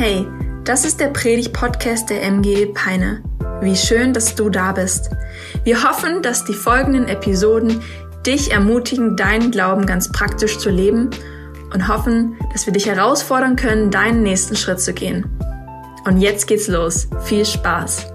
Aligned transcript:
Hey, 0.00 0.28
das 0.62 0.84
ist 0.84 1.00
der 1.00 1.08
Predig-Podcast 1.08 2.08
der 2.08 2.22
MG 2.22 2.66
Peine. 2.66 3.20
Wie 3.60 3.74
schön, 3.74 4.12
dass 4.12 4.36
du 4.36 4.48
da 4.48 4.70
bist. 4.70 5.10
Wir 5.64 5.82
hoffen, 5.82 6.22
dass 6.22 6.44
die 6.44 6.54
folgenden 6.54 7.08
Episoden 7.08 7.80
dich 8.24 8.52
ermutigen, 8.52 9.16
deinen 9.16 9.50
Glauben 9.50 9.86
ganz 9.86 10.12
praktisch 10.12 10.58
zu 10.58 10.70
leben 10.70 11.10
und 11.74 11.88
hoffen, 11.88 12.36
dass 12.52 12.64
wir 12.64 12.72
dich 12.72 12.86
herausfordern 12.86 13.56
können, 13.56 13.90
deinen 13.90 14.22
nächsten 14.22 14.54
Schritt 14.54 14.78
zu 14.78 14.94
gehen. 14.94 15.26
Und 16.06 16.18
jetzt 16.18 16.46
geht's 16.46 16.68
los. 16.68 17.08
Viel 17.24 17.44
Spaß. 17.44 18.06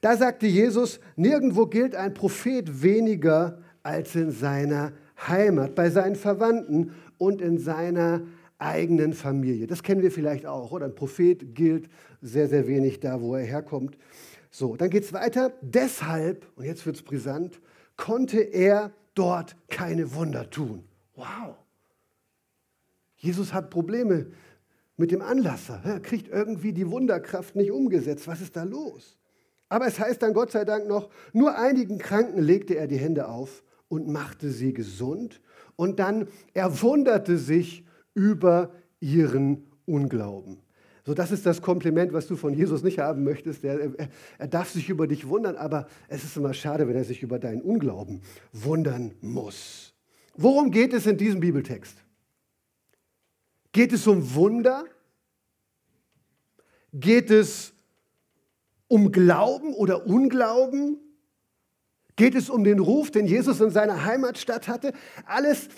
Da 0.00 0.16
sagte 0.16 0.46
Jesus, 0.46 1.00
nirgendwo 1.16 1.66
gilt 1.66 1.96
ein 1.96 2.14
Prophet 2.14 2.80
weniger 2.84 3.58
als 3.82 4.14
in 4.14 4.30
seiner 4.30 4.92
Heimat, 5.26 5.74
bei 5.74 5.90
seinen 5.90 6.14
Verwandten 6.14 6.92
und 7.18 7.42
in 7.42 7.58
seiner 7.58 8.20
eigenen 8.58 9.12
Familie. 9.12 9.66
Das 9.66 9.82
kennen 9.82 10.02
wir 10.02 10.10
vielleicht 10.10 10.46
auch, 10.46 10.72
oder? 10.72 10.86
Ein 10.86 10.94
Prophet 10.94 11.54
gilt 11.54 11.88
sehr, 12.20 12.48
sehr 12.48 12.66
wenig 12.66 13.00
da, 13.00 13.20
wo 13.20 13.34
er 13.34 13.44
herkommt. 13.44 13.96
So, 14.50 14.76
dann 14.76 14.90
geht 14.90 15.04
es 15.04 15.12
weiter. 15.12 15.52
Deshalb, 15.62 16.46
und 16.56 16.64
jetzt 16.64 16.84
wird 16.84 16.96
es 16.96 17.02
brisant, 17.02 17.60
konnte 17.96 18.40
er 18.40 18.92
dort 19.14 19.56
keine 19.68 20.14
Wunder 20.14 20.50
tun. 20.50 20.84
Wow. 21.14 21.56
Jesus 23.16 23.52
hat 23.52 23.70
Probleme 23.70 24.26
mit 24.96 25.10
dem 25.10 25.22
Anlasser. 25.22 25.80
Er 25.84 26.00
kriegt 26.00 26.28
irgendwie 26.28 26.72
die 26.72 26.90
Wunderkraft 26.90 27.56
nicht 27.56 27.70
umgesetzt. 27.70 28.26
Was 28.26 28.40
ist 28.40 28.56
da 28.56 28.64
los? 28.64 29.16
Aber 29.68 29.86
es 29.86 29.98
heißt 29.98 30.22
dann 30.22 30.32
Gott 30.32 30.50
sei 30.50 30.64
Dank 30.64 30.86
noch, 30.88 31.10
nur 31.32 31.56
einigen 31.58 31.98
Kranken 31.98 32.40
legte 32.40 32.74
er 32.74 32.86
die 32.86 32.96
Hände 32.96 33.28
auf 33.28 33.62
und 33.88 34.08
machte 34.08 34.50
sie 34.50 34.72
gesund. 34.72 35.40
Und 35.76 35.98
dann 35.98 36.28
er 36.54 36.82
wunderte 36.82 37.38
sich 37.38 37.84
über 38.14 38.72
ihren 39.00 39.66
Unglauben. 39.86 40.58
So, 41.08 41.14
das 41.14 41.30
ist 41.30 41.46
das 41.46 41.62
Kompliment, 41.62 42.12
was 42.12 42.26
du 42.26 42.36
von 42.36 42.52
Jesus 42.52 42.82
nicht 42.82 42.98
haben 42.98 43.24
möchtest. 43.24 43.64
Er, 43.64 43.92
er, 44.36 44.46
darf 44.46 44.68
sich 44.68 44.90
über 44.90 45.06
dich 45.06 45.26
wundern, 45.26 45.56
aber 45.56 45.86
es 46.08 46.22
ist 46.22 46.36
immer 46.36 46.52
schade, 46.52 46.86
wenn 46.86 46.96
er 46.96 47.04
sich 47.04 47.22
über 47.22 47.38
deinen 47.38 47.62
Unglauben 47.62 48.20
wundern 48.52 49.14
muss. 49.22 49.94
Worum 50.36 50.70
geht 50.70 50.92
es 50.92 51.06
in 51.06 51.16
diesem 51.16 51.40
Bibeltext? 51.40 52.04
Geht 53.72 53.94
es 53.94 54.06
um 54.06 54.34
Wunder? 54.34 54.84
Geht 56.92 57.30
es 57.30 57.72
um 58.86 59.10
Glauben 59.10 59.72
oder 59.72 60.06
Unglauben? 60.06 60.98
Geht 62.18 62.34
es 62.34 62.50
um 62.50 62.64
den 62.64 62.80
Ruf, 62.80 63.12
den 63.12 63.26
Jesus 63.26 63.60
in 63.60 63.70
seiner 63.70 64.04
Heimatstadt 64.04 64.66
hatte? 64.66 64.92
Alles, 65.24 65.68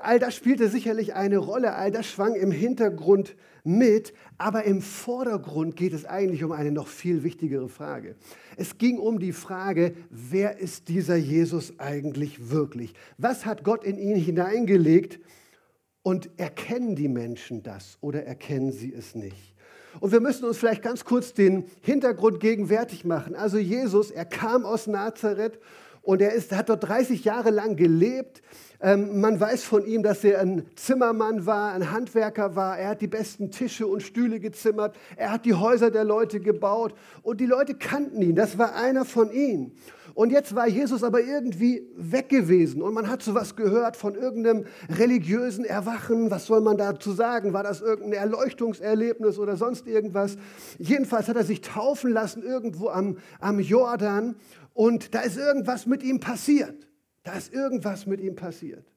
all 0.00 0.18
das 0.18 0.34
spielte 0.34 0.70
sicherlich 0.70 1.12
eine 1.12 1.36
Rolle, 1.36 1.74
all 1.74 1.90
das 1.90 2.06
schwang 2.06 2.36
im 2.36 2.50
Hintergrund 2.50 3.36
mit, 3.64 4.14
aber 4.38 4.64
im 4.64 4.80
Vordergrund 4.80 5.76
geht 5.76 5.92
es 5.92 6.06
eigentlich 6.06 6.42
um 6.42 6.52
eine 6.52 6.72
noch 6.72 6.86
viel 6.86 7.22
wichtigere 7.22 7.68
Frage. 7.68 8.16
Es 8.56 8.78
ging 8.78 8.96
um 8.98 9.18
die 9.18 9.34
Frage, 9.34 9.94
wer 10.08 10.58
ist 10.58 10.88
dieser 10.88 11.16
Jesus 11.16 11.78
eigentlich 11.78 12.50
wirklich? 12.50 12.94
Was 13.18 13.44
hat 13.44 13.62
Gott 13.62 13.84
in 13.84 13.98
ihn 13.98 14.16
hineingelegt 14.16 15.20
und 16.02 16.30
erkennen 16.38 16.96
die 16.96 17.08
Menschen 17.08 17.62
das 17.62 17.98
oder 18.00 18.24
erkennen 18.24 18.72
sie 18.72 18.94
es 18.94 19.14
nicht? 19.14 19.53
Und 20.00 20.12
wir 20.12 20.20
müssen 20.20 20.44
uns 20.44 20.58
vielleicht 20.58 20.82
ganz 20.82 21.04
kurz 21.04 21.32
den 21.34 21.64
Hintergrund 21.80 22.40
gegenwärtig 22.40 23.04
machen. 23.04 23.34
Also 23.34 23.58
Jesus, 23.58 24.10
er 24.10 24.24
kam 24.24 24.64
aus 24.64 24.86
Nazareth 24.86 25.58
und 26.02 26.20
er 26.20 26.32
ist, 26.32 26.52
hat 26.52 26.68
dort 26.68 26.86
30 26.86 27.24
Jahre 27.24 27.50
lang 27.50 27.76
gelebt. 27.76 28.42
Ähm, 28.80 29.20
man 29.20 29.40
weiß 29.40 29.64
von 29.64 29.86
ihm, 29.86 30.02
dass 30.02 30.22
er 30.24 30.40
ein 30.40 30.66
Zimmermann 30.76 31.46
war, 31.46 31.72
ein 31.72 31.90
Handwerker 31.90 32.54
war. 32.54 32.78
Er 32.78 32.90
hat 32.90 33.00
die 33.00 33.06
besten 33.06 33.50
Tische 33.50 33.86
und 33.86 34.02
Stühle 34.02 34.40
gezimmert. 34.40 34.94
Er 35.16 35.32
hat 35.32 35.46
die 35.46 35.54
Häuser 35.54 35.90
der 35.90 36.04
Leute 36.04 36.40
gebaut. 36.40 36.94
Und 37.22 37.40
die 37.40 37.46
Leute 37.46 37.74
kannten 37.74 38.20
ihn. 38.20 38.34
Das 38.34 38.58
war 38.58 38.74
einer 38.76 39.06
von 39.06 39.32
ihnen. 39.32 39.72
Und 40.14 40.30
jetzt 40.30 40.54
war 40.54 40.68
Jesus 40.68 41.02
aber 41.02 41.20
irgendwie 41.20 41.88
weg 41.96 42.28
gewesen 42.28 42.82
und 42.82 42.94
man 42.94 43.08
hat 43.08 43.22
so 43.22 43.34
was 43.34 43.56
gehört 43.56 43.96
von 43.96 44.14
irgendeinem 44.14 44.64
religiösen 44.88 45.64
Erwachen. 45.64 46.30
Was 46.30 46.46
soll 46.46 46.60
man 46.60 46.76
dazu 46.76 47.10
sagen? 47.10 47.52
War 47.52 47.64
das 47.64 47.80
irgendein 47.80 48.12
Erleuchtungserlebnis 48.12 49.40
oder 49.40 49.56
sonst 49.56 49.88
irgendwas? 49.88 50.36
Jedenfalls 50.78 51.28
hat 51.28 51.36
er 51.36 51.44
sich 51.44 51.62
taufen 51.62 52.12
lassen 52.12 52.44
irgendwo 52.44 52.88
am, 52.88 53.18
am 53.40 53.58
Jordan 53.58 54.36
und 54.72 55.14
da 55.14 55.20
ist 55.20 55.36
irgendwas 55.36 55.86
mit 55.86 56.04
ihm 56.04 56.20
passiert. 56.20 56.86
Da 57.24 57.32
ist 57.32 57.52
irgendwas 57.52 58.06
mit 58.06 58.20
ihm 58.20 58.36
passiert. 58.36 58.93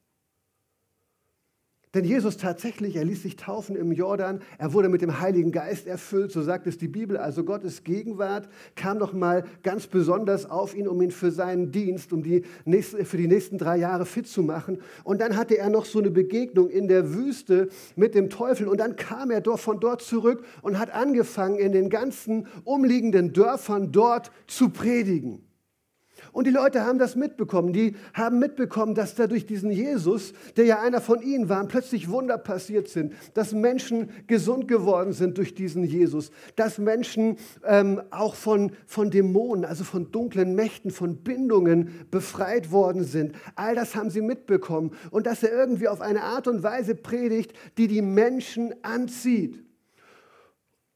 Denn 1.94 2.04
Jesus 2.04 2.36
tatsächlich, 2.36 2.96
er 2.96 3.04
ließ 3.04 3.22
sich 3.22 3.36
taufen 3.36 3.74
im 3.74 3.92
Jordan, 3.92 4.40
er 4.58 4.74
wurde 4.74 4.90
mit 4.90 5.00
dem 5.00 5.20
Heiligen 5.20 5.52
Geist 5.52 5.86
erfüllt, 5.86 6.32
so 6.32 6.42
sagt 6.42 6.66
es 6.66 6.76
die 6.76 6.88
Bibel. 6.88 7.16
Also 7.16 7.44
Gottes 7.44 7.82
Gegenwart 7.82 8.48
kam 8.76 8.98
noch 8.98 9.14
mal 9.14 9.44
ganz 9.62 9.86
besonders 9.86 10.50
auf 10.50 10.76
ihn, 10.76 10.86
um 10.86 11.00
ihn 11.00 11.10
für 11.10 11.30
seinen 11.30 11.72
Dienst, 11.72 12.12
um 12.12 12.22
die 12.22 12.44
nächsten, 12.66 13.06
für 13.06 13.16
die 13.16 13.26
nächsten 13.26 13.56
drei 13.56 13.78
Jahre 13.78 14.04
fit 14.04 14.28
zu 14.28 14.42
machen. 14.42 14.82
Und 15.02 15.22
dann 15.22 15.36
hatte 15.36 15.56
er 15.56 15.70
noch 15.70 15.86
so 15.86 15.98
eine 15.98 16.10
Begegnung 16.10 16.68
in 16.68 16.88
der 16.88 17.14
Wüste 17.14 17.68
mit 17.96 18.14
dem 18.14 18.28
Teufel. 18.28 18.68
Und 18.68 18.80
dann 18.80 18.96
kam 18.96 19.30
er 19.30 19.42
von 19.56 19.80
dort 19.80 20.02
zurück 20.02 20.44
und 20.60 20.78
hat 20.78 20.90
angefangen, 20.90 21.58
in 21.58 21.72
den 21.72 21.88
ganzen 21.88 22.48
umliegenden 22.64 23.32
Dörfern 23.32 23.92
dort 23.92 24.30
zu 24.46 24.68
predigen. 24.68 25.47
Und 26.38 26.46
die 26.46 26.52
Leute 26.52 26.84
haben 26.84 27.00
das 27.00 27.16
mitbekommen. 27.16 27.72
Die 27.72 27.96
haben 28.14 28.38
mitbekommen, 28.38 28.94
dass 28.94 29.16
da 29.16 29.26
durch 29.26 29.44
diesen 29.44 29.72
Jesus, 29.72 30.32
der 30.56 30.66
ja 30.66 30.80
einer 30.80 31.00
von 31.00 31.20
ihnen 31.20 31.48
war, 31.48 31.66
plötzlich 31.66 32.08
Wunder 32.10 32.38
passiert 32.38 32.86
sind. 32.86 33.12
Dass 33.34 33.52
Menschen 33.52 34.10
gesund 34.28 34.68
geworden 34.68 35.12
sind 35.12 35.36
durch 35.36 35.56
diesen 35.56 35.82
Jesus. 35.82 36.30
Dass 36.54 36.78
Menschen 36.78 37.38
ähm, 37.66 38.00
auch 38.10 38.36
von, 38.36 38.70
von 38.86 39.10
Dämonen, 39.10 39.64
also 39.64 39.82
von 39.82 40.12
dunklen 40.12 40.54
Mächten, 40.54 40.92
von 40.92 41.16
Bindungen 41.24 42.06
befreit 42.12 42.70
worden 42.70 43.02
sind. 43.02 43.34
All 43.56 43.74
das 43.74 43.96
haben 43.96 44.10
sie 44.10 44.22
mitbekommen. 44.22 44.92
Und 45.10 45.26
dass 45.26 45.42
er 45.42 45.50
irgendwie 45.50 45.88
auf 45.88 46.00
eine 46.00 46.22
Art 46.22 46.46
und 46.46 46.62
Weise 46.62 46.94
predigt, 46.94 47.52
die 47.78 47.88
die 47.88 48.00
Menschen 48.00 48.76
anzieht. 48.84 49.60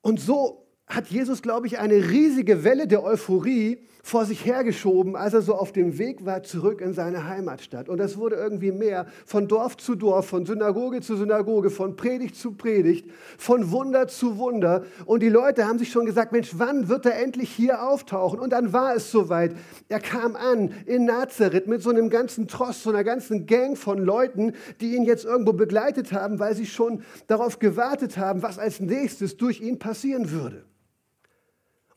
Und 0.02 0.20
so 0.20 0.68
hat 0.86 1.08
Jesus, 1.08 1.42
glaube 1.42 1.66
ich, 1.66 1.80
eine 1.80 1.94
riesige 1.94 2.62
Welle 2.62 2.86
der 2.86 3.02
Euphorie 3.02 3.88
vor 4.04 4.26
sich 4.26 4.44
hergeschoben, 4.44 5.14
als 5.14 5.32
er 5.32 5.42
so 5.42 5.54
auf 5.54 5.70
dem 5.70 5.96
Weg 5.96 6.26
war 6.26 6.42
zurück 6.42 6.80
in 6.80 6.92
seine 6.92 7.28
Heimatstadt. 7.28 7.88
Und 7.88 7.98
das 7.98 8.16
wurde 8.18 8.34
irgendwie 8.34 8.72
mehr 8.72 9.06
von 9.24 9.46
Dorf 9.46 9.76
zu 9.76 9.94
Dorf, 9.94 10.26
von 10.26 10.44
Synagoge 10.44 11.00
zu 11.00 11.16
Synagoge, 11.16 11.70
von 11.70 11.94
Predigt 11.94 12.34
zu 12.34 12.52
Predigt, 12.52 13.08
von 13.38 13.70
Wunder 13.70 14.08
zu 14.08 14.38
Wunder. 14.38 14.84
Und 15.06 15.22
die 15.22 15.28
Leute 15.28 15.66
haben 15.66 15.78
sich 15.78 15.92
schon 15.92 16.04
gesagt, 16.04 16.32
Mensch, 16.32 16.50
wann 16.54 16.88
wird 16.88 17.06
er 17.06 17.22
endlich 17.22 17.50
hier 17.50 17.88
auftauchen? 17.88 18.40
Und 18.40 18.50
dann 18.50 18.72
war 18.72 18.96
es 18.96 19.12
soweit. 19.12 19.54
Er 19.88 20.00
kam 20.00 20.34
an 20.34 20.74
in 20.84 21.04
Nazareth 21.04 21.68
mit 21.68 21.80
so 21.80 21.90
einem 21.90 22.10
ganzen 22.10 22.48
Trost, 22.48 22.82
so 22.82 22.90
einer 22.90 23.04
ganzen 23.04 23.46
Gang 23.46 23.78
von 23.78 23.98
Leuten, 23.98 24.54
die 24.80 24.96
ihn 24.96 25.04
jetzt 25.04 25.24
irgendwo 25.24 25.52
begleitet 25.52 26.12
haben, 26.12 26.40
weil 26.40 26.56
sie 26.56 26.66
schon 26.66 27.04
darauf 27.28 27.60
gewartet 27.60 28.18
haben, 28.18 28.42
was 28.42 28.58
als 28.58 28.80
nächstes 28.80 29.36
durch 29.36 29.60
ihn 29.60 29.78
passieren 29.78 30.32
würde. 30.32 30.64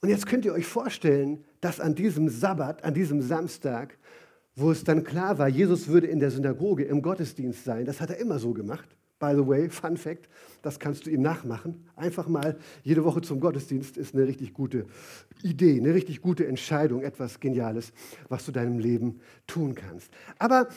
Und 0.01 0.09
jetzt 0.09 0.27
könnt 0.27 0.45
ihr 0.45 0.53
euch 0.53 0.67
vorstellen, 0.67 1.43
dass 1.65 1.79
an 1.79 1.95
diesem 1.95 2.29
Sabbat, 2.29 2.83
an 2.83 2.93
diesem 2.93 3.23
Samstag, 3.23 3.97
wo 4.55 4.69
es 4.69 4.83
dann 4.83 5.03
klar 5.03 5.39
war, 5.39 5.47
Jesus 5.47 5.87
würde 5.87 6.05
in 6.05 6.19
der 6.19 6.29
Synagoge 6.29 6.83
im 6.83 7.01
Gottesdienst 7.01 7.63
sein, 7.63 7.85
das 7.85 7.99
hat 7.99 8.11
er 8.11 8.17
immer 8.17 8.37
so 8.37 8.53
gemacht. 8.53 8.87
By 9.17 9.31
the 9.33 9.47
way, 9.47 9.67
Fun 9.67 9.97
Fact, 9.97 10.29
das 10.61 10.77
kannst 10.77 11.07
du 11.07 11.09
ihm 11.09 11.23
nachmachen. 11.23 11.87
Einfach 11.95 12.27
mal 12.27 12.55
jede 12.83 13.03
Woche 13.03 13.21
zum 13.21 13.39
Gottesdienst 13.39 13.97
ist 13.97 14.13
eine 14.13 14.27
richtig 14.27 14.53
gute 14.53 14.85
Idee, 15.41 15.79
eine 15.79 15.95
richtig 15.95 16.21
gute 16.21 16.45
Entscheidung, 16.45 17.01
etwas 17.01 17.39
Geniales, 17.39 17.93
was 18.29 18.45
du 18.45 18.51
deinem 18.51 18.77
Leben 18.77 19.21
tun 19.47 19.73
kannst. 19.73 20.11
Aber 20.37 20.67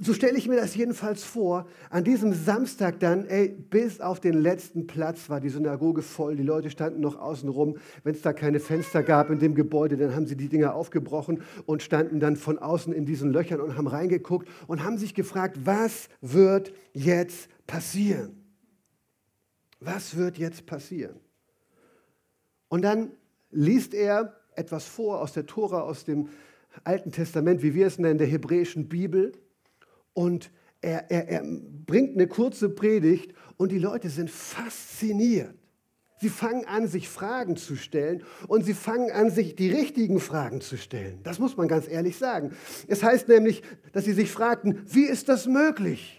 so 0.00 0.12
stelle 0.12 0.36
ich 0.36 0.48
mir 0.48 0.56
das 0.56 0.74
jedenfalls 0.74 1.22
vor, 1.22 1.66
an 1.90 2.02
diesem 2.02 2.32
Samstag 2.32 2.98
dann, 3.00 3.26
ey, 3.26 3.48
bis 3.48 4.00
auf 4.00 4.18
den 4.18 4.34
letzten 4.34 4.86
Platz 4.86 5.28
war 5.28 5.40
die 5.40 5.50
Synagoge 5.50 6.02
voll, 6.02 6.36
die 6.36 6.42
Leute 6.42 6.70
standen 6.70 7.00
noch 7.00 7.18
außen 7.18 7.48
rum. 7.48 7.76
Wenn 8.02 8.14
es 8.14 8.22
da 8.22 8.32
keine 8.32 8.58
Fenster 8.58 9.02
gab 9.02 9.30
in 9.30 9.38
dem 9.38 9.54
Gebäude, 9.54 9.96
dann 9.96 10.14
haben 10.14 10.26
sie 10.26 10.36
die 10.36 10.48
Dinger 10.48 10.74
aufgebrochen 10.74 11.42
und 11.66 11.82
standen 11.82 12.18
dann 12.18 12.36
von 12.36 12.58
außen 12.58 12.92
in 12.92 13.06
diesen 13.06 13.32
Löchern 13.32 13.60
und 13.60 13.76
haben 13.76 13.86
reingeguckt 13.86 14.48
und 14.66 14.82
haben 14.82 14.98
sich 14.98 15.14
gefragt, 15.14 15.58
was 15.64 16.08
wird 16.20 16.72
jetzt 16.92 17.48
passieren? 17.66 18.44
Was 19.80 20.16
wird 20.16 20.38
jetzt 20.38 20.66
passieren? 20.66 21.20
Und 22.68 22.82
dann 22.82 23.12
liest 23.50 23.94
er 23.94 24.34
etwas 24.56 24.86
vor 24.86 25.20
aus 25.20 25.32
der 25.32 25.46
Tora, 25.46 25.82
aus 25.82 26.04
dem 26.04 26.28
Alten 26.82 27.12
Testament, 27.12 27.62
wie 27.62 27.74
wir 27.74 27.86
es 27.86 27.98
nennen, 27.98 28.18
der 28.18 28.26
hebräischen 28.26 28.88
Bibel. 28.88 29.32
Und 30.18 30.50
er, 30.80 31.12
er, 31.12 31.28
er 31.28 31.44
bringt 31.44 32.16
eine 32.16 32.26
kurze 32.26 32.68
Predigt 32.68 33.34
und 33.56 33.70
die 33.70 33.78
Leute 33.78 34.10
sind 34.10 34.28
fasziniert. 34.28 35.54
Sie 36.20 36.28
fangen 36.28 36.66
an, 36.66 36.88
sich 36.88 37.08
Fragen 37.08 37.54
zu 37.54 37.76
stellen 37.76 38.24
und 38.48 38.64
sie 38.64 38.74
fangen 38.74 39.12
an, 39.12 39.30
sich 39.30 39.54
die 39.54 39.70
richtigen 39.70 40.18
Fragen 40.18 40.60
zu 40.60 40.76
stellen. 40.76 41.20
Das 41.22 41.38
muss 41.38 41.56
man 41.56 41.68
ganz 41.68 41.86
ehrlich 41.86 42.16
sagen. 42.16 42.50
Es 42.88 43.04
heißt 43.04 43.28
nämlich, 43.28 43.62
dass 43.92 44.06
sie 44.06 44.12
sich 44.12 44.32
fragten, 44.32 44.82
wie 44.86 45.04
ist 45.04 45.28
das 45.28 45.46
möglich? 45.46 46.17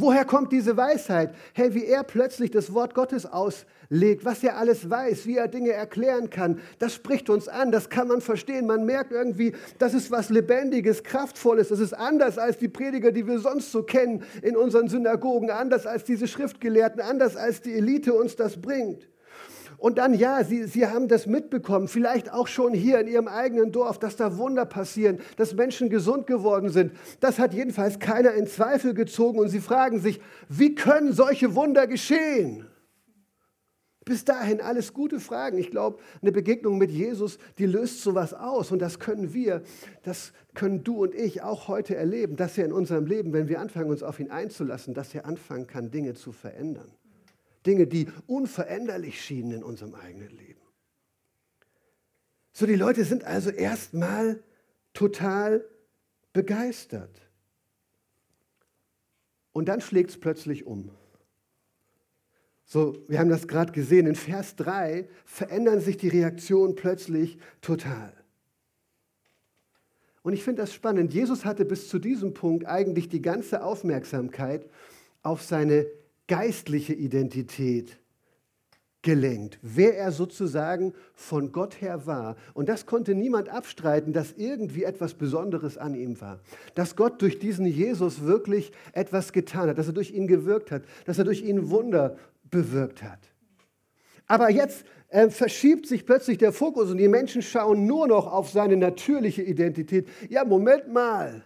Woher 0.00 0.24
kommt 0.24 0.52
diese 0.52 0.76
Weisheit? 0.76 1.34
Hey, 1.54 1.74
wie 1.74 1.84
er 1.84 2.04
plötzlich 2.04 2.52
das 2.52 2.72
Wort 2.72 2.94
Gottes 2.94 3.26
auslegt, 3.26 4.24
was 4.24 4.44
er 4.44 4.56
alles 4.56 4.88
weiß, 4.88 5.26
wie 5.26 5.36
er 5.36 5.48
Dinge 5.48 5.72
erklären 5.72 6.30
kann, 6.30 6.60
das 6.78 6.94
spricht 6.94 7.28
uns 7.28 7.48
an, 7.48 7.72
das 7.72 7.90
kann 7.90 8.06
man 8.06 8.20
verstehen. 8.20 8.68
Man 8.68 8.84
merkt 8.84 9.10
irgendwie, 9.10 9.56
das 9.80 9.94
ist 9.94 10.12
was 10.12 10.30
Lebendiges, 10.30 11.02
Kraftvolles. 11.02 11.70
Das 11.70 11.80
ist 11.80 11.94
anders 11.94 12.38
als 12.38 12.58
die 12.58 12.68
Prediger, 12.68 13.10
die 13.10 13.26
wir 13.26 13.40
sonst 13.40 13.72
so 13.72 13.82
kennen 13.82 14.22
in 14.40 14.56
unseren 14.56 14.86
Synagogen, 14.88 15.50
anders 15.50 15.84
als 15.84 16.04
diese 16.04 16.28
Schriftgelehrten, 16.28 17.00
anders 17.00 17.36
als 17.36 17.60
die 17.60 17.74
Elite 17.74 18.14
uns 18.14 18.36
das 18.36 18.60
bringt. 18.60 19.08
Und 19.78 19.98
dann, 19.98 20.12
ja, 20.12 20.42
sie, 20.42 20.64
sie 20.64 20.88
haben 20.88 21.06
das 21.06 21.26
mitbekommen, 21.26 21.86
vielleicht 21.86 22.32
auch 22.32 22.48
schon 22.48 22.74
hier 22.74 22.98
in 22.98 23.06
ihrem 23.06 23.28
eigenen 23.28 23.70
Dorf, 23.70 24.00
dass 24.00 24.16
da 24.16 24.36
Wunder 24.36 24.66
passieren, 24.66 25.20
dass 25.36 25.54
Menschen 25.54 25.88
gesund 25.88 26.26
geworden 26.26 26.68
sind. 26.68 26.92
Das 27.20 27.38
hat 27.38 27.54
jedenfalls 27.54 28.00
keiner 28.00 28.32
in 28.32 28.48
Zweifel 28.48 28.92
gezogen 28.92 29.38
und 29.38 29.48
sie 29.48 29.60
fragen 29.60 30.00
sich, 30.00 30.20
wie 30.48 30.74
können 30.74 31.12
solche 31.12 31.54
Wunder 31.54 31.86
geschehen? 31.86 32.66
Bis 34.04 34.24
dahin 34.24 34.60
alles 34.60 34.94
gute 34.94 35.20
Fragen. 35.20 35.58
Ich 35.58 35.70
glaube, 35.70 35.98
eine 36.22 36.32
Begegnung 36.32 36.78
mit 36.78 36.90
Jesus, 36.90 37.38
die 37.58 37.66
löst 37.66 38.00
sowas 38.00 38.34
aus. 38.34 38.72
Und 38.72 38.80
das 38.80 38.98
können 38.98 39.34
wir, 39.34 39.62
das 40.02 40.32
können 40.54 40.82
du 40.82 41.02
und 41.02 41.14
ich 41.14 41.42
auch 41.42 41.68
heute 41.68 41.94
erleben, 41.94 42.34
dass 42.34 42.56
er 42.56 42.64
in 42.64 42.72
unserem 42.72 43.06
Leben, 43.06 43.32
wenn 43.34 43.48
wir 43.48 43.60
anfangen, 43.60 43.90
uns 43.90 44.02
auf 44.02 44.18
ihn 44.18 44.30
einzulassen, 44.30 44.94
dass 44.94 45.14
er 45.14 45.26
anfangen 45.26 45.66
kann, 45.66 45.90
Dinge 45.90 46.14
zu 46.14 46.32
verändern. 46.32 46.90
Dinge, 47.68 47.86
die 47.86 48.08
unveränderlich 48.26 49.22
schienen 49.22 49.52
in 49.52 49.62
unserem 49.62 49.94
eigenen 49.94 50.30
Leben. 50.30 50.60
So, 52.52 52.66
die 52.66 52.74
Leute 52.74 53.04
sind 53.04 53.22
also 53.22 53.50
erstmal 53.50 54.42
total 54.94 55.64
begeistert. 56.32 57.20
Und 59.52 59.68
dann 59.68 59.80
schlägt 59.80 60.10
es 60.10 60.18
plötzlich 60.18 60.66
um. 60.66 60.90
So, 62.64 62.96
wir 63.06 63.18
haben 63.18 63.28
das 63.28 63.46
gerade 63.46 63.72
gesehen, 63.72 64.06
in 64.06 64.14
Vers 64.14 64.56
3 64.56 65.08
verändern 65.24 65.80
sich 65.80 65.96
die 65.96 66.08
Reaktionen 66.08 66.74
plötzlich 66.74 67.38
total. 67.60 68.12
Und 70.22 70.32
ich 70.32 70.42
finde 70.42 70.62
das 70.62 70.74
spannend. 70.74 71.14
Jesus 71.14 71.44
hatte 71.44 71.64
bis 71.64 71.88
zu 71.88 71.98
diesem 71.98 72.34
Punkt 72.34 72.66
eigentlich 72.66 73.08
die 73.08 73.22
ganze 73.22 73.62
Aufmerksamkeit 73.62 74.68
auf 75.22 75.42
seine 75.42 75.86
geistliche 76.28 76.94
Identität 76.94 77.98
gelenkt, 79.02 79.58
wer 79.62 79.96
er 79.96 80.12
sozusagen 80.12 80.92
von 81.14 81.52
Gott 81.52 81.80
her 81.80 82.06
war. 82.06 82.36
Und 82.52 82.68
das 82.68 82.84
konnte 82.84 83.14
niemand 83.14 83.48
abstreiten, 83.48 84.12
dass 84.12 84.32
irgendwie 84.36 84.84
etwas 84.84 85.14
Besonderes 85.14 85.78
an 85.78 85.94
ihm 85.94 86.20
war. 86.20 86.40
Dass 86.74 86.96
Gott 86.96 87.22
durch 87.22 87.38
diesen 87.38 87.64
Jesus 87.64 88.24
wirklich 88.24 88.72
etwas 88.92 89.32
getan 89.32 89.68
hat, 89.68 89.78
dass 89.78 89.86
er 89.86 89.92
durch 89.92 90.10
ihn 90.10 90.26
gewirkt 90.26 90.70
hat, 90.70 90.82
dass 91.06 91.18
er 91.18 91.24
durch 91.24 91.42
ihn 91.42 91.70
Wunder 91.70 92.16
bewirkt 92.50 93.02
hat. 93.02 93.20
Aber 94.26 94.50
jetzt 94.50 94.84
äh, 95.08 95.30
verschiebt 95.30 95.86
sich 95.86 96.04
plötzlich 96.04 96.36
der 96.36 96.52
Fokus 96.52 96.90
und 96.90 96.98
die 96.98 97.08
Menschen 97.08 97.40
schauen 97.40 97.86
nur 97.86 98.06
noch 98.08 98.26
auf 98.26 98.50
seine 98.50 98.76
natürliche 98.76 99.42
Identität. 99.42 100.08
Ja, 100.28 100.44
Moment 100.44 100.92
mal. 100.92 101.44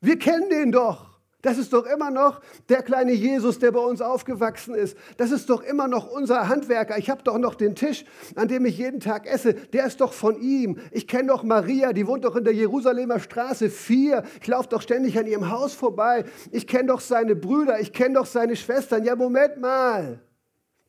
Wir 0.00 0.18
kennen 0.18 0.50
den 0.50 0.72
doch. 0.72 1.15
Das 1.42 1.58
ist 1.58 1.72
doch 1.72 1.86
immer 1.86 2.10
noch 2.10 2.40
der 2.68 2.82
kleine 2.82 3.12
Jesus, 3.12 3.58
der 3.58 3.70
bei 3.70 3.80
uns 3.80 4.00
aufgewachsen 4.00 4.74
ist. 4.74 4.96
Das 5.16 5.30
ist 5.30 5.50
doch 5.50 5.62
immer 5.62 5.86
noch 5.86 6.10
unser 6.10 6.48
Handwerker. 6.48 6.98
Ich 6.98 7.10
habe 7.10 7.22
doch 7.22 7.38
noch 7.38 7.54
den 7.54 7.74
Tisch, 7.74 8.04
an 8.34 8.48
dem 8.48 8.64
ich 8.64 8.78
jeden 8.78 9.00
Tag 9.00 9.26
esse. 9.26 9.54
Der 9.54 9.86
ist 9.86 10.00
doch 10.00 10.12
von 10.12 10.40
ihm. 10.40 10.78
Ich 10.90 11.06
kenne 11.06 11.28
doch 11.28 11.42
Maria, 11.42 11.92
die 11.92 12.06
wohnt 12.06 12.24
doch 12.24 12.36
in 12.36 12.44
der 12.44 12.54
Jerusalemer 12.54 13.20
Straße 13.20 13.70
4. 13.70 14.24
Ich 14.40 14.46
laufe 14.48 14.70
doch 14.70 14.80
ständig 14.80 15.18
an 15.18 15.26
ihrem 15.26 15.50
Haus 15.50 15.74
vorbei. 15.74 16.24
Ich 16.50 16.66
kenne 16.66 16.86
doch 16.86 17.00
seine 17.00 17.36
Brüder, 17.36 17.80
ich 17.80 17.92
kenne 17.92 18.14
doch 18.14 18.26
seine 18.26 18.56
Schwestern. 18.56 19.04
Ja, 19.04 19.14
Moment 19.14 19.58
mal. 19.60 20.20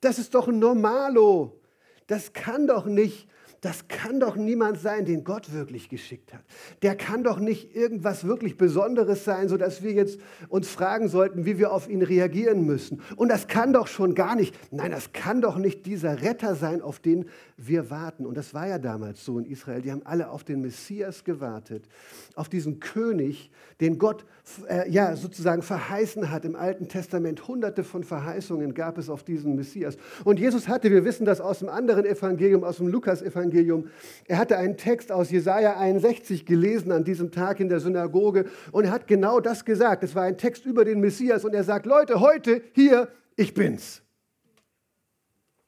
Das 0.01 0.17
ist 0.17 0.33
doch 0.33 0.47
ein 0.47 0.59
Normalo. 0.59 1.59
Das 2.07 2.31
kann 2.31 2.67
doch 2.67 2.85
nicht 2.85 3.27
das 3.61 3.87
kann 3.87 4.19
doch 4.19 4.35
niemand 4.35 4.79
sein, 4.79 5.05
den 5.05 5.23
Gott 5.23 5.51
wirklich 5.51 5.89
geschickt 5.89 6.33
hat. 6.33 6.41
Der 6.81 6.95
kann 6.95 7.23
doch 7.23 7.39
nicht 7.39 7.75
irgendwas 7.75 8.25
wirklich 8.25 8.57
Besonderes 8.57 9.23
sein, 9.23 9.49
sodass 9.49 9.81
wir 9.81 9.93
jetzt 9.93 10.19
uns 10.47 10.69
fragen 10.69 11.07
sollten, 11.07 11.45
wie 11.45 11.57
wir 11.57 11.71
auf 11.71 11.89
ihn 11.89 12.01
reagieren 12.01 12.65
müssen. 12.65 13.01
Und 13.15 13.29
das 13.29 13.47
kann 13.47 13.73
doch 13.73 13.87
schon 13.87 14.15
gar 14.15 14.35
nicht, 14.35 14.55
nein, 14.71 14.91
das 14.91 15.11
kann 15.11 15.41
doch 15.41 15.57
nicht 15.57 15.85
dieser 15.85 16.21
Retter 16.21 16.55
sein, 16.55 16.81
auf 16.81 16.99
den 16.99 17.25
wir 17.57 17.89
warten. 17.89 18.25
Und 18.25 18.37
das 18.37 18.53
war 18.53 18.67
ja 18.67 18.77
damals 18.77 19.25
so 19.25 19.39
in 19.39 19.45
Israel. 19.45 19.81
Die 19.81 19.91
haben 19.91 20.05
alle 20.05 20.29
auf 20.29 20.43
den 20.43 20.61
Messias 20.61 21.23
gewartet, 21.23 21.87
auf 22.35 22.49
diesen 22.49 22.79
König, 22.79 23.51
den 23.81 23.97
Gott 23.97 24.25
äh, 24.69 24.89
ja 24.89 25.15
sozusagen 25.15 25.61
verheißen 25.61 26.31
hat 26.31 26.45
im 26.45 26.55
Alten 26.55 26.87
Testament. 26.87 27.47
Hunderte 27.47 27.83
von 27.83 28.03
Verheißungen 28.03 28.73
gab 28.73 28.97
es 28.97 29.09
auf 29.09 29.23
diesen 29.23 29.55
Messias. 29.55 29.97
Und 30.23 30.39
Jesus 30.39 30.67
hatte, 30.67 30.91
wir 30.91 31.03
wissen 31.05 31.25
das 31.25 31.41
aus 31.41 31.59
dem 31.59 31.69
anderen 31.69 32.05
Evangelium, 32.05 32.63
aus 32.63 32.77
dem 32.77 32.87
Lukas-Evangelium, 32.87 33.46
er 33.51 34.37
hatte 34.37 34.57
einen 34.57 34.77
Text 34.77 35.11
aus 35.11 35.29
Jesaja 35.31 35.77
61 35.77 36.45
gelesen 36.45 36.91
an 36.91 37.03
diesem 37.03 37.31
Tag 37.31 37.59
in 37.59 37.69
der 37.69 37.79
Synagoge 37.79 38.45
und 38.71 38.85
er 38.85 38.91
hat 38.91 39.07
genau 39.07 39.39
das 39.39 39.65
gesagt. 39.65 40.03
Es 40.03 40.15
war 40.15 40.23
ein 40.23 40.37
Text 40.37 40.65
über 40.65 40.85
den 40.85 40.99
Messias 40.99 41.45
und 41.45 41.53
er 41.53 41.63
sagt: 41.63 41.85
Leute, 41.85 42.19
heute 42.19 42.61
hier, 42.73 43.09
ich 43.35 43.53
bin's. 43.53 44.01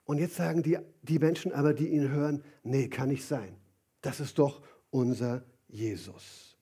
Und 0.06 0.18
jetzt 0.18 0.36
sagen 0.36 0.64
die, 0.64 0.78
die 1.04 1.20
Menschen 1.20 1.52
aber, 1.52 1.74
die 1.74 1.90
ihn 1.90 2.10
hören, 2.10 2.44
nee, 2.64 2.88
kann 2.88 3.10
nicht 3.10 3.26
sein. 3.26 3.56
Das 4.02 4.20
ist 4.20 4.40
doch 4.40 4.62
unser 4.90 5.44
Jesus. 5.68 6.58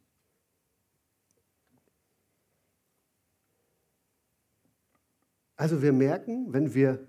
Also 5.56 5.82
wir 5.82 5.92
merken, 5.92 6.54
wenn 6.54 6.74
wir 6.74 7.08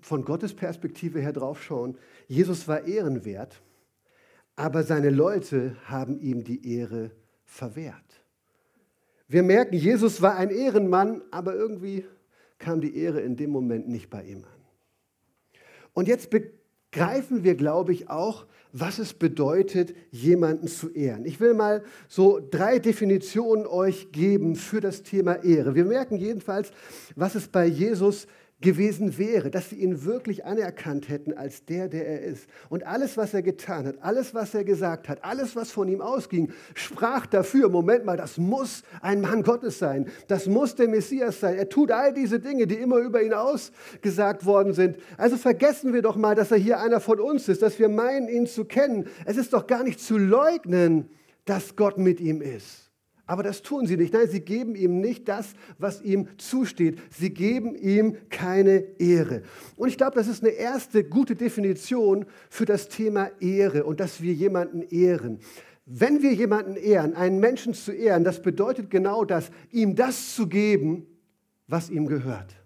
von 0.00 0.24
Gottes 0.24 0.54
Perspektive 0.54 1.20
her 1.20 1.32
draufschauen, 1.32 1.96
Jesus 2.30 2.68
war 2.68 2.86
ehrenwert, 2.86 3.60
aber 4.54 4.84
seine 4.84 5.10
Leute 5.10 5.74
haben 5.86 6.20
ihm 6.20 6.44
die 6.44 6.76
Ehre 6.76 7.10
verwehrt. 7.44 8.22
Wir 9.26 9.42
merken, 9.42 9.74
Jesus 9.74 10.22
war 10.22 10.36
ein 10.36 10.50
Ehrenmann, 10.50 11.22
aber 11.32 11.56
irgendwie 11.56 12.04
kam 12.60 12.80
die 12.80 12.96
Ehre 12.96 13.20
in 13.20 13.34
dem 13.34 13.50
Moment 13.50 13.88
nicht 13.88 14.10
bei 14.10 14.22
ihm 14.22 14.44
an. 14.44 15.60
Und 15.92 16.06
jetzt 16.06 16.30
begreifen 16.30 17.42
wir, 17.42 17.56
glaube 17.56 17.92
ich, 17.92 18.08
auch, 18.08 18.46
was 18.72 19.00
es 19.00 19.12
bedeutet, 19.12 19.92
jemanden 20.12 20.68
zu 20.68 20.88
ehren. 20.90 21.24
Ich 21.24 21.40
will 21.40 21.54
mal 21.54 21.82
so 22.06 22.38
drei 22.38 22.78
Definitionen 22.78 23.66
euch 23.66 24.12
geben 24.12 24.54
für 24.54 24.80
das 24.80 25.02
Thema 25.02 25.42
Ehre. 25.42 25.74
Wir 25.74 25.84
merken 25.84 26.14
jedenfalls, 26.14 26.70
was 27.16 27.34
es 27.34 27.48
bei 27.48 27.66
Jesus 27.66 28.28
gewesen 28.60 29.16
wäre, 29.16 29.50
dass 29.50 29.70
sie 29.70 29.76
ihn 29.76 30.04
wirklich 30.04 30.44
anerkannt 30.44 31.08
hätten 31.08 31.32
als 31.32 31.64
der, 31.64 31.88
der 31.88 32.06
er 32.06 32.22
ist. 32.22 32.46
Und 32.68 32.86
alles, 32.86 33.16
was 33.16 33.32
er 33.32 33.42
getan 33.42 33.86
hat, 33.86 33.96
alles, 34.02 34.34
was 34.34 34.54
er 34.54 34.64
gesagt 34.64 35.08
hat, 35.08 35.24
alles, 35.24 35.56
was 35.56 35.70
von 35.70 35.88
ihm 35.88 36.02
ausging, 36.02 36.52
sprach 36.74 37.26
dafür, 37.26 37.70
Moment 37.70 38.04
mal, 38.04 38.18
das 38.18 38.36
muss 38.36 38.82
ein 39.00 39.22
Mann 39.22 39.42
Gottes 39.42 39.78
sein, 39.78 40.10
das 40.28 40.46
muss 40.46 40.74
der 40.74 40.88
Messias 40.88 41.40
sein. 41.40 41.56
Er 41.56 41.68
tut 41.68 41.90
all 41.90 42.12
diese 42.12 42.38
Dinge, 42.38 42.66
die 42.66 42.76
immer 42.76 42.98
über 42.98 43.22
ihn 43.22 43.32
ausgesagt 43.32 44.44
worden 44.44 44.74
sind. 44.74 44.98
Also 45.16 45.36
vergessen 45.36 45.94
wir 45.94 46.02
doch 46.02 46.16
mal, 46.16 46.34
dass 46.34 46.50
er 46.50 46.58
hier 46.58 46.80
einer 46.80 47.00
von 47.00 47.18
uns 47.18 47.48
ist, 47.48 47.62
dass 47.62 47.78
wir 47.78 47.88
meinen, 47.88 48.28
ihn 48.28 48.46
zu 48.46 48.66
kennen. 48.66 49.06
Es 49.24 49.38
ist 49.38 49.54
doch 49.54 49.66
gar 49.66 49.82
nicht 49.82 50.00
zu 50.00 50.18
leugnen, 50.18 51.08
dass 51.46 51.76
Gott 51.76 51.96
mit 51.96 52.20
ihm 52.20 52.42
ist. 52.42 52.89
Aber 53.30 53.44
das 53.44 53.62
tun 53.62 53.86
sie 53.86 53.96
nicht. 53.96 54.12
Nein, 54.12 54.28
sie 54.28 54.40
geben 54.40 54.74
ihm 54.74 55.00
nicht 55.00 55.28
das, 55.28 55.54
was 55.78 56.02
ihm 56.02 56.26
zusteht. 56.36 57.00
Sie 57.16 57.30
geben 57.32 57.76
ihm 57.76 58.16
keine 58.28 58.82
Ehre. 58.98 59.42
Und 59.76 59.88
ich 59.88 59.96
glaube, 59.96 60.16
das 60.16 60.26
ist 60.26 60.42
eine 60.42 60.50
erste 60.52 61.04
gute 61.04 61.36
Definition 61.36 62.26
für 62.48 62.64
das 62.64 62.88
Thema 62.88 63.30
Ehre 63.38 63.84
und 63.84 64.00
dass 64.00 64.20
wir 64.20 64.32
jemanden 64.32 64.82
ehren. 64.82 65.38
Wenn 65.86 66.22
wir 66.22 66.32
jemanden 66.32 66.74
ehren, 66.74 67.14
einen 67.14 67.38
Menschen 67.38 67.72
zu 67.72 67.92
ehren, 67.92 68.24
das 68.24 68.42
bedeutet 68.42 68.90
genau 68.90 69.24
das, 69.24 69.52
ihm 69.70 69.94
das 69.94 70.34
zu 70.34 70.48
geben, 70.48 71.06
was 71.68 71.88
ihm 71.88 72.06
gehört. 72.08 72.56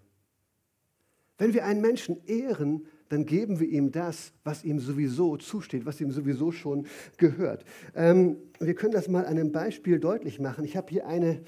Wenn 1.37 1.52
wir 1.52 1.66
einen 1.66 1.83
Menschen 1.83 2.25
ehren, 2.25 2.87
dann 3.14 3.26
geben 3.26 3.61
wir 3.61 3.68
ihm 3.68 3.92
das, 3.92 4.33
was 4.42 4.64
ihm 4.64 4.80
sowieso 4.80 5.37
zusteht, 5.37 5.87
was 5.87 6.00
ihm 6.00 6.11
sowieso 6.11 6.50
schon 6.50 6.87
gehört. 7.16 7.64
Ähm, 7.94 8.38
wir 8.59 8.75
können 8.75 8.92
das 8.92 9.06
mal 9.06 9.25
an 9.25 9.38
einem 9.38 9.52
Beispiel 9.52 10.00
deutlich 10.00 10.40
machen. 10.40 10.64
Ich 10.64 10.76
habe 10.76 10.90
hier 10.90 11.06
eine 11.06 11.40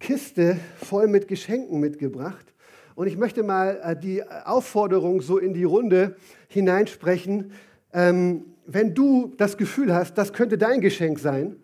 Kiste 0.00 0.56
voll 0.76 1.08
mit 1.08 1.28
Geschenken 1.28 1.80
mitgebracht 1.80 2.54
und 2.94 3.08
ich 3.08 3.18
möchte 3.18 3.42
mal 3.42 3.78
äh, 3.84 3.94
die 3.94 4.24
Aufforderung 4.24 5.20
so 5.20 5.36
in 5.36 5.52
die 5.52 5.64
Runde 5.64 6.16
hineinsprechen. 6.48 7.52
Ähm, 7.92 8.46
wenn 8.64 8.94
du 8.94 9.34
das 9.36 9.58
Gefühl 9.58 9.92
hast, 9.92 10.16
das 10.16 10.32
könnte 10.32 10.56
dein 10.56 10.80
Geschenk 10.80 11.18
sein, 11.18 11.56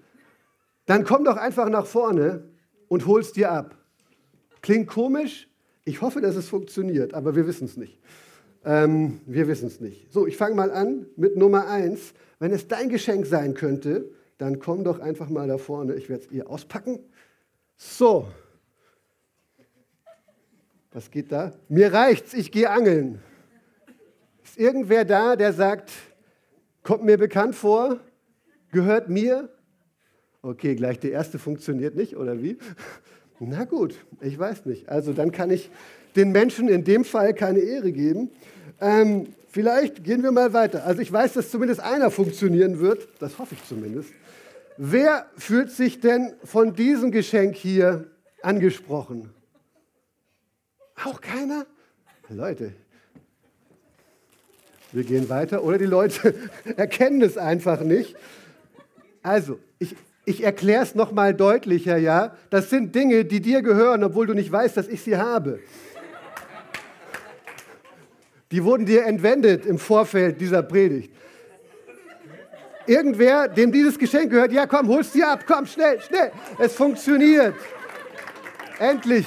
dann 0.85 1.05
komm 1.05 1.25
doch 1.25 1.39
einfach 1.39 1.71
nach 1.71 1.87
vorne 1.87 2.45
und 2.89 3.07
hol's 3.07 3.33
dir 3.33 3.51
ab. 3.51 3.79
Klingt 4.61 4.89
komisch? 4.89 5.49
Ich 5.87 6.03
hoffe, 6.03 6.21
dass 6.21 6.37
es 6.37 6.51
funktioniert, 6.51 7.15
aber 7.15 7.35
wir 7.35 7.47
wissen 7.47 7.65
es 7.65 7.79
nicht. 7.79 7.99
Ähm, 8.65 9.21
wir 9.27 9.47
wissen 9.49 9.69
es 9.69 9.81
nicht. 9.81 10.13
So, 10.13 10.27
ich 10.27 10.37
fange 10.37 10.55
mal 10.55 10.71
an 10.71 11.07
mit 11.17 11.37
Nummer 11.37 11.69
eins. 11.69 12.13
Wenn 12.39 12.53
es 12.53 12.69
dein 12.69 12.89
Geschenk 12.89 13.27
sein 13.27 13.55
könnte, 13.55 14.11
dann 14.39 14.59
komm 14.61 14.85
doch 14.85 15.01
einfach 15.01 15.29
mal 15.29 15.49
da 15.49 15.59
vorne. 15.59 15.95
Ich 15.95 16.09
werde 16.09 16.25
es 16.25 16.33
ihr 16.33 16.49
auspacken. 16.49 17.01
So. 17.77 18.29
Was 20.93 21.11
geht 21.11 21.31
da? 21.31 21.53
Mir 21.69 21.93
reicht's, 21.93 22.35
ich 22.35 22.51
gehe 22.51 22.71
angeln. 22.71 23.21
Ist 24.43 24.59
irgendwer 24.59 25.05
da, 25.05 25.37
der 25.37 25.53
sagt, 25.53 25.91
kommt 26.83 27.05
mir 27.05 27.19
bekannt 27.19 27.55
vor, 27.55 28.01
gehört 28.73 29.09
mir? 29.09 29.51
Okay, 30.41 30.75
gleich 30.75 30.99
der 30.99 31.13
erste 31.13 31.39
funktioniert 31.39 31.95
nicht, 31.95 32.17
oder 32.17 32.43
wie? 32.43 32.59
Na 33.41 33.65
gut, 33.65 33.95
ich 34.21 34.39
weiß 34.39 34.67
nicht. 34.67 34.89
Also 34.89 35.13
dann 35.13 35.31
kann 35.31 35.51
ich 35.51 35.71
den 36.19 36.33
Menschen 36.33 36.69
in 36.69 36.85
dem 36.85 37.05
Fall 37.05 37.33
keine 37.33 37.61
Ehre 37.61 37.93
geben. 37.93 38.31
Ähm, 38.81 39.29
vielleicht 39.49 40.05
gehen 40.05 40.23
wir 40.23 40.33
mal 40.33 40.53
weiter. 40.53 40.85
Also 40.85 41.01
ich 41.01 41.11
weiß, 41.11 41.33
dass 41.35 41.51
zumindest 41.51 41.81
einer 41.81 42.11
funktionieren 42.11 42.81
wird. 42.81 43.09
Das 43.21 43.39
hoffe 43.39 43.55
ich 43.55 43.65
zumindest. 43.65 44.11
Wer 44.77 45.27
fühlt 45.37 45.71
sich 45.71 46.01
denn 46.01 46.35
von 46.45 46.75
diesem 46.75 47.11
Geschenk 47.11 47.57
hier 47.57 48.11
angesprochen? 48.43 49.31
Auch 51.05 51.21
keiner? 51.21 51.67
Leute, 52.29 52.73
wir 54.93 55.05
gehen 55.05 55.29
weiter. 55.29 55.65
Oder 55.65 55.79
die 55.79 55.87
Leute 55.87 56.35
erkennen 56.77 57.23
es 57.23 57.39
einfach 57.39 57.81
nicht. 57.81 58.17
Also, 59.23 59.59
ich, 59.79 59.97
ich 60.25 60.43
erkläre 60.43 60.83
es 60.83 60.95
nochmal 60.95 61.35
deutlicher, 61.35 61.97
ja. 61.97 62.37
Das 62.51 62.71
sind 62.71 62.95
Dinge, 62.95 63.25
die 63.25 63.41
dir 63.41 63.63
gehören, 63.63 64.05
obwohl 64.05 64.27
du 64.27 64.35
nicht 64.35 64.53
weißt, 64.53 64.77
dass 64.77 64.89
ich 64.89 65.03
sie 65.03 65.17
habe. 65.17 65.59
Die 68.51 68.65
wurden 68.65 68.87
dir 68.87 69.05
entwendet 69.05 69.67
im 69.67 69.79
Vorfeld 69.79 70.41
dieser 70.41 70.63
Predigt. 70.63 71.13
Irgendwer, 72.87 73.49
dem 73.49 73.71
dieses 73.71 73.99
Geschenk 73.99 74.31
gehört, 74.31 74.51
ja 74.51 74.67
komm, 74.67 74.89
hol's 74.89 75.13
dir 75.13 75.29
ab, 75.29 75.45
komm, 75.47 75.67
schnell, 75.67 76.01
schnell. 76.01 76.33
Es 76.59 76.75
funktioniert. 76.75 77.55
Endlich. 78.79 79.27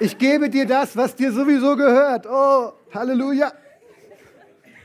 Ich 0.00 0.18
gebe 0.18 0.50
dir 0.50 0.66
das, 0.66 0.96
was 0.96 1.14
dir 1.14 1.30
sowieso 1.30 1.76
gehört. 1.76 2.26
Oh, 2.28 2.72
Halleluja. 2.92 3.52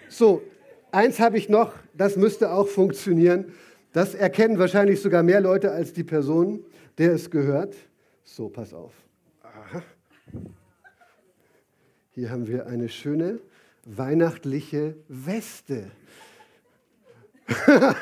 So, 0.07 0.43
eins 0.91 1.19
habe 1.19 1.37
ich 1.37 1.49
noch, 1.49 1.73
das 1.93 2.15
müsste 2.15 2.51
auch 2.51 2.67
funktionieren. 2.67 3.53
Das 3.91 4.13
erkennen 4.13 4.59
wahrscheinlich 4.59 5.01
sogar 5.01 5.23
mehr 5.23 5.41
Leute 5.41 5.71
als 5.71 5.91
die 5.91 6.03
Person, 6.03 6.63
der 6.97 7.13
es 7.13 7.31
gehört. 7.31 7.75
So, 8.23 8.49
pass 8.49 8.73
auf. 8.73 8.93
Aha. 9.41 9.81
Hier 12.11 12.29
haben 12.29 12.47
wir 12.47 12.67
eine 12.67 12.87
schöne 12.87 13.39
weihnachtliche 13.85 14.95
Weste. 15.07 15.91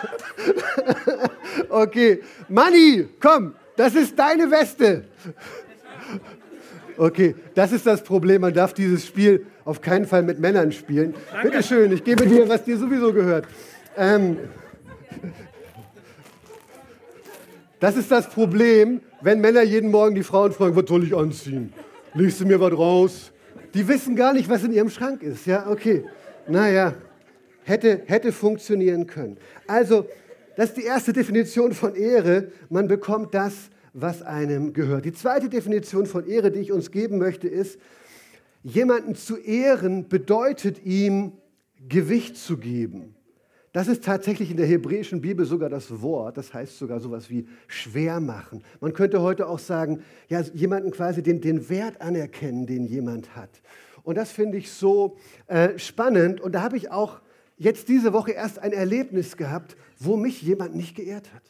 okay, 1.70 2.22
Manni, 2.48 3.08
komm, 3.20 3.56
das 3.76 3.96
ist 3.96 4.18
deine 4.18 4.52
Weste. 4.52 5.06
Okay, 6.98 7.36
das 7.56 7.72
ist 7.72 7.86
das 7.86 8.04
Problem. 8.04 8.42
Man 8.42 8.54
darf 8.54 8.74
dieses 8.74 9.06
Spiel 9.06 9.46
auf 9.64 9.82
keinen 9.82 10.06
Fall 10.06 10.22
mit 10.22 10.40
Männern 10.40 10.72
spielen. 10.72 11.16
Danke. 11.32 11.50
Bitte 11.50 11.64
schön, 11.64 11.92
ich 11.94 12.04
gebe 12.04 12.28
dir, 12.28 12.48
was 12.50 12.66
dir 12.66 12.78
sowieso 12.78 13.14
gehört. 13.14 13.48
Ähm, 13.96 14.38
das 17.80 17.96
ist 17.96 18.12
das 18.12 18.30
Problem, 18.30 19.00
wenn 19.22 19.40
Männer 19.40 19.62
jeden 19.62 19.92
Morgen 19.92 20.16
die 20.16 20.24
Frauen 20.24 20.52
fragen, 20.52 20.76
was 20.76 20.86
soll 20.88 21.06
ich 21.06 21.16
anziehen? 21.16 21.72
Legst 22.14 22.42
du 22.42 22.46
mir 22.46 22.60
was 22.60 22.74
raus? 22.74 23.32
Die 23.74 23.88
wissen 23.88 24.16
gar 24.16 24.34
nicht, 24.34 24.50
was 24.50 24.64
in 24.64 24.74
ihrem 24.74 24.90
Schrank 24.90 25.24
ist. 25.24 25.46
Ja, 25.46 25.70
okay. 25.70 26.06
Naja, 26.48 26.96
hätte, 27.64 28.02
hätte 28.06 28.32
funktionieren 28.32 29.06
können. 29.06 29.38
Also, 29.68 30.08
das 30.56 30.70
ist 30.70 30.78
die 30.78 30.84
erste 30.84 31.14
Definition 31.14 31.74
von 31.74 31.96
Ehre. 31.96 32.52
Man 32.70 32.88
bekommt 32.88 33.34
das, 33.34 33.70
was 33.94 34.22
einem 34.22 34.74
gehört. 34.74 35.06
Die 35.06 35.14
zweite 35.14 35.50
Definition 35.50 36.06
von 36.06 36.28
Ehre, 36.28 36.52
die 36.52 36.60
ich 36.60 36.72
uns 36.72 36.92
geben 36.92 37.18
möchte, 37.18 37.48
ist, 37.48 37.80
jemanden 38.64 39.16
zu 39.16 39.38
ehren 39.38 40.10
bedeutet 40.10 40.84
ihm 40.86 41.34
Gewicht 41.88 42.38
zu 42.38 42.58
geben. 42.58 43.16
Das 43.72 43.88
ist 43.88 44.04
tatsächlich 44.04 44.50
in 44.50 44.58
der 44.58 44.66
hebräischen 44.66 45.22
Bibel 45.22 45.46
sogar 45.46 45.70
das 45.70 46.02
Wort, 46.02 46.38
das 46.38 46.54
heißt 46.54 46.80
sogar 46.80 47.00
sowas 47.00 47.30
wie 47.30 47.48
schwer 47.68 48.20
machen. 48.20 48.64
Man 48.82 48.94
könnte 48.94 49.22
heute 49.22 49.48
auch 49.48 49.60
sagen, 49.60 50.02
ja, 50.28 50.42
jemanden 50.42 50.90
quasi 50.90 51.22
den, 51.22 51.40
den 51.40 51.70
Wert 51.70 52.02
anerkennen, 52.02 52.66
den 52.66 52.86
jemand 52.86 53.36
hat. 53.36 53.62
Und 54.02 54.18
das 54.18 54.32
finde 54.32 54.58
ich 54.58 54.72
so 54.72 55.18
äh, 55.48 55.78
spannend. 55.78 56.42
Und 56.42 56.54
da 56.54 56.64
habe 56.64 56.78
ich 56.78 56.90
auch 56.90 57.22
jetzt 57.58 57.90
diese 57.90 58.12
Woche 58.12 58.32
erst 58.32 58.58
ein 58.58 58.74
Erlebnis 58.74 59.38
gehabt, 59.38 59.78
wo 60.00 60.18
mich 60.18 60.42
jemand 60.42 60.76
nicht 60.76 60.96
geehrt 60.96 61.32
hat. 61.34 61.44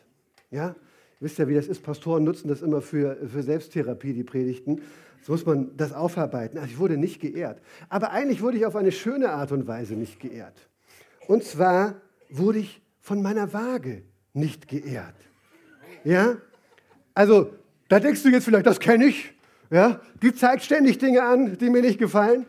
Ja, 0.51 0.75
wisst 1.21 1.38
ja, 1.38 1.47
wie 1.47 1.53
das 1.53 1.67
ist. 1.67 1.83
Pastoren 1.83 2.25
nutzen 2.25 2.49
das 2.49 2.61
immer 2.61 2.81
für, 2.81 3.15
für 3.27 3.43
Selbsttherapie, 3.43 4.11
die 4.11 4.23
Predigten. 4.23 4.81
So 5.21 5.31
muss 5.31 5.45
man 5.45 5.77
das 5.77 5.93
aufarbeiten. 5.93 6.57
Also 6.57 6.69
ich 6.71 6.79
wurde 6.79 6.97
nicht 6.97 7.21
geehrt. 7.21 7.61
Aber 7.88 8.11
eigentlich 8.11 8.41
wurde 8.41 8.57
ich 8.57 8.65
auf 8.65 8.75
eine 8.75 8.91
schöne 8.91 9.29
Art 9.29 9.53
und 9.53 9.67
Weise 9.67 9.93
nicht 9.93 10.19
geehrt. 10.19 10.69
Und 11.27 11.43
zwar 11.43 12.01
wurde 12.29 12.59
ich 12.59 12.81
von 13.01 13.21
meiner 13.21 13.53
Waage 13.53 14.03
nicht 14.33 14.67
geehrt. 14.67 15.15
Ja? 16.03 16.38
Also, 17.13 17.53
da 17.88 18.00
denkst 18.00 18.24
du 18.24 18.29
jetzt 18.29 18.45
vielleicht, 18.45 18.65
das 18.65 18.79
kenne 18.79 19.05
ich. 19.05 19.33
Ja? 19.69 20.00
Die 20.21 20.33
zeigt 20.33 20.63
ständig 20.63 20.98
Dinge 20.98 21.24
an, 21.24 21.57
die 21.57 21.69
mir 21.69 21.81
nicht 21.81 22.00
gefallen. 22.00 22.45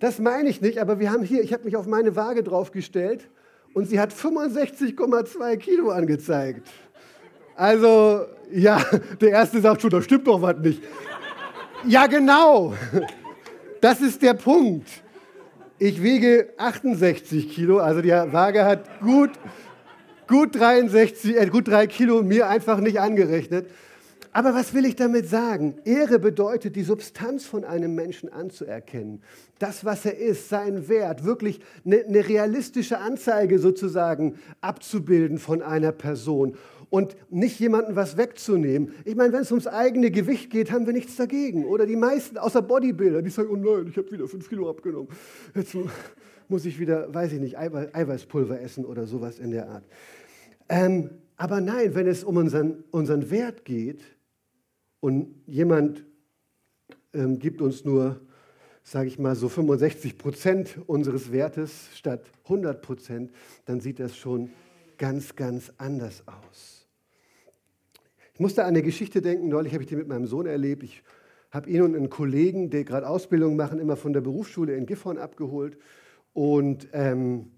Das 0.00 0.18
meine 0.18 0.48
ich 0.48 0.60
nicht, 0.60 0.78
aber 0.78 0.98
wir 0.98 1.10
haben 1.10 1.22
hier, 1.22 1.42
ich 1.42 1.52
habe 1.52 1.64
mich 1.64 1.76
auf 1.76 1.86
meine 1.86 2.14
Waage 2.16 2.42
draufgestellt 2.42 3.28
und 3.74 3.86
sie 3.88 3.98
hat 4.00 4.12
65,2 4.12 5.56
Kilo 5.56 5.90
angezeigt. 5.90 6.68
Also, 7.56 8.24
ja, 8.52 8.80
der 9.20 9.30
Erste 9.30 9.60
sagt 9.60 9.82
schon, 9.82 9.90
da 9.90 10.00
stimmt 10.00 10.26
doch 10.26 10.40
was 10.40 10.56
nicht. 10.58 10.82
Ja, 11.84 12.06
genau. 12.06 12.74
Das 13.80 14.00
ist 14.00 14.22
der 14.22 14.34
Punkt. 14.34 14.88
Ich 15.80 16.02
wiege 16.02 16.48
68 16.56 17.50
Kilo, 17.50 17.78
also 17.78 18.02
die 18.02 18.10
Waage 18.10 18.64
hat 18.64 19.00
gut, 19.00 19.30
gut, 20.26 20.56
63, 20.56 21.36
äh, 21.36 21.46
gut 21.46 21.68
drei 21.68 21.86
Kilo 21.86 22.20
mir 22.24 22.48
einfach 22.48 22.80
nicht 22.80 22.98
angerechnet. 22.98 23.70
Aber 24.32 24.54
was 24.54 24.74
will 24.74 24.84
ich 24.84 24.96
damit 24.96 25.28
sagen? 25.28 25.76
Ehre 25.84 26.18
bedeutet, 26.18 26.74
die 26.74 26.82
Substanz 26.82 27.46
von 27.46 27.64
einem 27.64 27.94
Menschen 27.94 28.28
anzuerkennen. 28.28 29.22
Das, 29.60 29.84
was 29.84 30.04
er 30.04 30.18
ist, 30.18 30.48
seinen 30.48 30.88
Wert, 30.88 31.24
wirklich 31.24 31.60
eine, 31.86 32.04
eine 32.04 32.28
realistische 32.28 32.98
Anzeige 32.98 33.60
sozusagen 33.60 34.34
abzubilden 34.60 35.38
von 35.38 35.62
einer 35.62 35.92
Person 35.92 36.56
und 36.90 37.16
nicht 37.30 37.58
jemandem 37.60 37.96
was 37.96 38.16
wegzunehmen. 38.16 38.94
Ich 39.04 39.14
meine, 39.14 39.32
wenn 39.32 39.42
es 39.42 39.50
ums 39.50 39.66
eigene 39.66 40.10
Gewicht 40.10 40.50
geht, 40.50 40.72
haben 40.72 40.86
wir 40.86 40.92
nichts 40.92 41.16
dagegen. 41.16 41.64
Oder 41.64 41.86
die 41.86 41.96
meisten, 41.96 42.38
außer 42.38 42.62
Bodybuilder, 42.62 43.22
die 43.22 43.30
sagen, 43.30 43.50
oh 43.50 43.56
nein, 43.56 43.88
ich 43.90 43.96
habe 43.96 44.10
wieder 44.10 44.26
fünf 44.26 44.48
Kilo 44.48 44.70
abgenommen. 44.70 45.08
Jetzt 45.54 45.76
muss 46.48 46.64
ich 46.64 46.78
wieder, 46.78 47.12
weiß 47.12 47.32
ich 47.32 47.40
nicht, 47.40 47.58
Eiweißpulver 47.58 48.60
essen 48.60 48.84
oder 48.84 49.06
sowas 49.06 49.38
in 49.38 49.50
der 49.50 49.68
Art. 49.68 49.84
Ähm, 50.68 51.10
aber 51.36 51.60
nein, 51.60 51.94
wenn 51.94 52.06
es 52.06 52.24
um 52.24 52.36
unseren, 52.36 52.84
unseren 52.90 53.30
Wert 53.30 53.64
geht 53.64 54.00
und 55.00 55.34
jemand 55.46 56.04
ähm, 57.12 57.38
gibt 57.38 57.60
uns 57.60 57.84
nur, 57.84 58.20
sage 58.82 59.08
ich 59.08 59.18
mal, 59.18 59.36
so 59.36 59.48
65 59.48 60.18
Prozent 60.18 60.78
unseres 60.86 61.32
Wertes 61.32 61.88
statt 61.94 62.24
100 62.44 62.82
Prozent, 62.82 63.30
dann 63.66 63.80
sieht 63.80 64.00
das 64.00 64.16
schon 64.16 64.50
ganz, 64.96 65.36
ganz 65.36 65.72
anders 65.78 66.24
aus. 66.26 66.77
Ich 68.38 68.40
musste 68.40 68.62
an 68.62 68.68
eine 68.68 68.82
Geschichte 68.82 69.20
denken, 69.20 69.48
neulich 69.48 69.72
habe 69.72 69.82
ich 69.82 69.88
die 69.88 69.96
mit 69.96 70.06
meinem 70.06 70.24
Sohn 70.24 70.46
erlebt. 70.46 70.84
Ich 70.84 71.02
habe 71.50 71.68
ihn 71.68 71.82
und 71.82 71.96
einen 71.96 72.08
Kollegen, 72.08 72.70
der 72.70 72.84
gerade 72.84 73.08
Ausbildung 73.08 73.56
machen, 73.56 73.80
immer 73.80 73.96
von 73.96 74.12
der 74.12 74.20
Berufsschule 74.20 74.76
in 74.76 74.86
Gifhorn 74.86 75.18
abgeholt. 75.18 75.76
Und 76.34 76.86
ähm, 76.92 77.50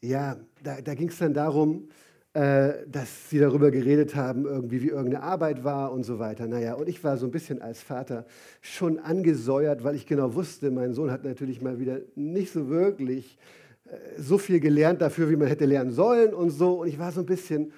ja, 0.00 0.38
da, 0.62 0.80
da 0.80 0.94
ging 0.94 1.10
es 1.10 1.18
dann 1.18 1.34
darum, 1.34 1.90
äh, 2.32 2.72
dass 2.88 3.28
sie 3.28 3.40
darüber 3.40 3.70
geredet 3.70 4.14
haben, 4.14 4.46
irgendwie 4.46 4.80
wie 4.80 4.88
irgendeine 4.88 5.22
Arbeit 5.22 5.64
war 5.64 5.92
und 5.92 6.02
so 6.02 6.18
weiter. 6.18 6.46
Naja, 6.46 6.76
und 6.76 6.88
ich 6.88 7.04
war 7.04 7.18
so 7.18 7.26
ein 7.26 7.30
bisschen 7.30 7.60
als 7.60 7.82
Vater 7.82 8.24
schon 8.62 8.98
angesäuert, 8.98 9.84
weil 9.84 9.96
ich 9.96 10.06
genau 10.06 10.34
wusste, 10.34 10.70
mein 10.70 10.94
Sohn 10.94 11.10
hat 11.10 11.24
natürlich 11.24 11.60
mal 11.60 11.78
wieder 11.78 11.98
nicht 12.14 12.54
so 12.54 12.70
wirklich 12.70 13.36
äh, 13.84 13.96
so 14.16 14.38
viel 14.38 14.60
gelernt 14.60 15.02
dafür, 15.02 15.28
wie 15.28 15.36
man 15.36 15.48
hätte 15.48 15.66
lernen 15.66 15.90
sollen 15.90 16.32
und 16.32 16.48
so. 16.48 16.80
Und 16.80 16.88
ich 16.88 16.98
war 16.98 17.12
so 17.12 17.20
ein 17.20 17.26
bisschen, 17.26 17.70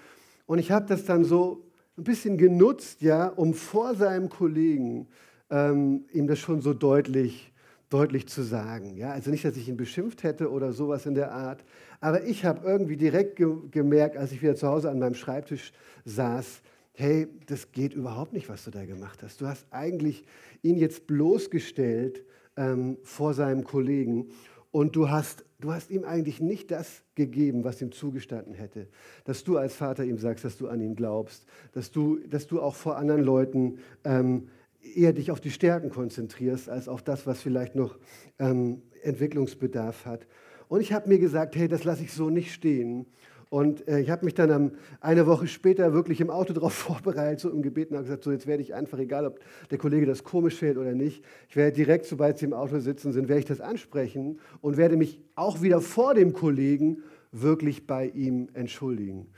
und 0.46 0.60
ich 0.60 0.70
habe 0.70 0.86
das 0.86 1.04
dann 1.04 1.24
so 1.24 1.64
ein 1.96 2.04
bisschen 2.04 2.36
genutzt, 2.36 3.02
ja, 3.02 3.28
um 3.28 3.54
vor 3.54 3.94
seinem 3.94 4.28
Kollegen 4.28 5.08
ähm, 5.50 6.04
ihm 6.12 6.26
das 6.26 6.38
schon 6.38 6.60
so 6.60 6.74
deutlich, 6.74 7.52
deutlich 7.88 8.26
zu 8.28 8.42
sagen. 8.42 8.96
Ja? 8.96 9.12
Also 9.12 9.30
nicht, 9.30 9.44
dass 9.44 9.56
ich 9.56 9.68
ihn 9.68 9.76
beschimpft 9.76 10.22
hätte 10.22 10.50
oder 10.50 10.72
sowas 10.72 11.06
in 11.06 11.14
der 11.14 11.32
Art, 11.32 11.64
aber 12.00 12.24
ich 12.24 12.44
habe 12.44 12.66
irgendwie 12.66 12.96
direkt 12.96 13.36
ge 13.36 13.54
gemerkt, 13.70 14.16
als 14.16 14.32
ich 14.32 14.42
wieder 14.42 14.56
zu 14.56 14.68
Hause 14.68 14.90
an 14.90 14.98
meinem 14.98 15.14
Schreibtisch 15.14 15.72
saß, 16.04 16.62
hey, 16.92 17.28
das 17.46 17.72
geht 17.72 17.94
überhaupt 17.94 18.32
nicht, 18.32 18.48
was 18.48 18.64
du 18.64 18.70
da 18.70 18.84
gemacht 18.84 19.22
hast. 19.22 19.40
Du 19.40 19.46
hast 19.46 19.66
eigentlich 19.70 20.24
ihn 20.62 20.76
jetzt 20.76 21.06
bloßgestellt 21.06 22.24
ähm, 22.56 22.98
vor 23.02 23.34
seinem 23.34 23.64
Kollegen 23.64 24.28
und 24.74 24.96
du 24.96 25.08
hast, 25.08 25.44
du 25.60 25.72
hast 25.72 25.92
ihm 25.92 26.02
eigentlich 26.02 26.40
nicht 26.40 26.72
das 26.72 27.04
gegeben, 27.14 27.62
was 27.62 27.80
ihm 27.80 27.92
zugestanden 27.92 28.54
hätte. 28.54 28.88
Dass 29.24 29.44
du 29.44 29.56
als 29.56 29.76
Vater 29.76 30.02
ihm 30.02 30.18
sagst, 30.18 30.44
dass 30.44 30.58
du 30.58 30.66
an 30.66 30.80
ihn 30.80 30.96
glaubst, 30.96 31.46
dass 31.74 31.92
du, 31.92 32.18
dass 32.28 32.48
du 32.48 32.60
auch 32.60 32.74
vor 32.74 32.96
anderen 32.96 33.22
Leuten 33.22 33.78
ähm, 34.02 34.48
eher 34.96 35.12
dich 35.12 35.30
auf 35.30 35.40
die 35.40 35.52
Stärken 35.52 35.90
konzentrierst, 35.90 36.68
als 36.68 36.88
auf 36.88 37.02
das, 37.02 37.24
was 37.24 37.40
vielleicht 37.40 37.76
noch 37.76 37.96
ähm, 38.40 38.82
Entwicklungsbedarf 39.04 40.06
hat. 40.06 40.26
Und 40.66 40.80
ich 40.80 40.92
habe 40.92 41.08
mir 41.08 41.20
gesagt, 41.20 41.54
hey, 41.54 41.68
das 41.68 41.84
lasse 41.84 42.02
ich 42.02 42.12
so 42.12 42.28
nicht 42.28 42.52
stehen. 42.52 43.06
Und 43.54 43.86
äh, 43.86 44.00
ich 44.00 44.10
habe 44.10 44.24
mich 44.24 44.34
dann 44.34 44.50
um, 44.50 44.72
eine 45.00 45.28
Woche 45.28 45.46
später 45.46 45.92
wirklich 45.92 46.20
im 46.20 46.28
Auto 46.28 46.52
darauf 46.54 46.72
vorbereitet, 46.72 47.38
so 47.38 47.50
im 47.50 47.62
Gebet 47.62 47.92
und 47.92 47.98
gesagt, 47.98 48.24
so 48.24 48.32
jetzt 48.32 48.48
werde 48.48 48.64
ich 48.64 48.74
einfach, 48.74 48.98
egal 48.98 49.26
ob 49.26 49.38
der 49.70 49.78
Kollege 49.78 50.06
das 50.06 50.24
komisch 50.24 50.56
fällt 50.56 50.76
oder 50.76 50.92
nicht, 50.92 51.24
ich 51.48 51.54
werde 51.54 51.70
direkt, 51.70 52.04
sobald 52.04 52.36
sie 52.36 52.46
im 52.46 52.52
Auto 52.52 52.80
sitzen 52.80 53.12
sind, 53.12 53.28
werde 53.28 53.38
ich 53.38 53.44
das 53.44 53.60
ansprechen 53.60 54.40
und 54.60 54.76
werde 54.76 54.96
mich 54.96 55.20
auch 55.36 55.62
wieder 55.62 55.80
vor 55.80 56.14
dem 56.14 56.32
Kollegen 56.32 57.04
wirklich 57.30 57.86
bei 57.86 58.08
ihm 58.08 58.48
entschuldigen. 58.54 59.28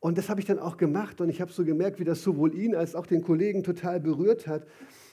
Und 0.00 0.16
das 0.16 0.30
habe 0.30 0.40
ich 0.40 0.46
dann 0.46 0.58
auch 0.58 0.78
gemacht 0.78 1.20
und 1.20 1.28
ich 1.28 1.42
habe 1.42 1.52
so 1.52 1.62
gemerkt, 1.62 2.00
wie 2.00 2.04
das 2.04 2.22
sowohl 2.22 2.54
ihn 2.54 2.74
als 2.74 2.94
auch 2.94 3.04
den 3.04 3.20
Kollegen 3.20 3.64
total 3.64 4.00
berührt 4.00 4.46
hat. 4.46 4.66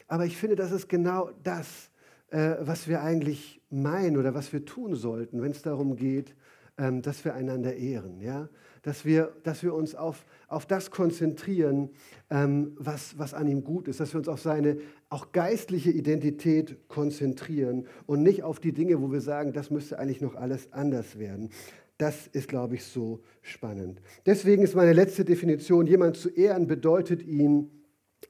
Aber 0.08 0.26
ich 0.26 0.38
finde, 0.38 0.56
das 0.56 0.72
ist 0.72 0.88
genau 0.88 1.30
das, 1.44 1.92
äh, 2.30 2.56
was 2.62 2.88
wir 2.88 3.02
eigentlich 3.02 3.62
meinen 3.70 4.16
oder 4.16 4.34
was 4.34 4.54
wir 4.54 4.64
tun 4.64 4.96
sollten, 4.96 5.42
wenn 5.42 5.52
es 5.52 5.62
darum 5.62 5.98
geht, 5.98 6.38
ähm, 6.78 7.02
dass 7.02 7.24
wir 7.26 7.34
einander 7.34 7.76
ehren. 7.76 8.20
Ja? 8.22 8.50
Dass, 8.82 9.06
wir, 9.06 9.34
dass 9.44 9.64
wir 9.64 9.74
uns 9.74 9.96
auf, 9.96 10.26
auf 10.48 10.66
das 10.66 10.92
konzentrieren, 10.92 11.90
ähm, 12.30 12.74
was, 12.78 13.18
was 13.18 13.34
an 13.34 13.48
ihm 13.48 13.64
gut 13.64 13.88
ist. 13.88 14.00
Dass 14.00 14.14
wir 14.14 14.20
uns 14.20 14.28
auf 14.28 14.42
seine 14.42 14.78
auch 15.10 15.32
geistliche 15.32 15.92
Identität 15.92 16.88
konzentrieren 16.88 17.88
und 18.06 18.24
nicht 18.24 18.44
auf 18.44 18.60
die 18.60 18.74
Dinge, 18.74 19.02
wo 19.02 19.12
wir 19.12 19.22
sagen, 19.22 19.54
das 19.54 19.72
müsste 19.72 20.00
eigentlich 20.00 20.22
noch 20.22 20.36
alles 20.36 20.72
anders 20.74 21.18
werden. 21.18 21.50
Das 21.98 22.28
ist, 22.28 22.50
glaube 22.50 22.76
ich, 22.76 22.84
so 22.84 23.22
spannend. 23.42 24.02
Deswegen 24.26 24.64
ist 24.64 24.76
meine 24.76 24.94
letzte 24.94 25.24
Definition, 25.24 25.88
jemand 25.88 26.18
zu 26.18 26.30
ehren 26.30 26.68
bedeutet 26.68 27.24
ihn 27.24 27.72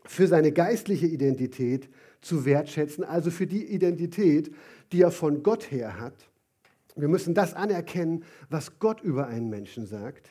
für 0.03 0.27
seine 0.27 0.51
geistliche 0.51 1.07
Identität 1.07 1.89
zu 2.21 2.45
wertschätzen, 2.45 3.03
also 3.03 3.31
für 3.31 3.47
die 3.47 3.65
Identität, 3.65 4.53
die 4.91 5.01
er 5.01 5.11
von 5.11 5.41
Gott 5.41 5.71
her 5.71 5.99
hat. 5.99 6.29
Wir 6.95 7.07
müssen 7.07 7.33
das 7.33 7.53
anerkennen, 7.53 8.23
was 8.49 8.79
Gott 8.79 9.01
über 9.01 9.27
einen 9.27 9.49
Menschen 9.49 9.85
sagt. 9.85 10.29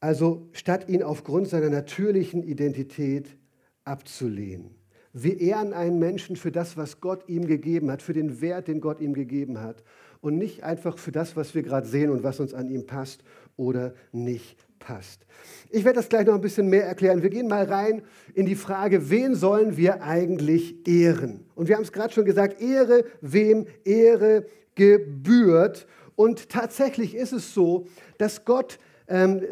Also 0.00 0.48
statt 0.52 0.88
ihn 0.88 1.02
aufgrund 1.02 1.48
seiner 1.48 1.70
natürlichen 1.70 2.42
Identität 2.42 3.36
abzulehnen. 3.84 4.74
Wir 5.12 5.40
ehren 5.40 5.74
einen 5.74 5.98
Menschen 5.98 6.36
für 6.36 6.50
das, 6.50 6.76
was 6.76 7.00
Gott 7.00 7.28
ihm 7.28 7.46
gegeben 7.46 7.90
hat, 7.90 8.02
für 8.02 8.14
den 8.14 8.40
Wert, 8.40 8.66
den 8.66 8.80
Gott 8.80 9.00
ihm 9.00 9.12
gegeben 9.12 9.60
hat 9.60 9.84
und 10.22 10.38
nicht 10.38 10.64
einfach 10.64 10.96
für 10.96 11.12
das, 11.12 11.36
was 11.36 11.54
wir 11.54 11.62
gerade 11.62 11.86
sehen 11.86 12.10
und 12.10 12.22
was 12.22 12.40
uns 12.40 12.54
an 12.54 12.68
ihm 12.68 12.86
passt 12.86 13.22
oder 13.56 13.94
nicht 14.10 14.66
passt. 14.78 15.26
Ich 15.70 15.84
werde 15.84 15.96
das 15.96 16.08
gleich 16.08 16.26
noch 16.26 16.34
ein 16.34 16.40
bisschen 16.40 16.68
mehr 16.68 16.86
erklären. 16.86 17.22
Wir 17.22 17.30
gehen 17.30 17.46
mal 17.46 17.64
rein 17.64 18.02
in 18.34 18.46
die 18.46 18.54
Frage, 18.54 19.10
wen 19.10 19.34
sollen 19.34 19.76
wir 19.76 20.02
eigentlich 20.02 20.86
ehren? 20.88 21.44
Und 21.54 21.68
wir 21.68 21.76
haben 21.76 21.82
es 21.82 21.92
gerade 21.92 22.12
schon 22.12 22.24
gesagt, 22.24 22.60
Ehre, 22.60 23.04
wem 23.20 23.66
Ehre 23.84 24.46
gebührt. 24.74 25.86
Und 26.16 26.48
tatsächlich 26.48 27.14
ist 27.14 27.32
es 27.32 27.54
so, 27.54 27.86
dass 28.18 28.44
Gott 28.44 28.78
ähm, 29.08 29.42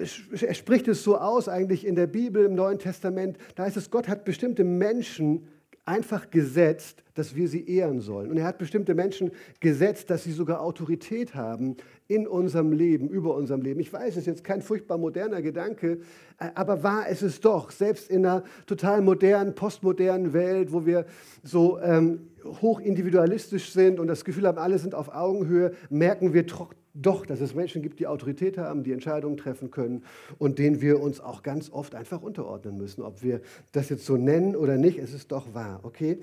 er 0.40 0.54
spricht 0.54 0.88
es 0.88 1.04
so 1.04 1.18
aus 1.18 1.48
eigentlich 1.48 1.86
in 1.86 1.94
der 1.94 2.06
Bibel, 2.06 2.44
im 2.44 2.54
Neuen 2.54 2.78
Testament. 2.78 3.36
Da 3.56 3.64
heißt 3.64 3.76
es, 3.76 3.90
Gott 3.90 4.08
hat 4.08 4.24
bestimmte 4.24 4.64
Menschen 4.64 5.48
einfach 5.90 6.30
gesetzt, 6.30 7.02
dass 7.14 7.34
wir 7.34 7.48
sie 7.48 7.68
ehren 7.68 8.00
sollen. 8.00 8.30
Und 8.30 8.36
er 8.36 8.44
hat 8.44 8.58
bestimmte 8.58 8.94
Menschen 8.94 9.32
gesetzt, 9.58 10.08
dass 10.08 10.22
sie 10.22 10.30
sogar 10.30 10.62
Autorität 10.62 11.34
haben 11.34 11.76
in 12.06 12.28
unserem 12.28 12.70
Leben, 12.70 13.08
über 13.08 13.34
unserem 13.34 13.60
Leben. 13.60 13.80
Ich 13.80 13.92
weiß, 13.92 14.10
es 14.10 14.18
ist 14.18 14.26
jetzt 14.26 14.44
kein 14.44 14.62
furchtbar 14.62 14.98
moderner 14.98 15.42
Gedanke, 15.42 15.98
äh, 16.38 16.48
aber 16.54 16.84
wahr 16.84 17.08
ist 17.08 17.22
es 17.22 17.40
doch. 17.40 17.72
Selbst 17.72 18.08
in 18.08 18.24
einer 18.24 18.44
total 18.66 19.02
modernen, 19.02 19.56
postmodernen 19.56 20.32
Welt, 20.32 20.72
wo 20.72 20.86
wir 20.86 21.06
so 21.42 21.80
ähm, 21.80 22.20
hoch 22.62 22.78
individualistisch 22.78 23.72
sind 23.72 23.98
und 23.98 24.06
das 24.06 24.24
Gefühl 24.24 24.46
haben, 24.46 24.58
alle 24.58 24.78
sind 24.78 24.94
auf 24.94 25.12
Augenhöhe, 25.12 25.72
merken 25.90 26.32
wir 26.32 26.46
doch, 26.94 27.24
dass 27.24 27.40
es 27.40 27.54
Menschen 27.54 27.82
gibt, 27.82 28.00
die 28.00 28.06
Autorität 28.06 28.58
haben, 28.58 28.82
die 28.82 28.92
Entscheidungen 28.92 29.36
treffen 29.36 29.70
können 29.70 30.04
und 30.38 30.58
denen 30.58 30.80
wir 30.80 31.00
uns 31.00 31.20
auch 31.20 31.42
ganz 31.42 31.70
oft 31.70 31.94
einfach 31.94 32.22
unterordnen 32.22 32.76
müssen. 32.76 33.02
Ob 33.02 33.22
wir 33.22 33.40
das 33.72 33.88
jetzt 33.88 34.04
so 34.04 34.16
nennen 34.16 34.56
oder 34.56 34.76
nicht, 34.76 34.98
es 34.98 35.14
ist 35.14 35.30
doch 35.30 35.54
wahr, 35.54 35.80
okay? 35.82 36.18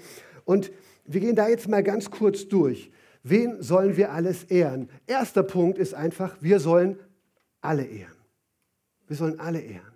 Und 0.45 0.71
wir 1.06 1.21
gehen 1.21 1.36
da 1.36 1.47
jetzt 1.47 1.67
mal 1.69 1.84
ganz 1.84 2.12
kurz 2.12 2.47
durch. 2.47 2.91
Wen 3.23 3.62
sollen 3.62 3.97
wir 3.97 4.12
alles 4.12 4.43
ehren? 4.45 4.89
Erster 5.06 5.43
Punkt 5.43 5.77
ist 5.77 5.93
einfach, 5.93 6.38
wir 6.41 6.60
sollen 6.60 6.97
alle 7.62 7.84
ehren. 7.84 8.15
Wir 9.08 9.15
sollen 9.15 9.39
alle 9.39 9.60
ehren. 9.60 9.93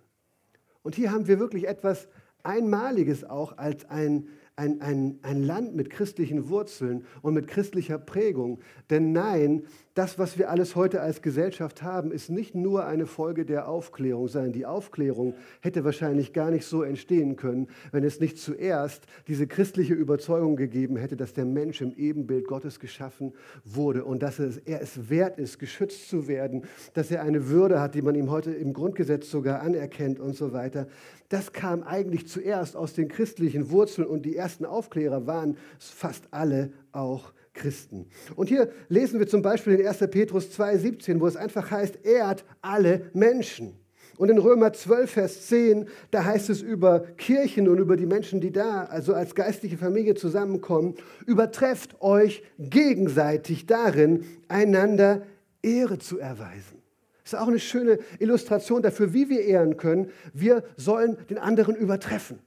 Und 0.82 0.94
hier 0.94 1.12
haben 1.12 1.28
wir 1.28 1.38
wirklich 1.38 1.68
etwas 1.68 2.08
Einmaliges 2.42 3.24
auch 3.24 3.58
als 3.58 3.88
ein 3.88 4.28
ein, 4.56 4.80
ein, 4.80 5.18
ein 5.22 5.42
Land 5.42 5.74
mit 5.74 5.90
christlichen 5.90 6.48
Wurzeln 6.48 7.06
und 7.22 7.34
mit 7.34 7.48
christlicher 7.48 7.98
Prägung. 7.98 8.60
Denn 8.90 9.12
nein, 9.12 9.64
das, 9.94 10.18
was 10.18 10.38
wir 10.38 10.48
alles 10.48 10.74
heute 10.74 11.02
als 11.02 11.20
Gesellschaft 11.20 11.82
haben, 11.82 12.12
ist 12.12 12.30
nicht 12.30 12.54
nur 12.54 12.86
eine 12.86 13.06
Folge 13.06 13.44
der 13.44 13.68
Aufklärung, 13.68 14.26
sondern 14.26 14.52
die 14.52 14.64
Aufklärung 14.64 15.34
hätte 15.60 15.84
wahrscheinlich 15.84 16.32
gar 16.32 16.50
nicht 16.50 16.64
so 16.64 16.82
entstehen 16.82 17.36
können, 17.36 17.68
wenn 17.90 18.02
es 18.02 18.18
nicht 18.18 18.38
zuerst 18.38 19.04
diese 19.28 19.46
christliche 19.46 19.92
Überzeugung 19.92 20.56
gegeben 20.56 20.96
hätte, 20.96 21.16
dass 21.16 21.34
der 21.34 21.44
Mensch 21.44 21.82
im 21.82 21.94
Ebenbild 21.94 22.46
Gottes 22.46 22.80
geschaffen 22.80 23.34
wurde 23.64 24.04
und 24.04 24.22
dass 24.22 24.38
er 24.38 24.80
es 24.80 25.10
wert 25.10 25.38
ist, 25.38 25.58
geschützt 25.58 26.08
zu 26.08 26.26
werden, 26.26 26.64
dass 26.94 27.10
er 27.10 27.22
eine 27.22 27.48
Würde 27.48 27.80
hat, 27.80 27.94
die 27.94 28.02
man 28.02 28.14
ihm 28.14 28.30
heute 28.30 28.50
im 28.50 28.72
Grundgesetz 28.72 29.30
sogar 29.30 29.60
anerkennt 29.60 30.20
und 30.20 30.34
so 30.34 30.54
weiter. 30.54 30.86
Das 31.28 31.52
kam 31.52 31.82
eigentlich 31.82 32.28
zuerst 32.28 32.76
aus 32.76 32.94
den 32.94 33.08
christlichen 33.08 33.70
Wurzeln 33.70 34.06
und 34.06 34.24
die 34.24 34.36
ersten 34.36 34.64
Aufklärer 34.64 35.26
waren 35.26 35.58
fast 35.78 36.28
alle 36.30 36.72
auch 36.92 37.32
Christen. 37.54 38.06
Und 38.36 38.48
hier 38.48 38.70
lesen 38.88 39.18
wir 39.18 39.26
zum 39.26 39.42
Beispiel 39.42 39.74
in 39.74 39.86
1. 39.86 39.98
Petrus 40.10 40.50
2,17, 40.58 41.20
wo 41.20 41.26
es 41.26 41.36
einfach 41.36 41.70
heißt, 41.70 42.04
ehrt 42.04 42.44
alle 42.60 43.10
Menschen. 43.12 43.74
Und 44.18 44.28
in 44.28 44.38
Römer 44.38 44.72
12, 44.72 45.10
Vers 45.10 45.46
10, 45.48 45.88
da 46.10 46.24
heißt 46.24 46.50
es 46.50 46.62
über 46.62 47.00
Kirchen 47.16 47.68
und 47.68 47.78
über 47.78 47.96
die 47.96 48.06
Menschen, 48.06 48.40
die 48.40 48.52
da, 48.52 48.84
also 48.84 49.14
als 49.14 49.34
geistliche 49.34 49.78
Familie 49.78 50.14
zusammenkommen, 50.14 50.94
übertrefft 51.26 52.00
euch 52.00 52.42
gegenseitig 52.58 53.66
darin, 53.66 54.24
einander 54.48 55.22
Ehre 55.62 55.98
zu 55.98 56.18
erweisen. 56.18 56.82
Das 57.24 57.32
ist 57.32 57.38
auch 57.38 57.48
eine 57.48 57.60
schöne 57.60 57.98
Illustration 58.18 58.82
dafür, 58.82 59.14
wie 59.14 59.28
wir 59.28 59.42
ehren 59.42 59.76
können. 59.76 60.10
Wir 60.34 60.64
sollen 60.76 61.16
den 61.30 61.38
anderen 61.38 61.74
übertreffen. 61.74 62.38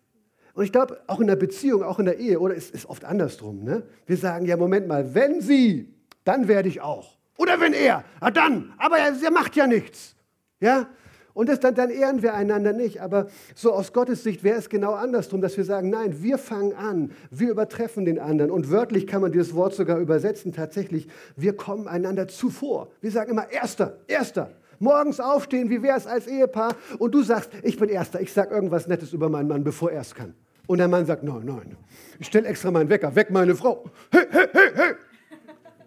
Und 0.55 0.63
ich 0.63 0.71
glaube, 0.71 1.01
auch 1.07 1.19
in 1.19 1.27
der 1.27 1.35
Beziehung, 1.35 1.83
auch 1.83 1.99
in 1.99 2.05
der 2.05 2.17
Ehe, 2.17 2.39
oder 2.39 2.55
es 2.55 2.71
ist 2.71 2.85
oft 2.87 3.03
andersrum. 3.03 3.63
Ne? 3.63 3.83
Wir 4.05 4.15
sagen, 4.15 4.45
ja, 4.45 4.55
Moment 4.55 4.87
mal, 4.87 5.13
wenn 5.13 5.41
sie, 5.41 5.93
dann 6.23 6.47
werde 6.47 6.69
ich 6.69 6.79
auch. 6.79 7.17
Oder 7.37 7.59
wenn 7.59 7.73
er, 7.73 8.05
ja 8.21 8.31
dann, 8.31 8.73
aber 8.77 8.97
er, 8.97 9.13
er 9.21 9.31
macht 9.31 9.57
ja 9.57 9.67
nichts. 9.67 10.15
Ja? 10.61 10.87
Und 11.33 11.49
das, 11.49 11.59
dann, 11.59 11.75
dann 11.75 11.89
ehren 11.89 12.21
wir 12.21 12.33
einander 12.33 12.71
nicht. 12.71 13.01
Aber 13.01 13.27
so 13.53 13.73
aus 13.73 13.91
Gottes 13.91 14.23
Sicht 14.23 14.45
wäre 14.45 14.57
es 14.57 14.69
genau 14.69 14.93
andersrum, 14.93 15.41
dass 15.41 15.57
wir 15.57 15.65
sagen, 15.65 15.89
nein, 15.89 16.23
wir 16.23 16.37
fangen 16.37 16.73
an, 16.73 17.11
wir 17.29 17.51
übertreffen 17.51 18.05
den 18.05 18.17
anderen. 18.17 18.49
Und 18.49 18.71
wörtlich 18.71 19.07
kann 19.07 19.21
man 19.21 19.33
dieses 19.33 19.53
Wort 19.55 19.73
sogar 19.73 19.99
übersetzen, 19.99 20.53
tatsächlich, 20.53 21.09
wir 21.35 21.57
kommen 21.57 21.89
einander 21.89 22.29
zuvor. 22.29 22.87
Wir 23.01 23.11
sagen 23.11 23.31
immer, 23.31 23.51
erster, 23.51 23.97
erster. 24.07 24.51
Morgens 24.79 25.19
aufstehen, 25.19 25.69
wie 25.69 25.83
wäre 25.83 25.97
es 25.97 26.07
als 26.07 26.27
Ehepaar? 26.27 26.75
Und 26.97 27.13
du 27.13 27.23
sagst, 27.23 27.49
ich 27.63 27.77
bin 27.77 27.89
Erster, 27.89 28.21
ich 28.21 28.31
sage 28.31 28.55
irgendwas 28.55 28.87
Nettes 28.87 29.11
über 29.11 29.27
meinen 29.27 29.49
Mann, 29.49 29.65
bevor 29.65 29.91
er 29.91 30.01
es 30.01 30.15
kann. 30.15 30.33
Und 30.67 30.79
der 30.79 30.87
Mann 30.87 31.05
sagt, 31.05 31.23
nein, 31.23 31.43
nein, 31.43 31.77
ich 32.19 32.27
stelle 32.27 32.47
extra 32.47 32.71
meinen 32.71 32.89
Wecker, 32.89 33.15
weck 33.15 33.29
meine 33.29 33.55
Frau. 33.55 33.85
Hey, 34.11 34.25
hey, 34.29 34.47
hey, 34.51 34.69
hey, 34.73 34.93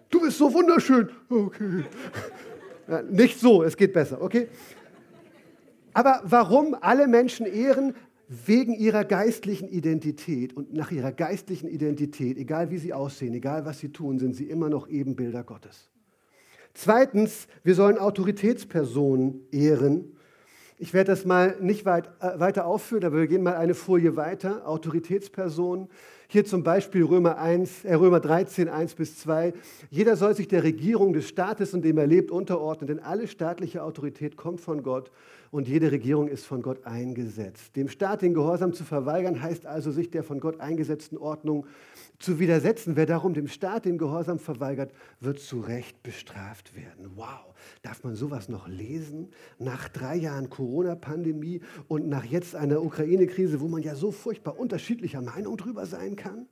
du 0.09 0.21
bist 0.21 0.37
so 0.37 0.53
wunderschön. 0.53 1.09
Okay. 1.29 1.83
Nicht 3.09 3.39
so, 3.39 3.63
es 3.63 3.77
geht 3.77 3.93
besser, 3.93 4.21
okay? 4.21 4.47
Aber 5.93 6.21
warum 6.23 6.75
alle 6.79 7.07
Menschen 7.07 7.45
ehren? 7.45 7.93
Wegen 8.45 8.75
ihrer 8.75 9.05
geistlichen 9.05 9.67
Identität 9.69 10.55
und 10.55 10.71
nach 10.71 10.91
ihrer 10.91 11.11
geistlichen 11.11 11.67
Identität, 11.67 12.37
egal 12.37 12.69
wie 12.69 12.77
sie 12.77 12.93
aussehen, 12.93 13.33
egal 13.33 13.65
was 13.65 13.79
sie 13.79 13.89
tun, 13.89 14.19
sind 14.19 14.35
sie 14.35 14.43
immer 14.43 14.69
noch 14.69 14.87
Ebenbilder 14.87 15.43
Gottes. 15.43 15.89
Zweitens, 16.75 17.47
wir 17.63 17.73
sollen 17.73 17.97
Autoritätspersonen 17.97 19.47
ehren. 19.51 20.15
Ich 20.81 20.93
werde 20.93 21.11
das 21.11 21.25
mal 21.25 21.57
nicht 21.59 21.83
weit, 21.83 22.09
äh, 22.21 22.39
weiter 22.39 22.65
aufführen, 22.65 23.03
aber 23.03 23.17
wir 23.17 23.27
gehen 23.27 23.43
mal 23.43 23.57
eine 23.57 23.73
Folie 23.73 24.15
weiter. 24.15 24.65
Autoritätspersonen. 24.65 25.89
Hier 26.29 26.45
zum 26.45 26.63
Beispiel 26.63 27.03
Römer, 27.03 27.37
1, 27.37 27.83
äh 27.83 27.95
Römer 27.95 28.21
13, 28.21 28.69
1 28.69 28.93
bis 28.95 29.17
2. 29.17 29.51
Jeder 29.89 30.15
soll 30.15 30.35
sich 30.35 30.47
der 30.47 30.63
Regierung 30.63 31.11
des 31.11 31.27
Staates, 31.27 31.73
in 31.73 31.81
dem 31.81 31.97
er 31.97 32.07
lebt, 32.07 32.31
unterordnen, 32.31 32.87
denn 32.87 32.99
alle 33.01 33.27
staatliche 33.27 33.83
Autorität 33.83 34.37
kommt 34.37 34.61
von 34.61 34.81
Gott 34.81 35.11
und 35.51 35.67
jede 35.67 35.91
Regierung 35.91 36.27
ist 36.27 36.45
von 36.45 36.61
Gott 36.61 36.85
eingesetzt. 36.85 37.75
Dem 37.75 37.87
Staat 37.87 38.21
den 38.21 38.33
Gehorsam 38.33 38.73
zu 38.73 38.83
verweigern, 38.83 39.41
heißt 39.41 39.65
also, 39.65 39.91
sich 39.91 40.11
der 40.11 40.23
von 40.23 40.39
Gott 40.39 40.59
eingesetzten 40.59 41.17
Ordnung 41.17 41.65
zu 42.19 42.39
widersetzen. 42.39 42.95
Wer 42.95 43.05
darum 43.05 43.33
dem 43.33 43.47
Staat 43.47 43.85
den 43.85 43.97
Gehorsam 43.97 44.39
verweigert, 44.39 44.91
wird 45.19 45.39
zu 45.39 45.59
Recht 45.59 46.03
bestraft 46.03 46.75
werden. 46.75 47.11
Wow, 47.15 47.55
darf 47.81 48.03
man 48.03 48.15
sowas 48.15 48.49
noch 48.49 48.67
lesen? 48.67 49.29
Nach 49.57 49.89
drei 49.89 50.15
Jahren 50.15 50.49
Corona-Pandemie 50.49 51.61
und 51.87 52.07
nach 52.07 52.25
jetzt 52.25 52.55
einer 52.55 52.81
Ukraine-Krise, 52.81 53.61
wo 53.61 53.67
man 53.67 53.81
ja 53.81 53.95
so 53.95 54.11
furchtbar 54.11 54.59
unterschiedlicher 54.59 55.21
Meinung 55.21 55.57
drüber 55.57 55.85
sein 55.85 56.15
kann? 56.15 56.47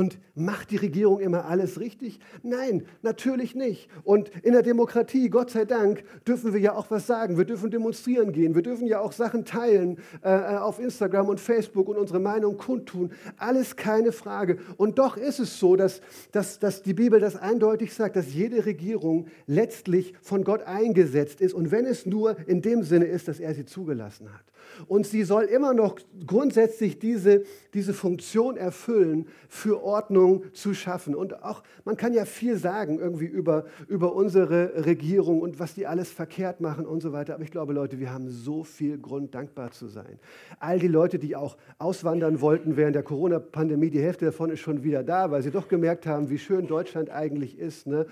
Und 0.00 0.18
macht 0.34 0.70
die 0.70 0.78
Regierung 0.78 1.20
immer 1.20 1.44
alles 1.44 1.78
richtig? 1.78 2.20
Nein, 2.42 2.86
natürlich 3.02 3.54
nicht. 3.54 3.90
Und 4.02 4.30
in 4.42 4.54
der 4.54 4.62
Demokratie, 4.62 5.28
Gott 5.28 5.50
sei 5.50 5.66
Dank, 5.66 6.04
dürfen 6.26 6.54
wir 6.54 6.60
ja 6.60 6.74
auch 6.74 6.90
was 6.90 7.06
sagen. 7.06 7.36
Wir 7.36 7.44
dürfen 7.44 7.70
demonstrieren 7.70 8.32
gehen. 8.32 8.54
Wir 8.54 8.62
dürfen 8.62 8.86
ja 8.86 9.00
auch 9.00 9.12
Sachen 9.12 9.44
teilen 9.44 9.98
äh, 10.24 10.30
äh, 10.30 10.56
auf 10.56 10.80
Instagram 10.80 11.28
und 11.28 11.38
Facebook 11.38 11.86
und 11.86 11.98
unsere 11.98 12.18
Meinung 12.18 12.56
kundtun. 12.56 13.12
Alles 13.36 13.76
keine 13.76 14.12
Frage. 14.12 14.56
Und 14.78 14.98
doch 14.98 15.18
ist 15.18 15.38
es 15.38 15.60
so, 15.60 15.76
dass, 15.76 16.00
dass, 16.32 16.58
dass 16.58 16.80
die 16.80 16.94
Bibel 16.94 17.20
das 17.20 17.36
eindeutig 17.36 17.92
sagt, 17.92 18.16
dass 18.16 18.32
jede 18.32 18.64
Regierung 18.64 19.26
letztlich 19.46 20.14
von 20.22 20.44
Gott 20.44 20.62
eingesetzt 20.62 21.42
ist. 21.42 21.52
Und 21.52 21.72
wenn 21.72 21.84
es 21.84 22.06
nur 22.06 22.38
in 22.48 22.62
dem 22.62 22.84
Sinne 22.84 23.04
ist, 23.04 23.28
dass 23.28 23.38
er 23.38 23.52
sie 23.52 23.66
zugelassen 23.66 24.32
hat. 24.32 24.50
Und 24.86 25.06
sie 25.06 25.24
soll 25.24 25.44
immer 25.44 25.74
noch 25.74 25.96
grundsätzlich 26.26 26.98
diese, 26.98 27.44
diese 27.74 27.94
Funktion 27.94 28.56
erfüllen, 28.56 29.26
für 29.48 29.82
Ordnung 29.90 30.44
zu 30.52 30.72
schaffen. 30.72 31.14
Und 31.14 31.42
auch, 31.42 31.62
man 31.84 31.96
kann 31.96 32.12
ja 32.12 32.24
viel 32.24 32.56
sagen 32.56 32.98
irgendwie 32.98 33.26
über, 33.26 33.64
über 33.88 34.14
unsere 34.14 34.86
Regierung 34.86 35.40
und 35.40 35.58
was 35.58 35.74
die 35.74 35.86
alles 35.86 36.10
verkehrt 36.10 36.60
machen 36.60 36.86
und 36.86 37.00
so 37.02 37.12
weiter. 37.12 37.34
Aber 37.34 37.42
ich 37.42 37.50
glaube, 37.50 37.72
Leute, 37.72 37.98
wir 37.98 38.12
haben 38.12 38.30
so 38.30 38.62
viel 38.62 38.98
Grund, 38.98 39.34
dankbar 39.34 39.72
zu 39.72 39.88
sein. 39.88 40.18
All 40.60 40.78
die 40.78 40.88
Leute, 40.88 41.18
die 41.18 41.34
auch 41.34 41.56
auswandern 41.78 42.40
wollten 42.40 42.76
während 42.76 42.94
der 42.94 43.02
Corona-Pandemie, 43.02 43.90
die 43.90 44.00
Hälfte 44.00 44.26
davon 44.26 44.50
ist 44.50 44.60
schon 44.60 44.84
wieder 44.84 45.02
da, 45.02 45.30
weil 45.30 45.42
sie 45.42 45.50
doch 45.50 45.68
gemerkt 45.68 46.06
haben, 46.06 46.30
wie 46.30 46.38
schön 46.38 46.66
Deutschland 46.66 47.10
eigentlich 47.10 47.58
ist. 47.58 47.86
Ne? 47.86 48.06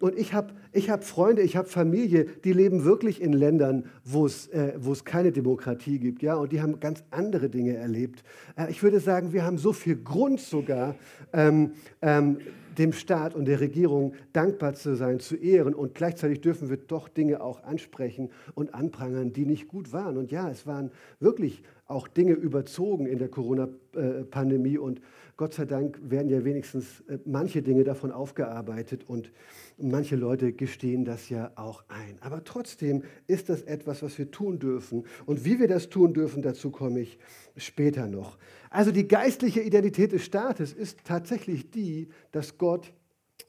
Und 0.00 0.16
ich 0.16 0.32
habe 0.34 0.52
ich 0.72 0.90
hab 0.90 1.04
Freunde, 1.04 1.42
ich 1.42 1.56
habe 1.56 1.68
Familie, 1.68 2.26
die 2.44 2.52
leben 2.52 2.84
wirklich 2.84 3.20
in 3.20 3.32
Ländern, 3.32 3.86
wo 4.04 4.26
es 4.26 4.46
äh, 4.48 4.72
keine 5.04 5.32
Demokratie 5.32 5.98
gibt 5.98 6.22
ja, 6.22 6.34
und 6.36 6.52
die 6.52 6.60
haben 6.60 6.80
ganz 6.80 7.04
andere 7.10 7.48
Dinge 7.48 7.76
erlebt. 7.76 8.22
Äh, 8.56 8.70
ich 8.70 8.82
würde 8.82 9.00
sagen, 9.00 9.32
wir 9.32 9.44
haben 9.44 9.58
so 9.58 9.72
viel 9.72 9.96
Grund 9.96 10.40
sogar, 10.40 10.94
ähm, 11.32 11.72
ähm, 12.02 12.38
dem 12.78 12.92
Staat 12.92 13.34
und 13.34 13.46
der 13.46 13.60
Regierung 13.60 14.14
dankbar 14.32 14.74
zu 14.74 14.96
sein, 14.96 15.20
zu 15.20 15.36
ehren. 15.36 15.74
Und 15.74 15.94
gleichzeitig 15.94 16.40
dürfen 16.40 16.70
wir 16.70 16.76
doch 16.76 17.08
Dinge 17.08 17.40
auch 17.40 17.62
ansprechen 17.62 18.30
und 18.54 18.74
anprangern, 18.74 19.32
die 19.32 19.46
nicht 19.46 19.68
gut 19.68 19.92
waren. 19.92 20.16
Und 20.16 20.30
ja, 20.30 20.50
es 20.50 20.66
waren 20.66 20.90
wirklich 21.20 21.62
auch 21.86 22.08
Dinge 22.08 22.32
überzogen 22.32 23.06
in 23.06 23.18
der 23.18 23.28
Corona-Pandemie. 23.28 24.78
Und 24.78 25.00
Gott 25.36 25.54
sei 25.54 25.64
Dank 25.64 25.98
werden 26.02 26.28
ja 26.28 26.44
wenigstens 26.44 27.00
äh, 27.08 27.18
manche 27.24 27.60
Dinge 27.60 27.82
davon 27.82 28.12
aufgearbeitet 28.12 29.04
und 29.08 29.32
manche 29.78 30.14
Leute 30.14 30.52
gestehen 30.52 31.04
das 31.04 31.28
ja 31.28 31.50
auch 31.56 31.82
ein. 31.88 32.16
Aber 32.20 32.44
trotzdem 32.44 33.02
ist 33.26 33.48
das 33.48 33.62
etwas, 33.62 34.02
was 34.02 34.16
wir 34.16 34.30
tun 34.30 34.60
dürfen. 34.60 35.04
Und 35.26 35.44
wie 35.44 35.58
wir 35.58 35.66
das 35.66 35.88
tun 35.88 36.14
dürfen, 36.14 36.42
dazu 36.42 36.70
komme 36.70 37.00
ich 37.00 37.18
später 37.56 38.06
noch. 38.06 38.38
Also 38.74 38.90
die 38.90 39.06
geistliche 39.06 39.60
Identität 39.60 40.10
des 40.10 40.24
Staates 40.24 40.72
ist 40.72 41.04
tatsächlich 41.04 41.70
die, 41.70 42.08
dass 42.32 42.58
Gott 42.58 42.92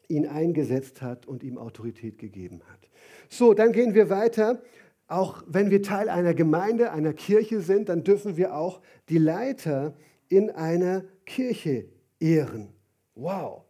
ihn 0.06 0.24
eingesetzt 0.24 1.02
hat 1.02 1.26
und 1.26 1.42
ihm 1.42 1.58
Autorität 1.58 2.16
gegeben 2.16 2.60
hat. 2.70 2.88
So, 3.28 3.52
dann 3.52 3.72
gehen 3.72 3.92
wir 3.92 4.08
weiter. 4.08 4.62
Auch 5.08 5.42
wenn 5.48 5.68
wir 5.68 5.82
Teil 5.82 6.10
einer 6.10 6.32
Gemeinde, 6.32 6.92
einer 6.92 7.12
Kirche 7.12 7.60
sind, 7.60 7.88
dann 7.88 8.04
dürfen 8.04 8.36
wir 8.36 8.54
auch 8.54 8.80
die 9.08 9.18
Leiter 9.18 9.96
in 10.28 10.48
einer 10.48 11.02
Kirche 11.24 11.88
ehren. 12.20 12.68
Wow. 13.16 13.64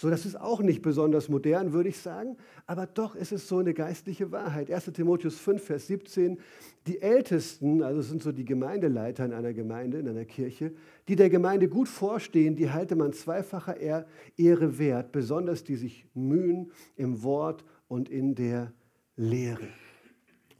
So, 0.00 0.08
das 0.08 0.24
ist 0.24 0.40
auch 0.40 0.62
nicht 0.62 0.80
besonders 0.80 1.28
modern, 1.28 1.74
würde 1.74 1.90
ich 1.90 1.98
sagen, 1.98 2.38
aber 2.66 2.86
doch 2.86 3.14
ist 3.14 3.32
es 3.32 3.46
so 3.46 3.58
eine 3.58 3.74
geistliche 3.74 4.32
Wahrheit. 4.32 4.70
1. 4.70 4.86
Timotheus 4.94 5.38
5, 5.38 5.62
Vers 5.62 5.88
17, 5.88 6.38
die 6.86 7.02
Ältesten, 7.02 7.82
also 7.82 8.00
sind 8.00 8.22
so 8.22 8.32
die 8.32 8.46
Gemeindeleiter 8.46 9.26
in 9.26 9.34
einer 9.34 9.52
Gemeinde, 9.52 9.98
in 9.98 10.08
einer 10.08 10.24
Kirche, 10.24 10.72
die 11.06 11.16
der 11.16 11.28
Gemeinde 11.28 11.68
gut 11.68 11.86
vorstehen, 11.86 12.56
die 12.56 12.70
halte 12.70 12.96
man 12.96 13.12
zweifacher 13.12 13.76
Ehre 14.38 14.78
wert, 14.78 15.12
besonders 15.12 15.64
die 15.64 15.76
sich 15.76 16.06
mühen 16.14 16.72
im 16.96 17.22
Wort 17.22 17.62
und 17.86 18.08
in 18.08 18.34
der 18.34 18.72
Lehre. 19.16 19.68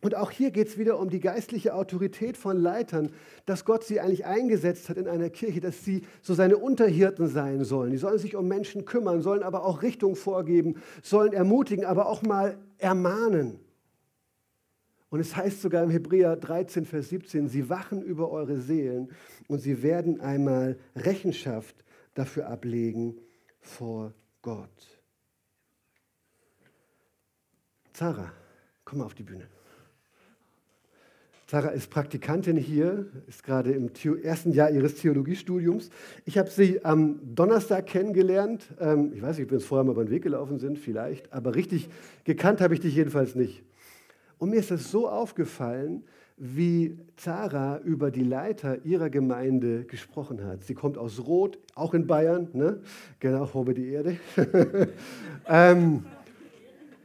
Und 0.03 0.15
auch 0.15 0.31
hier 0.31 0.51
geht 0.51 0.69
es 0.69 0.79
wieder 0.79 0.99
um 0.99 1.11
die 1.11 1.21
geistliche 1.21 1.75
Autorität 1.75 2.39
von 2.39 2.57
Leitern, 2.57 3.13
dass 3.45 3.67
Gott 3.67 3.85
sie 3.85 4.01
eigentlich 4.01 4.25
eingesetzt 4.25 4.89
hat 4.89 4.97
in 4.97 5.07
einer 5.07 5.29
Kirche, 5.29 5.61
dass 5.61 5.85
sie 5.85 6.03
so 6.23 6.33
seine 6.33 6.57
Unterhirten 6.57 7.29
sein 7.29 7.65
sollen. 7.65 7.91
Die 7.91 7.99
sollen 7.99 8.19
sich 8.19 8.35
um 8.35 8.49
Menschen 8.49 8.87
kümmern, 8.87 9.21
sollen 9.21 9.43
aber 9.43 9.65
auch 9.65 9.83
Richtung 9.83 10.17
vorgeben, 10.17 10.77
sollen 11.03 11.35
ermutigen, 11.35 11.85
aber 11.85 12.07
auch 12.07 12.23
mal 12.23 12.57
ermahnen. 12.79 13.61
Und 15.11 15.21
es 15.21 15.37
heißt 15.37 15.61
sogar 15.61 15.83
im 15.83 15.91
Hebräer 15.91 16.37
13, 16.37 16.87
Vers 16.87 17.11
17, 17.11 17.49
sie 17.49 17.69
wachen 17.69 18.01
über 18.01 18.31
eure 18.31 18.59
Seelen 18.59 19.11
und 19.49 19.59
sie 19.59 19.83
werden 19.83 20.21
einmal 20.21 20.79
Rechenschaft 20.97 21.85
dafür 22.15 22.49
ablegen 22.49 23.19
vor 23.61 24.15
Gott. 24.41 25.03
Zara, 27.93 28.33
komm 28.85 29.01
mal 29.01 29.05
auf 29.05 29.15
die 29.15 29.25
Bühne. 29.25 29.49
Sarah 31.51 31.71
ist 31.71 31.91
Praktikantin 31.91 32.57
hier, 32.57 33.07
ist 33.27 33.43
gerade 33.43 33.73
im 33.73 33.91
ersten 34.23 34.53
Jahr 34.53 34.71
ihres 34.71 34.95
Theologiestudiums. 34.95 35.91
Ich 36.25 36.39
habe 36.39 36.49
sie 36.49 36.85
am 36.85 37.19
Donnerstag 37.35 37.87
kennengelernt. 37.87 38.69
Ähm, 38.79 39.11
ich 39.17 39.21
weiß 39.21 39.37
nicht, 39.37 39.47
ob 39.47 39.51
wir 39.51 39.59
uns 39.59 39.65
vorher 39.65 39.83
mal 39.83 39.91
über 39.91 40.05
den 40.05 40.13
Weg 40.13 40.23
gelaufen 40.23 40.61
sind, 40.61 40.79
vielleicht, 40.79 41.33
aber 41.33 41.57
richtig 41.57 41.89
gekannt 42.23 42.61
habe 42.61 42.75
ich 42.75 42.79
dich 42.79 42.95
jedenfalls 42.95 43.35
nicht. 43.35 43.65
Und 44.39 44.51
mir 44.51 44.61
ist 44.61 44.71
es 44.71 44.93
so 44.93 45.09
aufgefallen, 45.09 46.05
wie 46.37 46.97
Zara 47.17 47.79
über 47.79 48.13
die 48.13 48.23
Leiter 48.23 48.85
ihrer 48.85 49.11
Gemeinde 49.11 49.83
gesprochen 49.87 50.45
hat. 50.45 50.63
Sie 50.63 50.75
kommt 50.75 50.99
aus 50.99 51.27
Roth, 51.27 51.59
auch 51.75 51.95
in 51.95 52.07
Bayern, 52.07 52.47
ne? 52.53 52.79
genau, 53.19 53.53
hobe 53.53 53.75
die 53.75 53.89
Erde. 53.89 54.19
ähm, 55.49 56.05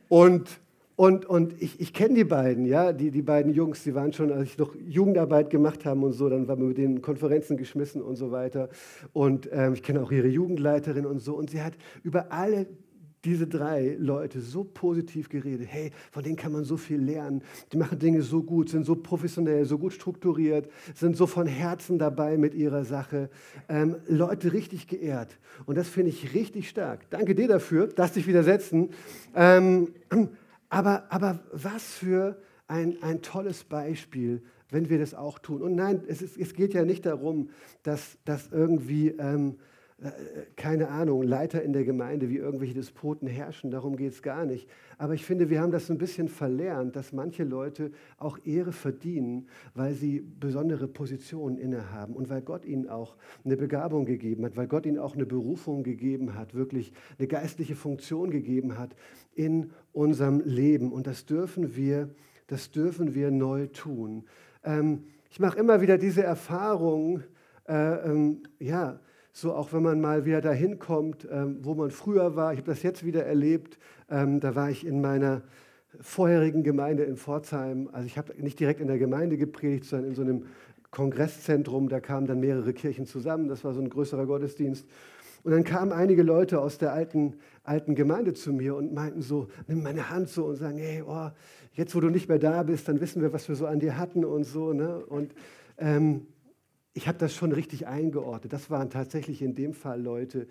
und 0.08 0.48
und, 0.96 1.26
und 1.26 1.62
ich, 1.62 1.80
ich 1.82 1.94
kenne 1.94 2.16
die 2.16 2.24
beiden, 2.24 2.66
ja, 2.66 2.94
die, 2.94 3.12
die 3.12 3.22
beiden 3.22 3.54
Jungs, 3.54 3.84
die 3.84 3.94
waren 3.96 4.14
schon, 4.14 4.32
als 4.32 4.52
ich 4.52 4.58
noch 4.58 4.76
Jugendarbeit 4.76 5.50
gemacht 5.50 5.84
habe 5.84 6.06
und 6.06 6.14
so, 6.14 6.30
dann 6.30 6.48
waren 6.48 6.60
wir 6.60 6.68
mit 6.68 6.78
denen 6.78 7.02
Konferenzen 7.02 7.58
geschmissen 7.58 8.02
und 8.02 8.16
so 8.16 8.32
weiter. 8.32 8.70
Und 9.12 9.50
ähm, 9.52 9.74
ich 9.74 9.84
kenne 9.84 10.02
auch 10.02 10.12
ihre 10.12 10.28
Jugendleiterin 10.28 11.06
und 11.06 11.20
so. 11.20 11.36
Und 11.36 11.50
sie 11.50 11.62
hat 11.62 11.74
über 12.04 12.32
alle 12.32 12.68
diese 13.26 13.48
drei 13.48 13.98
Leute 14.00 14.40
so 14.40 14.64
positiv 14.64 15.30
geredet. 15.30 15.68
Hey, 15.70 15.92
von 16.12 16.24
denen 16.24 16.36
kann 16.36 16.52
man 16.52 16.64
so 16.64 16.78
viel 16.78 17.02
lernen. 17.02 17.42
Die 17.74 17.78
machen 17.78 18.00
Dinge 18.00 18.22
so 18.22 18.44
gut, 18.44 18.70
sind 18.70 18.86
so 18.86 18.96
professionell, 18.96 19.66
so 19.66 19.78
gut 19.78 19.94
strukturiert, 19.94 20.70
sind 20.94 21.18
so 21.18 21.26
von 21.26 21.48
Herzen 21.48 21.98
dabei 21.98 22.38
mit 22.38 22.54
ihrer 22.54 22.86
Sache. 22.86 23.30
Ähm, 23.68 23.98
Leute 24.08 24.54
richtig 24.54 24.88
geehrt. 24.88 25.38
Und 25.66 25.78
das 25.78 25.90
finde 25.90 26.10
ich 26.10 26.34
richtig 26.34 26.70
stark. 26.70 27.10
Danke 27.10 27.36
dir 27.36 27.48
dafür. 27.48 27.88
Darfst 27.88 28.16
dich 28.16 28.28
widersetzen. 28.28 28.92
Ähm, 29.36 29.90
aber, 30.76 31.06
aber 31.10 31.40
was 31.54 31.94
für 31.94 32.38
ein, 32.68 33.02
ein 33.02 33.22
tolles 33.22 33.64
Beispiel, 33.64 34.44
wenn 34.70 34.90
wir 34.90 35.00
das 35.00 35.14
auch 35.14 35.40
tun. 35.40 35.62
Und 35.62 35.74
nein, 35.74 36.04
es, 36.06 36.22
ist, 36.22 36.38
es 36.38 36.54
geht 36.54 36.74
ja 36.74 36.84
nicht 36.84 37.06
darum, 37.06 37.50
dass, 37.84 38.18
dass 38.26 38.50
irgendwie, 38.52 39.12
ähm, 39.12 39.56
äh, 40.02 40.12
keine 40.58 40.90
Ahnung, 40.90 41.24
Leiter 41.24 41.62
in 41.62 41.72
der 41.72 41.86
Gemeinde 41.86 42.30
wie 42.30 42.36
irgendwelche 42.36 42.74
Despoten 42.74 43.26
herrschen. 43.26 43.72
Darum 43.72 43.96
geht 43.96 44.12
es 44.12 44.22
gar 44.22 44.44
nicht. 44.44 44.68
Aber 44.98 45.14
ich 45.14 45.24
finde, 45.24 45.50
wir 45.50 45.62
haben 45.62 45.72
das 45.72 45.90
ein 45.90 45.98
bisschen 45.98 46.28
verlernt, 46.28 46.98
dass 46.98 47.14
manche 47.14 47.46
Leute 47.46 47.92
auch 48.18 48.38
Ehre 48.44 48.74
verdienen, 48.74 49.48
weil 49.76 49.94
sie 49.94 50.20
besondere 50.20 50.90
Positionen 50.90 51.58
innehaben 51.58 52.16
und 52.16 52.30
weil 52.30 52.42
Gott 52.42 52.66
ihnen 52.66 52.90
auch 52.90 53.16
eine 53.46 53.56
Begabung 53.56 54.04
gegeben 54.04 54.44
hat, 54.44 54.58
weil 54.58 54.68
Gott 54.68 54.86
ihnen 54.86 55.00
auch 55.00 55.16
eine 55.16 55.26
Berufung 55.26 55.84
gegeben 55.84 56.36
hat, 56.36 56.54
wirklich 56.54 56.92
eine 57.18 57.30
geistliche 57.30 57.76
Funktion 57.76 58.30
gegeben 58.30 58.78
hat 58.78 58.94
in 59.36 59.72
unserem 59.94 60.42
Leben. 60.44 60.92
Und 60.92 61.08
das 61.08 61.26
dürfen 61.26 61.76
wir, 61.76 62.10
das 62.48 62.72
dürfen 62.72 63.14
wir 63.14 63.32
neu 63.32 63.68
tun. 63.68 64.24
Ähm, 64.64 65.04
ich 65.30 65.40
mache 65.40 65.60
immer 65.60 65.82
wieder 65.82 65.98
diese 65.98 66.24
Erfahrung, 66.24 67.22
äh, 67.68 68.10
ähm, 68.10 68.44
ja, 68.60 69.00
so 69.32 69.54
auch 69.54 69.74
wenn 69.74 69.84
man 69.84 70.00
mal 70.00 70.26
wieder 70.26 70.40
dahin 70.40 70.80
kommt, 70.80 71.28
ähm, 71.30 71.58
wo 71.62 71.76
man 71.76 71.92
früher 71.92 72.36
war. 72.38 72.54
Ich 72.54 72.60
habe 72.60 72.72
das 72.72 72.84
jetzt 72.84 73.06
wieder 73.06 73.26
erlebt. 73.26 73.78
Ähm, 74.10 74.40
da 74.40 74.56
war 74.56 74.70
ich 74.70 74.86
in 74.86 75.02
meiner 75.02 75.42
vorherigen 76.00 76.64
Gemeinde 76.64 77.04
in 77.04 77.18
Pforzheim. 77.18 77.90
Also 77.92 78.08
ich 78.08 78.18
habe 78.18 78.34
nicht 78.42 78.60
direkt 78.60 78.80
in 78.80 78.88
der 78.88 78.98
Gemeinde 78.98 79.38
gepredigt, 79.38 79.86
sondern 79.86 80.10
in 80.10 80.16
so 80.16 80.22
einem 80.22 80.46
Kongresszentrum, 80.92 81.90
da 81.90 82.00
kamen 82.00 82.28
dann 82.28 82.40
mehrere 82.40 82.72
Kirchen 82.74 83.06
zusammen, 83.06 83.50
das 83.50 83.66
war 83.66 83.74
so 83.74 83.82
ein 83.82 83.90
größerer 83.90 84.26
Gottesdienst. 84.26 84.88
Und 85.46 85.52
dann 85.52 85.64
kamen 85.64 85.92
einige 85.92 86.24
Leute 86.24 86.60
aus 86.60 86.80
der 86.80 86.92
alten, 86.92 87.36
alten 87.64 87.94
Gemeinde 87.94 88.34
zu 88.34 88.52
mir 88.52 88.76
und 88.76 88.94
meinten 88.96 89.22
so, 89.22 89.48
nimm 89.68 89.84
meine 89.84 90.10
Hand 90.10 90.28
so 90.28 90.46
und 90.46 90.56
sagen, 90.56 90.80
hey, 90.80 91.04
oh, 91.06 91.30
jetzt 91.74 91.94
wo 91.94 92.00
du 92.00 92.10
nicht 92.10 92.28
mehr 92.28 92.40
da 92.40 92.64
bist, 92.64 92.88
dann 92.88 93.00
wissen 93.00 93.22
wir, 93.22 93.32
was 93.32 93.48
wir 93.48 93.56
so 93.56 93.68
an 93.68 93.80
dir 93.80 93.96
hatten 93.96 94.26
und 94.26 94.44
so. 94.44 94.74
Ne? 94.74 95.06
Und 95.06 95.36
ähm, 95.78 96.26
ich 96.94 97.08
habe 97.08 97.20
das 97.20 97.36
schon 97.36 97.52
richtig 97.52 97.86
eingeordnet. 97.86 98.54
Das 98.54 98.72
waren 98.72 98.90
tatsächlich 98.90 99.44
in 99.44 99.54
dem 99.54 99.76
Fall 99.76 100.02
Leute, 100.02 100.48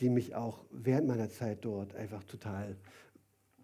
die 0.00 0.08
mich 0.08 0.34
auch 0.34 0.64
während 0.70 1.08
meiner 1.08 1.28
Zeit 1.28 1.58
dort 1.60 1.94
einfach 1.94 2.24
total 2.24 2.74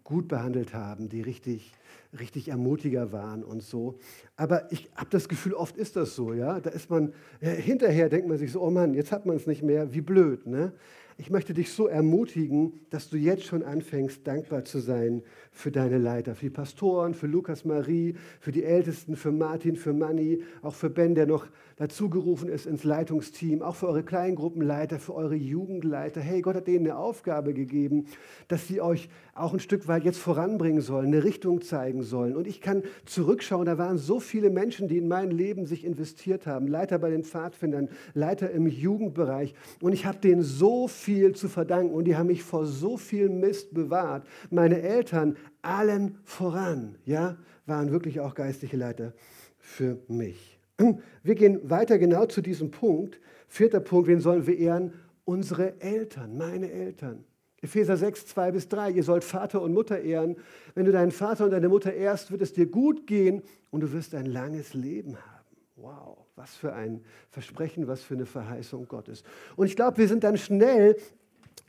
gut 0.05 0.29
behandelt 0.29 0.73
haben, 0.73 1.09
die 1.09 1.21
richtig, 1.21 1.73
richtig 2.17 2.47
Ermutiger 2.47 3.11
waren 3.11 3.43
und 3.43 3.63
so. 3.63 3.97
Aber 4.37 4.71
ich 4.71 4.89
habe 4.95 5.09
das 5.09 5.27
Gefühl, 5.27 5.53
oft 5.53 5.75
ist 5.75 5.97
das 5.97 6.15
so, 6.15 6.31
ja. 6.31 6.61
Da 6.61 6.69
ist 6.69 6.89
man, 6.89 7.11
äh, 7.41 7.49
hinterher 7.49 8.07
denkt 8.07 8.27
man 8.29 8.37
sich 8.37 8.53
so, 8.53 8.61
oh 8.61 8.69
Mann, 8.69 8.93
jetzt 8.93 9.11
hat 9.11 9.25
man 9.25 9.35
es 9.35 9.47
nicht 9.47 9.63
mehr, 9.63 9.93
wie 9.93 10.01
blöd, 10.01 10.45
ne? 10.45 10.71
Ich 11.17 11.29
möchte 11.29 11.53
dich 11.53 11.71
so 11.71 11.87
ermutigen, 11.87 12.81
dass 12.89 13.09
du 13.09 13.15
jetzt 13.15 13.45
schon 13.45 13.63
anfängst, 13.63 14.27
dankbar 14.27 14.65
zu 14.65 14.79
sein 14.79 15.23
für 15.49 15.71
deine 15.71 15.97
Leiter, 15.97 16.35
für 16.35 16.47
die 16.47 16.49
Pastoren, 16.49 17.13
für 17.13 17.27
Lukas 17.27 17.63
Marie, 17.63 18.15
für 18.41 18.51
die 18.51 18.65
Ältesten, 18.65 19.15
für 19.15 19.31
Martin, 19.31 19.77
für 19.77 19.93
Manni, 19.93 20.43
auch 20.61 20.75
für 20.75 20.89
Ben, 20.89 21.15
der 21.15 21.25
noch 21.25 21.47
dazugerufen 21.77 22.49
ist 22.49 22.65
ins 22.65 22.83
Leitungsteam, 22.83 23.61
auch 23.61 23.75
für 23.75 23.87
eure 23.87 24.03
Kleingruppenleiter, 24.03 24.99
für 24.99 25.13
eure 25.13 25.35
Jugendleiter. 25.35 26.19
Hey, 26.19 26.41
Gott 26.41 26.55
hat 26.55 26.67
denen 26.67 26.85
eine 26.85 26.97
Aufgabe 26.97 27.53
gegeben, 27.53 28.07
dass 28.49 28.67
sie 28.67 28.81
euch 28.81 29.09
auch 29.33 29.53
ein 29.53 29.59
Stück 29.59 29.87
weit 29.87 30.03
jetzt 30.03 30.19
voranbringen 30.19 30.81
sollen, 30.81 31.07
eine 31.07 31.23
Richtung 31.23 31.61
zeigen 31.61 32.03
sollen. 32.03 32.35
Und 32.35 32.45
ich 32.45 32.59
kann 32.59 32.83
zurückschauen, 33.05 33.65
da 33.65 33.77
waren 33.77 33.97
so 33.97 34.19
viele 34.19 34.49
Menschen, 34.49 34.89
die 34.89 34.97
in 34.97 35.07
mein 35.07 35.31
Leben 35.31 35.65
sich 35.65 35.85
investiert 35.85 36.45
haben, 36.45 36.67
Leiter 36.67 36.99
bei 36.99 37.09
den 37.09 37.23
Pfadfindern, 37.23 37.89
Leiter 38.13 38.51
im 38.51 38.67
Jugendbereich. 38.67 39.53
Und 39.81 39.93
ich 39.93 40.05
habe 40.05 40.19
denen 40.19 40.41
so 40.41 40.87
viel 40.87 41.04
zu 41.33 41.47
verdanken 41.47 41.93
und 41.93 42.05
die 42.05 42.15
haben 42.15 42.27
mich 42.27 42.43
vor 42.43 42.65
so 42.65 42.97
viel 42.97 43.29
Mist 43.29 43.73
bewahrt. 43.73 44.25
Meine 44.49 44.81
Eltern, 44.81 45.37
allen 45.61 46.17
voran, 46.23 46.95
ja, 47.05 47.37
waren 47.65 47.91
wirklich 47.91 48.19
auch 48.19 48.35
geistliche 48.35 48.77
Leiter 48.77 49.13
für 49.59 49.99
mich. 50.07 50.59
Wir 51.23 51.35
gehen 51.35 51.69
weiter 51.69 51.97
genau 51.97 52.25
zu 52.25 52.41
diesem 52.41 52.71
Punkt. 52.71 53.19
Vierter 53.47 53.79
Punkt, 53.79 54.07
wen 54.07 54.19
sollen 54.19 54.45
wir 54.47 54.57
ehren? 54.57 54.93
Unsere 55.23 55.79
Eltern, 55.79 56.37
meine 56.37 56.71
Eltern. 56.71 57.23
Epheser 57.61 57.97
6, 57.97 58.27
2 58.27 58.51
bis 58.51 58.67
3, 58.67 58.91
ihr 58.91 59.03
sollt 59.03 59.23
Vater 59.23 59.61
und 59.61 59.73
Mutter 59.73 59.99
ehren. 59.99 60.35
Wenn 60.75 60.85
du 60.85 60.91
deinen 60.91 61.11
Vater 61.11 61.45
und 61.45 61.51
deine 61.51 61.69
Mutter 61.69 61.93
ehrst, 61.93 62.31
wird 62.31 62.41
es 62.41 62.53
dir 62.53 62.67
gut 62.67 63.07
gehen 63.07 63.41
und 63.71 63.81
du 63.81 63.91
wirst 63.91 64.13
ein 64.13 64.25
langes 64.25 64.73
Leben 64.73 65.15
haben. 65.15 65.57
Wow, 65.75 66.24
was 66.35 66.55
für 66.55 66.73
ein 66.73 67.03
Versprechen, 67.29 67.87
was 67.87 68.01
für 68.01 68.15
eine 68.15 68.25
Verheißung 68.25 68.87
Gottes. 68.87 69.23
Und 69.55 69.67
ich 69.67 69.75
glaube, 69.75 69.97
wir 69.97 70.07
sind 70.07 70.23
dann 70.23 70.37
schnell 70.37 70.97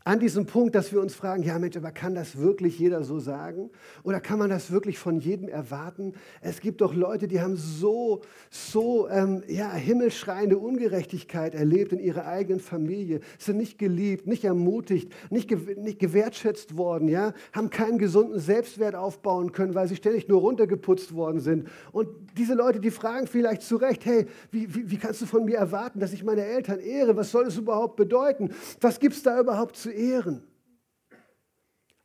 an 0.07 0.20
diesem 0.20 0.46
Punkt, 0.46 0.77
dass 0.77 0.92
wir 0.92 1.01
uns 1.01 1.16
fragen, 1.16 1.42
ja 1.42 1.59
Mensch, 1.59 1.77
aber 1.77 1.90
kann 1.90 2.14
das 2.14 2.38
wirklich 2.38 2.79
jeder 2.79 3.03
so 3.03 3.18
sagen? 3.18 3.70
Oder 4.05 4.20
kann 4.20 4.38
man 4.38 4.49
das 4.49 4.70
wirklich 4.70 5.01
von 5.01 5.18
jedem 5.18 5.49
erwarten? 5.49 6.14
Es 6.40 6.61
gibt 6.61 6.81
doch 6.81 6.94
Leute, 6.94 7.27
die 7.27 7.40
haben 7.40 7.57
so, 7.57 8.22
so 8.49 9.09
ähm, 9.09 9.42
ja, 9.49 9.72
himmelschreiende 9.72 10.59
Ungerechtigkeit 10.59 11.57
erlebt 11.57 11.92
in 11.92 11.99
ihrer 11.99 12.25
eigenen 12.25 12.61
Familie, 12.61 13.18
sind 13.37 13.57
nicht 13.57 13.79
geliebt, 13.79 14.29
nicht 14.29 14.44
ermutigt, 14.44 15.12
nicht, 15.31 15.49
ge 15.49 15.59
nicht 15.77 15.99
gewertschätzt 15.99 16.77
worden, 16.77 17.09
ja? 17.09 17.33
haben 17.53 17.70
keinen 17.70 17.99
gesunden 17.99 18.38
Selbstwert 18.38 18.94
aufbauen 18.94 19.51
können, 19.51 19.75
weil 19.75 19.88
sie 19.88 19.96
ständig 19.96 20.29
nur 20.29 20.40
runtergeputzt 20.40 21.16
worden 21.16 21.40
sind. 21.40 21.66
Und 21.90 22.11
diese 22.38 22.55
Leute, 22.55 22.79
die 22.79 22.92
fragen 22.92 23.27
vielleicht 23.27 23.62
zu 23.62 23.75
Recht, 23.75 24.05
hey, 24.05 24.27
wie, 24.53 24.72
wie, 24.72 24.88
wie 24.88 24.99
kannst 24.99 25.20
du 25.20 25.27
von 25.27 25.46
mir 25.46 25.57
erwarten, 25.57 25.99
dass 25.99 26.12
ich 26.12 26.22
meine 26.22 26.44
Eltern 26.44 26.79
ehre? 26.79 27.16
Was 27.16 27.33
soll 27.33 27.46
das 27.46 27.57
überhaupt 27.57 27.96
bedeuten? 27.96 28.51
Was 28.81 29.01
gibt 29.01 29.16
es 29.16 29.25
da 29.25 29.40
überhaupt 29.40 29.76
zu 29.77 29.91
ehren. 29.91 30.43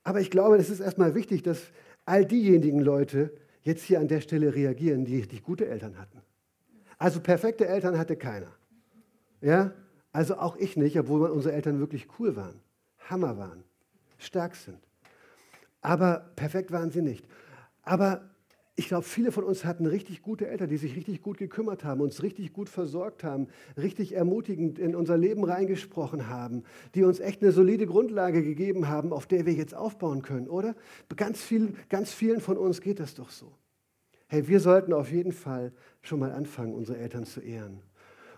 Aber 0.04 0.20
ich 0.20 0.32
glaube, 0.32 0.58
es 0.58 0.70
ist 0.70 0.80
erstmal 0.80 1.16
wichtig, 1.16 1.44
dass 1.44 1.62
all 2.06 2.26
diejenigen 2.26 2.80
Leute 2.80 3.34
jetzt 3.64 3.84
hier 3.84 4.00
an 4.00 4.08
der 4.08 4.22
Stelle 4.22 4.54
reagieren, 4.56 5.06
die 5.06 5.18
richtig 5.18 5.44
gute 5.44 5.68
Eltern 5.68 5.98
hatten. 5.98 6.22
Also 6.98 7.20
perfekte 7.20 7.68
Eltern 7.68 7.98
hatte 7.98 8.16
keiner. 8.16 8.52
Ja? 9.42 9.74
Also 10.12 10.38
auch 10.38 10.58
ich 10.58 10.78
nicht, 10.78 11.00
obwohl 11.00 11.30
unsere 11.30 11.54
Eltern 11.54 11.80
wirklich 11.80 12.08
cool 12.20 12.36
waren, 12.36 12.60
Hammer 13.10 13.38
waren, 13.38 13.64
stark 14.18 14.56
sind. 14.56 14.80
Aber 15.82 16.32
perfekt 16.36 16.72
waren 16.72 16.92
sie 16.92 17.02
nicht. 17.02 17.26
Aber 17.84 18.31
ich 18.76 18.88
glaube, 18.88 19.04
viele 19.04 19.32
von 19.32 19.44
uns 19.44 19.66
hatten 19.66 19.86
richtig 19.86 20.22
gute 20.22 20.48
Eltern, 20.48 20.70
die 20.70 20.78
sich 20.78 20.96
richtig 20.96 21.22
gut 21.22 21.38
gekümmert 21.38 21.84
haben, 21.84 22.02
uns 22.02 22.24
richtig 22.24 22.54
gut 22.54 22.70
versorgt 22.70 23.24
haben, 23.24 23.48
richtig 23.78 24.16
ermutigend 24.16 24.80
in 24.80 24.96
unser 24.96 25.18
Leben 25.18 25.44
reingesprochen 25.44 26.30
haben, 26.30 26.64
die 26.96 27.04
uns 27.04 27.20
echt 27.20 27.42
eine 27.42 27.52
solide 27.52 27.86
Grundlage 27.86 28.44
gegeben 28.44 28.88
haben, 28.88 29.12
auf 29.12 29.28
der 29.28 29.46
wir 29.46 29.54
jetzt 29.54 29.76
aufbauen 29.76 30.22
können, 30.22 30.48
oder? 30.48 30.76
Ganz, 31.16 31.42
viel, 31.42 31.74
ganz 31.90 32.14
vielen 32.14 32.40
von 32.40 32.58
uns 32.58 32.82
geht 32.82 33.00
das 33.00 33.14
doch 33.14 33.30
so. 33.30 33.52
Hey, 34.28 34.48
wir 34.48 34.62
sollten 34.62 34.94
auf 34.94 35.12
jeden 35.12 35.34
Fall 35.34 35.74
schon 36.02 36.20
mal 36.20 36.32
anfangen, 36.32 36.74
unsere 36.74 36.98
Eltern 36.98 37.26
zu 37.26 37.42
ehren. 37.42 37.82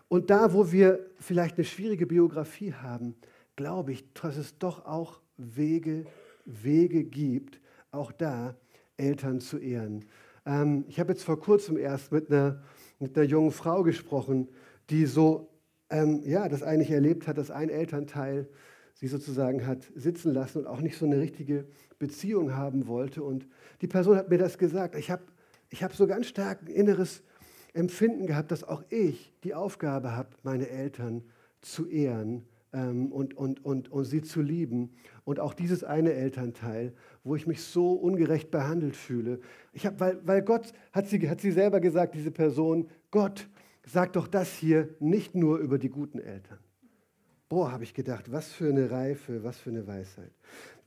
Und 0.08 0.32
da, 0.32 0.54
wo 0.54 0.72
wir 0.72 1.06
vielleicht 1.20 1.58
eine 1.58 1.66
schwierige 1.66 2.08
Biografie 2.08 2.74
haben, 2.74 3.16
glaube 3.56 3.92
ich, 3.92 4.12
dass 4.14 4.38
es 4.38 4.58
doch 4.58 4.86
auch 4.86 5.22
Wege, 5.38 6.06
Wege 6.46 7.04
gibt, 7.04 7.60
auch 7.92 8.12
da 8.12 8.56
Eltern 8.98 9.40
zu 9.40 9.58
ehren. 9.58 10.06
Ähm, 10.46 10.86
ich 10.88 11.00
habe 11.00 11.14
jetzt 11.14 11.24
vor 11.24 11.40
kurzem 11.40 11.78
erst 11.78 12.12
mit 12.12 12.32
einer, 12.32 12.64
mit 13.00 13.18
einer 13.18 13.26
jungen 13.26 13.52
Frau 13.52 13.84
gesprochen, 13.84 14.50
die 14.90 15.06
so 15.06 15.50
ähm, 15.90 16.22
ja, 16.26 16.50
das 16.50 16.64
eigentlich 16.64 16.92
erlebt 16.92 17.28
hat, 17.28 17.38
dass 17.38 17.52
ein 17.52 17.70
Elternteil 17.70 18.48
sie 18.96 19.08
sozusagen 19.08 19.66
hat 19.66 19.84
sitzen 19.96 20.34
lassen 20.34 20.60
und 20.60 20.68
auch 20.68 20.82
nicht 20.82 20.98
so 20.98 21.06
eine 21.06 21.20
richtige 21.20 21.66
Beziehung 22.00 22.56
haben 22.56 22.88
wollte. 22.88 23.24
Und 23.24 23.48
die 23.82 23.88
Person 23.88 24.18
hat 24.18 24.30
mir 24.30 24.38
das 24.38 24.58
gesagt. 24.58 24.96
Ich 24.96 25.12
habe 25.12 25.24
ich 25.70 25.84
hab 25.84 25.94
so 25.94 26.08
ganz 26.08 26.28
stark 26.28 26.62
ein 26.62 26.68
inneres 26.68 27.24
Empfinden 27.74 28.28
gehabt, 28.28 28.52
dass 28.52 28.64
auch 28.64 28.84
ich 28.90 29.34
die 29.44 29.56
Aufgabe 29.56 30.16
habe, 30.16 30.30
meine 30.44 30.70
Eltern 30.70 31.24
zu 31.62 31.88
ehren 31.88 32.46
und, 32.74 33.36
und, 33.36 33.64
und, 33.64 33.92
und 33.92 34.04
sie 34.06 34.22
zu 34.22 34.42
lieben. 34.42 34.92
Und 35.24 35.40
auch 35.40 35.54
dieses 35.54 35.84
eine 35.84 36.14
Elternteil, 36.14 36.94
wo 37.24 37.36
ich 37.36 37.48
mich 37.48 37.62
so 37.62 37.94
ungerecht 37.94 38.52
behandelt 38.52 38.96
fühle. 38.96 39.40
Ich 39.72 39.86
hab, 39.86 40.00
weil, 40.00 40.20
weil 40.26 40.42
Gott, 40.42 40.74
hat 40.92 41.08
sie, 41.08 41.30
hat 41.30 41.40
sie 41.40 41.52
selber 41.52 41.80
gesagt, 41.80 42.16
diese 42.16 42.32
Person, 42.32 42.90
Gott 43.12 43.48
sagt 43.86 44.16
doch 44.16 44.28
das 44.28 44.52
hier 44.54 44.90
nicht 45.00 45.36
nur 45.36 45.60
über 45.60 45.78
die 45.78 45.90
guten 45.90 46.20
Eltern. 46.20 46.60
Boah, 47.50 47.72
habe 47.72 47.84
ich 47.84 47.94
gedacht, 47.94 48.32
was 48.32 48.52
für 48.52 48.70
eine 48.70 48.90
Reife, 48.90 49.44
was 49.44 49.60
für 49.60 49.70
eine 49.70 49.86
Weisheit. 49.86 50.32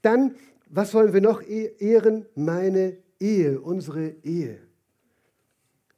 Dann, 0.03 0.35
was 0.69 0.93
wollen 0.95 1.13
wir 1.13 1.21
noch 1.21 1.43
e-, 1.43 1.73
ehren? 1.79 2.27
Meine 2.35 2.97
Ehe, 3.21 3.61
unsere 3.61 4.09
Ehe. 4.25 4.59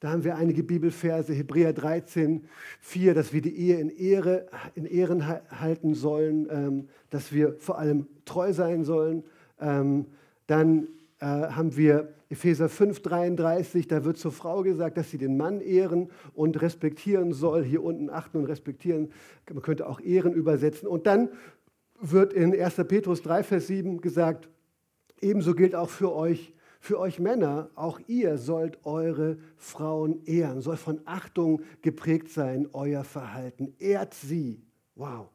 Da 0.01 0.11
haben 0.11 0.23
wir 0.23 0.37
einige 0.37 0.63
Bibelverse, 0.63 1.33
Hebräer 1.33 1.73
13, 1.73 2.45
4, 2.81 3.15
dass 3.15 3.33
wir 3.33 3.43
die 3.43 3.57
Ehe 3.57 3.81
in, 3.81 3.91
Ehre, 3.91 4.47
in 4.77 4.85
Ehren 4.85 5.27
halten 5.27 5.95
sollen, 5.95 6.47
ähm, 6.51 6.89
dass 7.11 7.33
wir 7.33 7.57
vor 7.59 7.79
allem 7.79 8.07
treu 8.25 8.53
sein 8.53 8.85
sollen. 8.85 9.25
Ähm, 9.61 10.07
dann 10.47 10.87
äh, 11.19 11.25
haben 11.27 11.77
wir 11.77 12.15
Epheser 12.31 12.69
5, 12.69 13.03
33, 13.03 13.89
da 13.89 14.05
wird 14.05 14.19
zur 14.19 14.31
Frau 14.31 14.63
gesagt, 14.63 14.99
dass 14.99 15.11
sie 15.11 15.19
den 15.19 15.37
Mann 15.37 15.61
ehren 15.61 16.11
und 16.33 16.61
respektieren 16.63 17.33
soll. 17.33 17.65
Hier 17.65 17.83
unten 17.83 18.09
achten 18.09 18.39
und 18.39 18.45
respektieren, 18.45 19.11
man 19.53 19.63
könnte 19.63 19.89
auch 19.89 19.99
Ehren 20.01 20.33
übersetzen. 20.33 20.87
Und 20.87 21.09
dann 21.09 21.31
wird 22.01 22.33
in 22.33 22.55
1. 22.55 22.77
Petrus 22.87 23.23
3, 23.23 23.43
Vers 23.43 23.67
7 23.67 24.01
gesagt, 24.01 24.49
ebenso 25.21 25.55
gilt 25.55 25.75
auch 25.75 25.91
für 25.91 26.15
euch, 26.15 26.53
für 26.81 26.99
euch 26.99 27.19
Männer, 27.19 27.71
auch 27.75 28.01
ihr 28.07 28.39
sollt 28.39 28.79
eure 28.85 29.39
Frauen 29.57 30.25
ehren, 30.27 30.61
soll 30.61 30.77
von 30.77 31.01
Achtung 31.05 31.63
geprägt 31.83 32.31
sein, 32.31 32.69
euer 32.73 33.05
Verhalten. 33.05 33.75
Ehrt 33.79 34.15
sie. 34.15 34.63
Wow, 34.95 35.29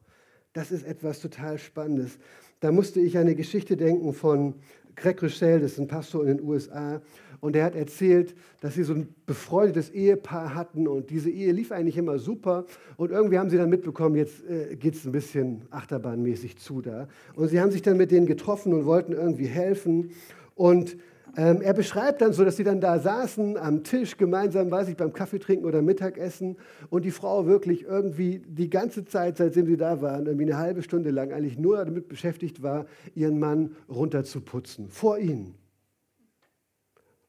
das 0.53 0.71
ist 0.71 0.85
etwas 0.85 1.19
total 1.19 1.57
Spannendes. 1.57 2.17
Da 2.59 2.71
musste 2.71 3.01
ich 3.01 3.17
an 3.17 3.23
eine 3.23 3.35
Geschichte 3.35 3.75
denken 3.75 4.13
von 4.13 4.55
Greg 4.95 5.21
Rochelle, 5.21 5.59
das 5.59 5.73
ist 5.73 5.79
ein 5.79 5.87
Pastor 5.87 6.21
in 6.25 6.37
den 6.37 6.47
USA, 6.47 7.01
und 7.39 7.57
er 7.57 7.65
hat 7.65 7.75
erzählt, 7.75 8.35
dass 8.61 8.75
sie 8.75 8.83
so 8.83 8.93
ein 8.93 9.13
befreundetes 9.25 9.89
Ehepaar 9.89 10.55
hatten 10.55 10.87
und 10.87 11.09
diese 11.09 11.29
Ehe 11.29 11.51
lief 11.51 11.73
eigentlich 11.73 11.97
immer 11.97 12.17
super 12.19 12.65
und 12.95 13.11
irgendwie 13.11 13.37
haben 13.37 13.49
sie 13.49 13.57
dann 13.57 13.69
mitbekommen, 13.69 14.15
jetzt 14.15 14.47
äh, 14.47 14.77
geht 14.77 14.93
es 14.93 15.05
ein 15.05 15.11
bisschen 15.11 15.63
achterbahnmäßig 15.71 16.57
zu 16.57 16.81
da. 16.81 17.09
Und 17.35 17.49
sie 17.49 17.59
haben 17.59 17.71
sich 17.71 17.81
dann 17.81 17.97
mit 17.97 18.11
denen 18.11 18.27
getroffen 18.27 18.73
und 18.73 18.85
wollten 18.85 19.11
irgendwie 19.11 19.47
helfen 19.47 20.11
und 20.55 20.95
ähm, 21.35 21.61
er 21.61 21.73
beschreibt 21.73 22.21
dann 22.21 22.31
so, 22.31 22.45
dass 22.45 22.57
sie 22.57 22.63
dann 22.63 22.79
da 22.79 22.99
saßen 22.99 23.57
am 23.57 23.83
Tisch 23.83 24.17
gemeinsam, 24.17 24.69
weiß 24.69 24.87
ich, 24.89 24.95
beim 24.95 25.13
Kaffee 25.13 25.39
trinken 25.39 25.65
oder 25.65 25.81
Mittagessen 25.81 26.57
und 26.91 27.05
die 27.05 27.11
Frau 27.11 27.47
wirklich 27.47 27.83
irgendwie 27.83 28.39
die 28.45 28.69
ganze 28.69 29.03
Zeit, 29.05 29.37
seitdem 29.37 29.65
sie 29.65 29.77
da 29.77 30.01
waren, 30.01 30.27
irgendwie 30.27 30.45
eine 30.45 30.57
halbe 30.57 30.83
Stunde 30.83 31.09
lang 31.09 31.31
eigentlich 31.31 31.57
nur 31.57 31.77
damit 31.77 32.07
beschäftigt 32.07 32.61
war, 32.61 32.85
ihren 33.15 33.39
Mann 33.39 33.75
runterzuputzen. 33.89 34.89
Vor 34.89 35.17
ihnen. 35.17 35.55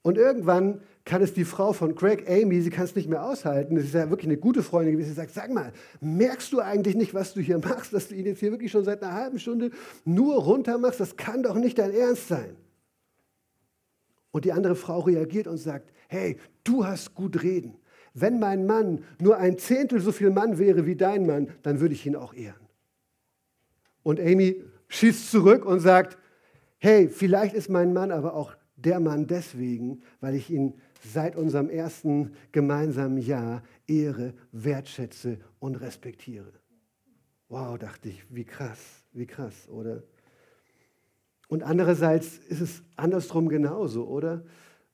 Und 0.02 0.18
irgendwann 0.18 0.82
kann 1.06 1.22
es 1.22 1.32
die 1.32 1.46
Frau 1.46 1.72
von 1.72 1.94
Craig, 1.94 2.28
Amy, 2.28 2.60
sie 2.60 2.68
kann 2.68 2.84
es 2.84 2.94
nicht 2.94 3.08
mehr 3.08 3.24
aushalten. 3.24 3.74
Das 3.74 3.84
ist 3.84 3.94
ja 3.94 4.10
wirklich 4.10 4.28
eine 4.28 4.36
gute 4.36 4.62
Freundin 4.62 4.92
gewesen. 4.92 5.08
Sie 5.08 5.14
sagt, 5.14 5.32
sag 5.32 5.50
mal, 5.50 5.72
merkst 6.02 6.52
du 6.52 6.60
eigentlich 6.60 6.94
nicht, 6.94 7.14
was 7.14 7.32
du 7.32 7.40
hier 7.40 7.58
machst, 7.64 7.94
dass 7.94 8.08
du 8.08 8.14
ihn 8.14 8.26
jetzt 8.26 8.40
hier 8.40 8.50
wirklich 8.50 8.70
schon 8.70 8.84
seit 8.84 9.02
einer 9.02 9.14
halben 9.14 9.38
Stunde 9.38 9.70
nur 10.04 10.36
runter 10.36 10.76
machst? 10.76 11.00
Das 11.00 11.16
kann 11.16 11.42
doch 11.42 11.54
nicht 11.54 11.78
dein 11.78 11.90
Ernst 11.90 12.28
sein. 12.28 12.54
Und 14.34 14.44
die 14.44 14.52
andere 14.52 14.74
Frau 14.74 14.98
reagiert 14.98 15.46
und 15.46 15.58
sagt, 15.58 15.92
hey, 16.08 16.38
du 16.64 16.84
hast 16.84 17.14
gut 17.14 17.44
reden. 17.44 17.76
Wenn 18.14 18.40
mein 18.40 18.66
Mann 18.66 19.04
nur 19.20 19.36
ein 19.36 19.58
Zehntel 19.58 20.00
so 20.00 20.10
viel 20.10 20.30
Mann 20.30 20.58
wäre 20.58 20.86
wie 20.86 20.96
dein 20.96 21.24
Mann, 21.24 21.50
dann 21.62 21.78
würde 21.78 21.94
ich 21.94 22.04
ihn 22.04 22.16
auch 22.16 22.34
ehren. 22.34 22.66
Und 24.02 24.18
Amy 24.18 24.60
schießt 24.88 25.30
zurück 25.30 25.64
und 25.64 25.78
sagt, 25.78 26.18
hey, 26.78 27.08
vielleicht 27.08 27.54
ist 27.54 27.68
mein 27.68 27.92
Mann 27.92 28.10
aber 28.10 28.34
auch 28.34 28.56
der 28.74 28.98
Mann 28.98 29.28
deswegen, 29.28 30.02
weil 30.20 30.34
ich 30.34 30.50
ihn 30.50 30.74
seit 31.12 31.36
unserem 31.36 31.70
ersten 31.70 32.32
gemeinsamen 32.50 33.18
Jahr 33.18 33.62
ehre, 33.86 34.34
wertschätze 34.50 35.38
und 35.60 35.76
respektiere. 35.76 36.52
Wow, 37.48 37.78
dachte 37.78 38.08
ich, 38.08 38.24
wie 38.34 38.44
krass, 38.44 38.80
wie 39.12 39.26
krass, 39.26 39.68
oder? 39.68 40.02
Und 41.48 41.62
andererseits 41.62 42.38
ist 42.48 42.60
es 42.60 42.82
andersrum 42.96 43.48
genauso, 43.48 44.06
oder? 44.06 44.42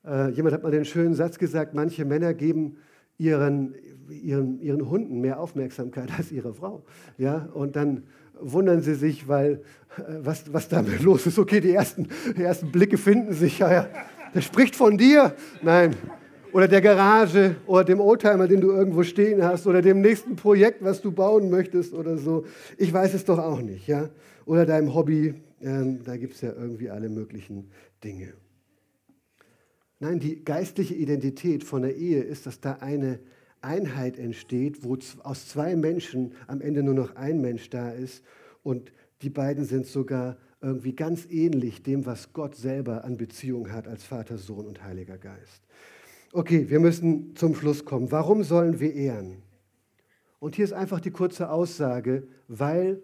Äh, 0.05 0.31
jemand 0.31 0.55
hat 0.55 0.63
mal 0.63 0.73
den 0.73 0.85
schönen 0.85 1.15
Satz 1.15 1.39
gesagt, 1.39 1.75
manche 1.75 2.05
Männer 2.05 2.35
geben 2.35 2.77
ihren, 3.19 3.75
ihren, 4.09 4.61
ihren 4.61 4.89
Hunden 4.89 5.21
mehr 5.21 5.41
Aufmerksamkeit 5.41 6.11
als 6.17 6.33
ihre 6.33 6.55
Frau. 6.55 6.85
Ja? 7.19 7.49
Und 7.53 7.77
dann 7.77 8.05
wundern 8.41 8.81
sie 8.81 8.95
sich, 8.95 9.29
weil 9.29 9.63
äh, 9.97 10.03
was, 10.23 10.53
was 10.53 10.69
damit 10.69 11.03
los 11.03 11.27
ist. 11.27 11.39
Okay, 11.39 11.61
die 11.61 11.73
ersten, 11.73 12.09
die 12.37 12.43
ersten 12.43 12.73
Blicke 12.73 12.97
finden 12.97 13.33
sich. 13.33 13.59
Ja, 13.59 13.73
ja. 13.73 13.89
Der 14.35 14.41
spricht 14.41 14.75
von 14.75 14.97
dir. 14.97 15.35
Nein. 15.63 15.95
Oder 16.53 16.67
der 16.67 16.81
Garage 16.81 17.57
oder 17.67 17.85
dem 17.85 18.01
Oldtimer, 18.01 18.49
den 18.49 18.61
du 18.61 18.73
irgendwo 18.73 19.05
stehen 19.05 19.45
hast 19.45 19.69
oder 19.69 19.83
dem 19.83 20.01
nächsten 20.01 20.35
Projekt, 20.35 20.83
was 20.83 21.01
du 21.01 21.13
bauen 21.13 21.49
möchtest 21.49 21.95
oder 21.95 22.17
so. 22.19 22.45
Ich 22.77 22.93
weiß 22.93 23.15
es 23.15 23.25
doch 23.25 23.39
auch 23.39 23.61
nicht. 23.61 23.87
Ja? 23.87 24.09
Oder 24.47 24.67
deinem 24.67 24.93
Hobby. 24.95 25.35
Ähm, 25.61 26.03
da 26.05 26.17
gibt 26.17 26.35
es 26.35 26.41
ja 26.41 26.53
irgendwie 26.53 26.91
alle 26.91 27.09
möglichen 27.09 27.71
Dinge. 28.03 28.33
Nein, 29.99 30.19
die 30.19 30.45
geistliche 30.45 30.95
Identität 30.95 31.63
von 31.63 31.83
der 31.83 31.97
Ehe 31.97 32.23
ist, 32.23 32.47
dass 32.47 32.61
da 32.61 32.75
eine 32.75 33.21
Einheit 33.61 34.19
entsteht, 34.19 34.83
wo 34.83 34.97
aus 35.23 35.49
zwei 35.49 35.77
Menschen 35.77 36.33
am 36.47 36.63
Ende 36.63 36.83
nur 36.83 36.95
noch 36.95 37.17
ein 37.17 37.41
Mensch 37.43 37.69
da 37.69 37.91
ist 37.91 38.25
und 38.63 38.93
die 39.21 39.29
beiden 39.29 39.65
sind 39.65 39.87
sogar 39.87 40.39
irgendwie 40.63 40.95
ganz 40.95 41.27
ähnlich 41.31 41.83
dem, 41.83 42.07
was 42.07 42.33
Gott 42.33 42.55
selber 42.55 43.05
an 43.05 43.17
Beziehung 43.17 43.71
hat 43.71 43.87
als 43.87 44.05
Vater, 44.05 44.39
Sohn 44.39 44.67
und 44.67 44.83
Heiliger 44.83 45.19
Geist. 45.19 45.63
Okay, 46.33 46.71
wir 46.71 46.81
müssen 46.81 47.35
zum 47.37 47.55
Schluss 47.55 47.85
kommen. 47.85 48.11
Warum 48.11 48.45
sollen 48.45 48.81
wir 48.81 48.95
ehren? 48.95 49.43
Und 50.39 50.57
hier 50.57 50.65
ist 50.65 50.73
einfach 50.73 51.01
die 51.01 51.11
kurze 51.11 51.51
Aussage, 51.51 52.27
weil 52.49 53.03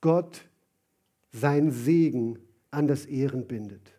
Gott 0.00 0.49
sein 1.32 1.70
Segen 1.70 2.38
an 2.70 2.86
das 2.86 3.06
Ehren 3.06 3.46
bindet. 3.46 3.92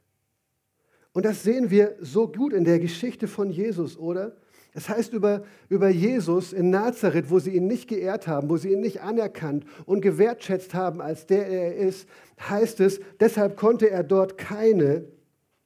Und 1.14 1.26
das 1.26 1.44
sehen 1.44 1.70
wir 1.70 1.96
so 2.00 2.28
gut 2.28 2.54
in 2.54 2.64
der 2.64 2.80
Geschichte 2.80 3.28
von 3.28 3.52
Jesus, 3.52 3.98
oder? 3.98 4.36
Es 4.74 4.88
heißt 4.88 5.12
über, 5.12 5.44
über 5.68 5.90
Jesus 5.90 6.54
in 6.54 6.70
Nazareth, 6.70 7.30
wo 7.30 7.40
sie 7.40 7.56
ihn 7.56 7.68
nicht 7.68 7.90
geehrt 7.90 8.28
haben, 8.28 8.50
wo 8.50 8.56
sie 8.56 8.72
ihn 8.72 8.80
nicht 8.80 9.02
anerkannt 9.02 9.66
und 9.86 10.00
gewertschätzt 10.00 10.74
haben, 10.74 11.02
als 11.02 11.26
der 11.26 11.48
er 11.48 11.76
ist, 11.76 12.08
heißt 12.40 12.80
es, 12.80 13.02
deshalb 13.20 13.58
konnte 13.58 13.90
er 13.90 14.04
dort 14.04 14.38
keine 14.38 15.06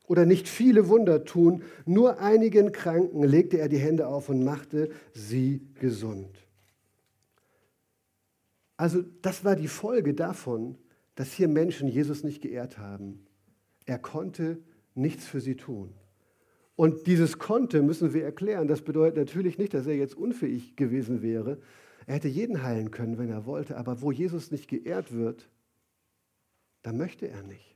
oder 0.07 0.25
nicht 0.25 0.47
viele 0.47 0.89
Wunder 0.89 1.23
tun, 1.23 1.63
nur 1.85 2.19
einigen 2.19 2.71
Kranken 2.71 3.23
legte 3.23 3.59
er 3.59 3.69
die 3.69 3.77
Hände 3.77 4.07
auf 4.07 4.29
und 4.29 4.43
machte 4.43 4.89
sie 5.13 5.61
gesund. 5.75 6.47
Also 8.77 9.03
das 9.21 9.45
war 9.45 9.55
die 9.55 9.67
Folge 9.67 10.15
davon, 10.15 10.77
dass 11.15 11.33
hier 11.33 11.47
Menschen 11.47 11.87
Jesus 11.87 12.23
nicht 12.23 12.41
geehrt 12.41 12.77
haben. 12.77 13.25
Er 13.85 13.99
konnte 13.99 14.59
nichts 14.93 15.25
für 15.25 15.41
sie 15.41 15.55
tun. 15.55 15.93
Und 16.75 17.07
dieses 17.07 17.37
konnte, 17.39 17.81
müssen 17.81 18.13
wir 18.13 18.23
erklären, 18.23 18.67
das 18.67 18.81
bedeutet 18.81 19.17
natürlich 19.17 19.57
nicht, 19.57 19.73
dass 19.73 19.87
er 19.87 19.95
jetzt 19.95 20.15
unfähig 20.15 20.75
gewesen 20.75 21.21
wäre. 21.21 21.59
Er 22.05 22.15
hätte 22.15 22.27
jeden 22.27 22.63
heilen 22.63 22.91
können, 22.91 23.17
wenn 23.17 23.29
er 23.29 23.45
wollte, 23.45 23.77
aber 23.77 24.01
wo 24.01 24.11
Jesus 24.11 24.51
nicht 24.51 24.67
geehrt 24.67 25.13
wird, 25.13 25.49
da 26.81 26.91
möchte 26.91 27.27
er 27.27 27.43
nicht. 27.43 27.75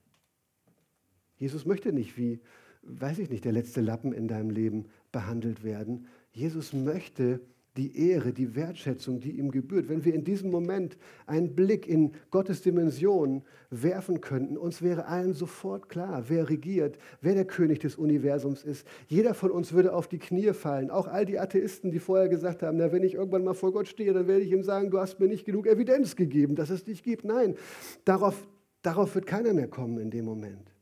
Jesus 1.37 1.65
möchte 1.65 1.93
nicht 1.93 2.17
wie, 2.17 2.41
weiß 2.83 3.19
ich 3.19 3.29
nicht, 3.29 3.45
der 3.45 3.53
letzte 3.53 3.81
Lappen 3.81 4.11
in 4.11 4.27
deinem 4.27 4.49
Leben 4.49 4.87
behandelt 5.11 5.63
werden. 5.63 6.07
Jesus 6.31 6.73
möchte, 6.73 7.39
die 7.77 8.09
Ehre, 8.09 8.33
die 8.33 8.55
Wertschätzung, 8.55 9.19
die 9.19 9.37
ihm 9.37 9.51
gebührt. 9.51 9.89
Wenn 9.89 10.03
wir 10.03 10.13
in 10.13 10.23
diesem 10.23 10.49
Moment 10.51 10.97
einen 11.25 11.55
Blick 11.55 11.87
in 11.87 12.13
Gottes 12.31 12.61
Dimension 12.61 13.43
werfen 13.69 14.21
könnten, 14.21 14.57
uns 14.57 14.81
wäre 14.81 15.05
allen 15.05 15.33
sofort 15.33 15.87
klar, 15.87 16.25
wer 16.27 16.49
regiert, 16.49 16.97
wer 17.21 17.35
der 17.35 17.45
König 17.45 17.79
des 17.79 17.95
Universums 17.95 18.63
ist. 18.63 18.85
Jeder 19.07 19.33
von 19.33 19.51
uns 19.51 19.71
würde 19.73 19.93
auf 19.93 20.07
die 20.07 20.17
Knie 20.17 20.53
fallen. 20.53 20.89
Auch 20.89 21.07
all 21.07 21.25
die 21.25 21.39
Atheisten, 21.39 21.91
die 21.91 21.99
vorher 21.99 22.27
gesagt 22.27 22.63
haben, 22.63 22.77
na, 22.77 22.91
wenn 22.91 23.03
ich 23.03 23.13
irgendwann 23.13 23.43
mal 23.43 23.53
vor 23.53 23.71
Gott 23.71 23.87
stehe, 23.87 24.13
dann 24.13 24.27
werde 24.27 24.43
ich 24.43 24.51
ihm 24.51 24.63
sagen, 24.63 24.89
du 24.89 24.99
hast 24.99 25.19
mir 25.19 25.27
nicht 25.27 25.45
genug 25.45 25.67
Evidenz 25.67 26.15
gegeben, 26.15 26.55
dass 26.55 26.69
es 26.69 26.83
dich 26.83 27.03
gibt. 27.03 27.23
Nein, 27.23 27.55
darauf, 28.03 28.47
darauf 28.81 29.13
wird 29.15 29.25
keiner 29.25 29.53
mehr 29.53 29.67
kommen 29.67 29.99
in 29.99 30.11
dem 30.11 30.25
Moment. 30.25 30.73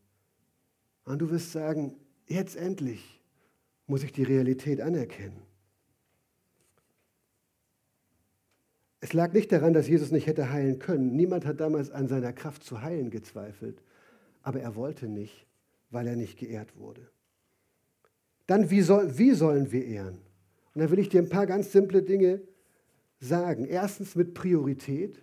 Und 1.04 1.20
du 1.20 1.30
wirst 1.30 1.52
sagen, 1.52 1.96
jetzt 2.28 2.56
endlich 2.56 3.22
muss 3.88 4.04
ich 4.04 4.12
die 4.12 4.24
Realität 4.24 4.82
anerkennen. 4.82 5.47
Es 9.00 9.14
lag 9.14 9.34
nicht 9.34 9.52
daran, 9.52 9.74
dass 9.74 9.88
Jesus 9.88 10.12
nicht 10.12 10.28
hätte 10.28 10.52
heilen 10.52 10.80
können. 10.80 11.16
Niemand 11.16 11.46
hat 11.46 11.60
damals 11.60 11.92
an 11.92 12.08
seiner 12.08 12.34
Kraft 12.34 12.64
zu 12.64 12.82
heilen 12.82 13.10
gezweifelt. 13.10 13.82
Aber 14.42 14.60
er 14.60 14.76
wollte 14.76 15.08
nicht, 15.08 15.46
weil 15.92 16.08
er 16.08 16.16
nicht 16.16 16.40
geehrt 16.40 16.78
wurde. 16.78 17.02
Dann, 18.48 18.70
wie, 18.70 18.82
soll, 18.82 19.18
wie 19.18 19.34
sollen 19.34 19.72
wir 19.72 19.86
ehren? 19.86 20.20
Und 20.74 20.82
da 20.82 20.90
will 20.90 21.00
ich 21.00 21.10
dir 21.10 21.22
ein 21.22 21.30
paar 21.30 21.46
ganz 21.46 21.72
simple 21.72 22.02
Dinge 22.02 22.42
sagen. 23.20 23.66
Erstens 23.66 24.16
mit 24.16 24.34
Priorität, 24.34 25.22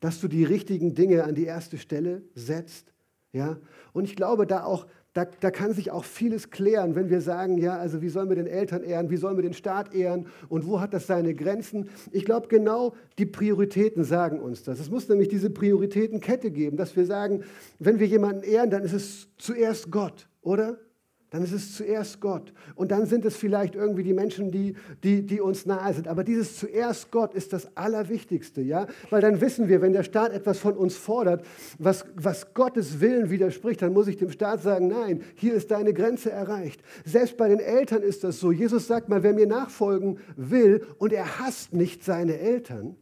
dass 0.00 0.20
du 0.20 0.28
die 0.28 0.44
richtigen 0.44 0.94
Dinge 0.94 1.24
an 1.24 1.34
die 1.34 1.44
erste 1.44 1.78
Stelle 1.78 2.22
setzt. 2.34 2.92
Ja? 3.32 3.58
Und 3.92 4.04
ich 4.04 4.16
glaube, 4.16 4.46
da 4.46 4.64
auch 4.64 4.86
da, 5.16 5.24
da, 5.24 5.50
kann 5.50 5.72
sich 5.72 5.90
auch 5.90 6.04
vieles 6.04 6.50
klären, 6.50 6.94
wenn 6.94 7.08
wir 7.08 7.22
sagen, 7.22 7.56
ja, 7.56 7.78
also 7.78 8.02
wie 8.02 8.10
sollen 8.10 8.28
wir 8.28 8.36
den 8.36 8.46
Eltern 8.46 8.82
ehren, 8.82 9.08
wie 9.08 9.16
sollen 9.16 9.36
wir 9.36 9.42
den 9.42 9.54
Staat 9.54 9.94
ehren 9.94 10.26
und 10.50 10.66
wo 10.66 10.78
hat 10.78 10.92
das 10.92 11.06
seine 11.06 11.34
Grenzen? 11.34 11.88
Ich 12.12 12.26
glaube, 12.26 12.48
genau 12.48 12.94
die 13.18 13.24
Prioritäten 13.24 14.04
sagen 14.04 14.40
uns 14.40 14.62
das. 14.62 14.78
Es 14.78 14.90
muss 14.90 15.08
nämlich 15.08 15.28
diese 15.28 15.48
Prioritätenkette 15.48 16.50
geben, 16.50 16.76
dass 16.76 16.96
wir 16.96 17.06
sagen, 17.06 17.44
wenn 17.78 17.98
wir 17.98 18.06
jemanden 18.06 18.42
ehren, 18.42 18.68
dann 18.68 18.82
ist 18.82 18.92
es 18.92 19.28
zuerst 19.38 19.90
Gott, 19.90 20.28
oder? 20.42 20.78
Dann 21.36 21.44
ist 21.44 21.52
es 21.52 21.76
zuerst 21.76 22.20
Gott. 22.22 22.54
Und 22.76 22.90
dann 22.90 23.04
sind 23.04 23.26
es 23.26 23.36
vielleicht 23.36 23.74
irgendwie 23.74 24.02
die 24.02 24.14
Menschen, 24.14 24.50
die, 24.50 24.74
die, 25.04 25.26
die 25.26 25.42
uns 25.42 25.66
nahe 25.66 25.92
sind. 25.92 26.08
Aber 26.08 26.24
dieses 26.24 26.56
zuerst 26.56 27.10
Gott 27.10 27.34
ist 27.34 27.52
das 27.52 27.76
Allerwichtigste, 27.76 28.62
ja? 28.62 28.86
Weil 29.10 29.20
dann 29.20 29.42
wissen 29.42 29.68
wir, 29.68 29.82
wenn 29.82 29.92
der 29.92 30.02
Staat 30.02 30.32
etwas 30.32 30.58
von 30.58 30.74
uns 30.74 30.96
fordert, 30.96 31.44
was, 31.78 32.06
was 32.14 32.54
Gottes 32.54 33.00
Willen 33.00 33.28
widerspricht, 33.28 33.82
dann 33.82 33.92
muss 33.92 34.08
ich 34.08 34.16
dem 34.16 34.30
Staat 34.30 34.62
sagen, 34.62 34.88
nein, 34.88 35.22
hier 35.34 35.52
ist 35.52 35.70
deine 35.70 35.92
Grenze 35.92 36.32
erreicht. 36.32 36.80
Selbst 37.04 37.36
bei 37.36 37.48
den 37.48 37.60
Eltern 37.60 38.02
ist 38.02 38.24
das 38.24 38.40
so. 38.40 38.50
Jesus 38.50 38.86
sagt 38.86 39.10
mal, 39.10 39.22
wer 39.22 39.34
mir 39.34 39.46
nachfolgen 39.46 40.18
will 40.36 40.86
und 40.96 41.12
er 41.12 41.38
hasst 41.38 41.74
nicht 41.74 42.02
seine 42.02 42.38
Eltern, 42.38 42.96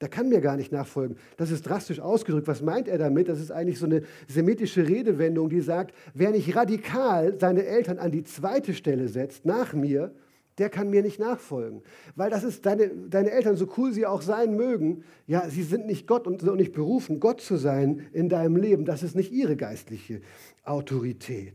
der 0.00 0.08
kann 0.08 0.28
mir 0.28 0.40
gar 0.40 0.56
nicht 0.56 0.72
nachfolgen. 0.72 1.16
Das 1.38 1.50
ist 1.50 1.62
drastisch 1.62 2.00
ausgedrückt. 2.00 2.48
Was 2.48 2.60
meint 2.60 2.86
er 2.86 2.98
damit? 2.98 3.28
Das 3.28 3.40
ist 3.40 3.50
eigentlich 3.50 3.78
so 3.78 3.86
eine 3.86 4.02
semitische 4.28 4.86
Redewendung, 4.86 5.48
die 5.48 5.60
sagt, 5.60 5.94
wer 6.12 6.30
nicht 6.32 6.54
radikal 6.54 7.38
seine 7.40 7.64
Eltern 7.64 7.98
an 7.98 8.10
die 8.10 8.24
zweite 8.24 8.74
Stelle 8.74 9.08
setzt, 9.08 9.46
nach 9.46 9.72
mir, 9.72 10.14
der 10.58 10.70
kann 10.70 10.90
mir 10.90 11.02
nicht 11.02 11.18
nachfolgen. 11.18 11.82
Weil 12.14 12.30
das 12.30 12.44
ist 12.44 12.66
deine, 12.66 12.88
deine 12.88 13.30
Eltern, 13.30 13.56
so 13.56 13.68
cool 13.76 13.92
sie 13.92 14.06
auch 14.06 14.22
sein 14.22 14.54
mögen, 14.56 15.04
ja, 15.26 15.48
sie 15.48 15.62
sind 15.62 15.86
nicht 15.86 16.06
Gott 16.06 16.26
und 16.26 16.42
nicht 16.56 16.72
berufen, 16.72 17.20
Gott 17.20 17.40
zu 17.40 17.56
sein 17.56 18.06
in 18.12 18.28
deinem 18.28 18.56
Leben. 18.56 18.84
Das 18.84 19.02
ist 19.02 19.16
nicht 19.16 19.32
ihre 19.32 19.56
geistliche 19.56 20.20
Autorität. 20.62 21.54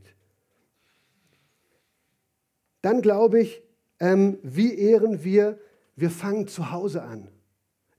Dann 2.82 3.02
glaube 3.02 3.40
ich, 3.40 3.62
ähm, 4.00 4.40
wie 4.42 4.74
ehren 4.74 5.24
wir? 5.24 5.60
Wir 5.96 6.10
fangen 6.10 6.48
zu 6.48 6.72
Hause 6.72 7.04
an. 7.04 7.28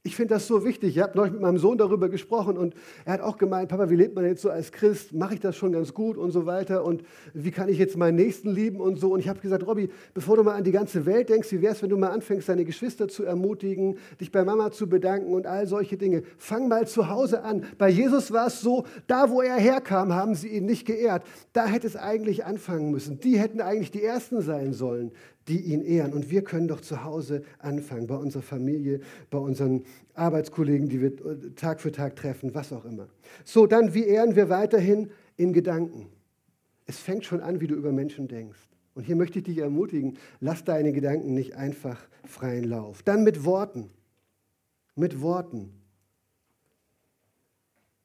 Ich 0.05 0.17
finde 0.17 0.33
das 0.33 0.47
so 0.47 0.65
wichtig. 0.65 0.97
Ich 0.97 1.01
habe 1.01 1.15
neulich 1.15 1.31
mit 1.31 1.41
meinem 1.41 1.57
Sohn 1.57 1.77
darüber 1.77 2.09
gesprochen 2.09 2.57
und 2.57 2.75
er 3.05 3.13
hat 3.13 3.21
auch 3.21 3.37
gemeint, 3.37 3.69
Papa, 3.69 3.89
wie 3.89 3.95
lebt 3.95 4.15
man 4.15 4.25
jetzt 4.25 4.41
so 4.41 4.49
als 4.49 4.73
Christ? 4.73 5.13
Mache 5.13 5.35
ich 5.35 5.39
das 5.39 5.55
schon 5.55 5.71
ganz 5.71 5.93
gut 5.93 6.17
und 6.17 6.31
so 6.31 6.45
weiter? 6.45 6.83
Und 6.83 7.05
wie 7.33 7.51
kann 7.51 7.69
ich 7.69 7.77
jetzt 7.77 7.95
meinen 7.95 8.15
Nächsten 8.15 8.49
lieben 8.49 8.81
und 8.81 8.99
so? 8.99 9.13
Und 9.13 9.21
ich 9.21 9.29
habe 9.29 9.39
gesagt, 9.39 9.65
Robby, 9.65 9.89
bevor 10.13 10.35
du 10.35 10.43
mal 10.43 10.55
an 10.55 10.65
die 10.65 10.73
ganze 10.73 11.05
Welt 11.05 11.29
denkst, 11.29 11.53
wie 11.53 11.61
wäre 11.61 11.71
es, 11.71 11.81
wenn 11.81 11.89
du 11.89 11.95
mal 11.95 12.09
anfängst, 12.09 12.49
deine 12.49 12.65
Geschwister 12.65 13.07
zu 13.07 13.23
ermutigen, 13.23 13.97
dich 14.19 14.29
bei 14.29 14.43
Mama 14.43 14.71
zu 14.71 14.89
bedanken 14.89 15.33
und 15.33 15.47
all 15.47 15.67
solche 15.67 15.95
Dinge? 15.95 16.23
Fang 16.37 16.67
mal 16.67 16.85
zu 16.85 17.07
Hause 17.07 17.43
an. 17.43 17.63
Bei 17.77 17.87
Jesus 17.87 18.33
war 18.33 18.47
es 18.47 18.59
so, 18.59 18.83
da 19.07 19.29
wo 19.29 19.41
er 19.41 19.55
herkam, 19.55 20.11
haben 20.11 20.35
sie 20.35 20.49
ihn 20.49 20.65
nicht 20.65 20.85
geehrt. 20.85 21.23
Da 21.53 21.65
hätte 21.65 21.87
es 21.87 21.95
eigentlich 21.95 22.43
anfangen 22.43 22.91
müssen. 22.91 23.21
Die 23.21 23.39
hätten 23.39 23.61
eigentlich 23.61 23.91
die 23.91 24.03
Ersten 24.03 24.41
sein 24.41 24.73
sollen, 24.73 25.13
die 25.47 25.59
ihn 25.59 25.81
ehren. 25.81 26.13
Und 26.13 26.29
wir 26.29 26.43
können 26.43 26.67
doch 26.67 26.81
zu 26.81 27.03
Hause 27.03 27.43
anfangen, 27.59 28.07
bei 28.07 28.15
unserer 28.15 28.43
Familie, 28.43 29.01
bei 29.29 29.37
unseren 29.37 29.83
Arbeitskollegen, 30.13 30.89
die 30.89 31.01
wir 31.01 31.11
äh, 31.25 31.51
Tag 31.55 31.81
für 31.81 31.91
Tag 31.91 32.15
treffen, 32.15 32.53
was 32.53 32.71
auch 32.71 32.85
immer. 32.85 33.07
So, 33.43 33.67
dann, 33.67 33.93
wie 33.93 34.05
ehren 34.05 34.35
wir 34.35 34.49
weiterhin 34.49 35.09
in 35.35 35.53
Gedanken? 35.53 36.07
Es 36.85 36.99
fängt 36.99 37.25
schon 37.25 37.41
an, 37.41 37.61
wie 37.61 37.67
du 37.67 37.75
über 37.75 37.91
Menschen 37.91 38.27
denkst. 38.27 38.59
Und 38.95 39.03
hier 39.03 39.15
möchte 39.15 39.39
ich 39.39 39.45
dich 39.45 39.57
ermutigen, 39.57 40.17
lass 40.39 40.63
deine 40.63 40.91
Gedanken 40.91 41.33
nicht 41.33 41.55
einfach 41.55 41.99
freien 42.25 42.65
Lauf. 42.65 43.01
Dann 43.03 43.23
mit 43.23 43.43
Worten. 43.43 43.89
Mit 44.95 45.21
Worten. 45.21 45.71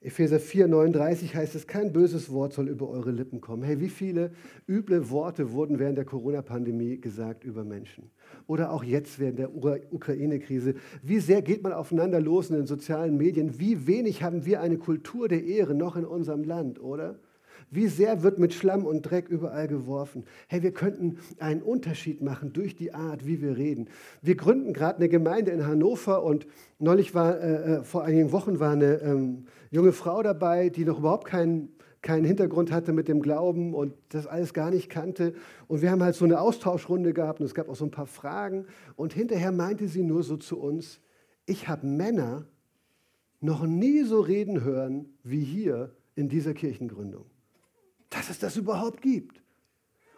Epheser 0.01 0.39
4, 0.39 0.69
39 0.69 1.35
heißt 1.35 1.57
es, 1.57 1.67
kein 1.67 1.93
böses 1.93 2.31
Wort 2.31 2.53
soll 2.53 2.69
über 2.69 2.89
eure 2.89 3.11
Lippen 3.11 3.41
kommen. 3.41 3.65
Hey, 3.65 3.81
wie 3.81 3.89
viele 3.89 4.31
üble 4.69 5.11
Worte 5.11 5.51
wurden 5.51 5.81
während 5.81 5.99
der 5.99 6.05
Corona-Pandemie 6.05 7.01
gesagt 7.01 7.43
über 7.43 7.65
Menschen? 7.65 8.09
Oder 8.47 8.71
auch 8.71 8.85
jetzt 8.85 9.19
während 9.19 9.41
der 9.41 9.53
Ukraine-Krise. 9.53 10.77
Wie 11.03 11.19
sehr 11.19 11.43
geht 11.43 11.65
man 11.65 11.73
aufeinander 11.73 12.21
los 12.21 12.49
in 12.49 12.55
den 12.55 12.67
sozialen 12.67 13.17
Medien? 13.17 13.59
Wie 13.59 13.89
wenig 13.89 14.23
haben 14.23 14.47
wir 14.47 14.61
eine 14.61 14.79
Kultur 14.79 15.27
der 15.27 15.43
Ehre 15.43 15.75
noch 15.75 15.97
in 15.97 16.05
unserem 16.05 16.45
Land, 16.45 16.81
oder? 16.81 17.19
Wie 17.71 17.89
sehr 17.89 18.23
wird 18.23 18.39
mit 18.39 18.55
Schlamm 18.55 18.87
und 18.87 19.03
Dreck 19.03 19.29
überall 19.29 19.69
geworfen? 19.69 20.25
Hey, 20.47 20.63
wir 20.63 20.73
könnten 20.73 21.19
einen 21.39 21.61
Unterschied 21.61 22.23
machen 22.23 22.53
durch 22.53 22.77
die 22.77 22.95
Art, 22.95 23.27
wie 23.27 23.43
wir 23.43 23.59
reden. 23.59 23.89
Wir 24.23 24.37
gründen 24.37 24.73
gerade 24.73 24.99
eine 24.99 25.09
Gemeinde 25.09 25.51
in 25.51 25.67
Hannover 25.67 26.23
und 26.23 26.47
neulich 26.79 27.15
war, 27.15 27.39
äh, 27.39 27.75
äh, 27.75 27.83
vor 27.83 28.05
einigen 28.05 28.33
Wochen 28.33 28.59
war 28.59 28.73
eine 28.73 29.03
ähm, 29.03 29.45
junge 29.71 29.93
Frau 29.93 30.23
dabei, 30.23 30.69
die 30.69 30.85
noch 30.85 30.99
überhaupt 30.99 31.27
keinen 31.27 31.71
keinen 32.01 32.25
Hintergrund 32.25 32.71
hatte 32.71 32.93
mit 32.93 33.09
dem 33.09 33.21
Glauben 33.21 33.75
und 33.75 33.93
das 34.11 34.29
alles 34.29 34.55
gar 34.55 34.71
nicht 34.71 34.89
kannte. 34.89 35.35
Und 35.67 35.83
wir 35.83 35.91
haben 35.91 36.01
halt 36.01 36.15
so 36.15 36.25
eine 36.25 36.41
Austauschrunde 36.41 37.13
gehabt 37.13 37.41
und 37.41 37.47
es 37.47 37.55
gab 37.55 37.69
auch 37.69 37.75
so 37.75 37.85
ein 37.85 37.91
paar 37.91 38.07
Fragen. 38.07 38.67
Und 38.95 39.13
hinterher 39.13 39.51
meinte 39.51 39.89
sie 39.89 40.05
nur 40.05 40.23
so 40.23 40.37
zu 40.37 40.61
uns, 40.61 41.01
ich 41.45 41.67
habe 41.67 41.89
Männer 41.89 42.47
noch 43.41 43.67
nie 43.67 44.05
so 44.05 44.21
reden 44.21 44.63
hören 44.63 45.07
wie 45.25 45.43
hier 45.43 45.93
in 46.15 46.29
dieser 46.29 46.55
Kirchengründung 46.55 47.25
dass 48.11 48.31
es 48.31 48.39
das 48.39 48.57
überhaupt 48.57 49.03
gibt. 49.03 49.38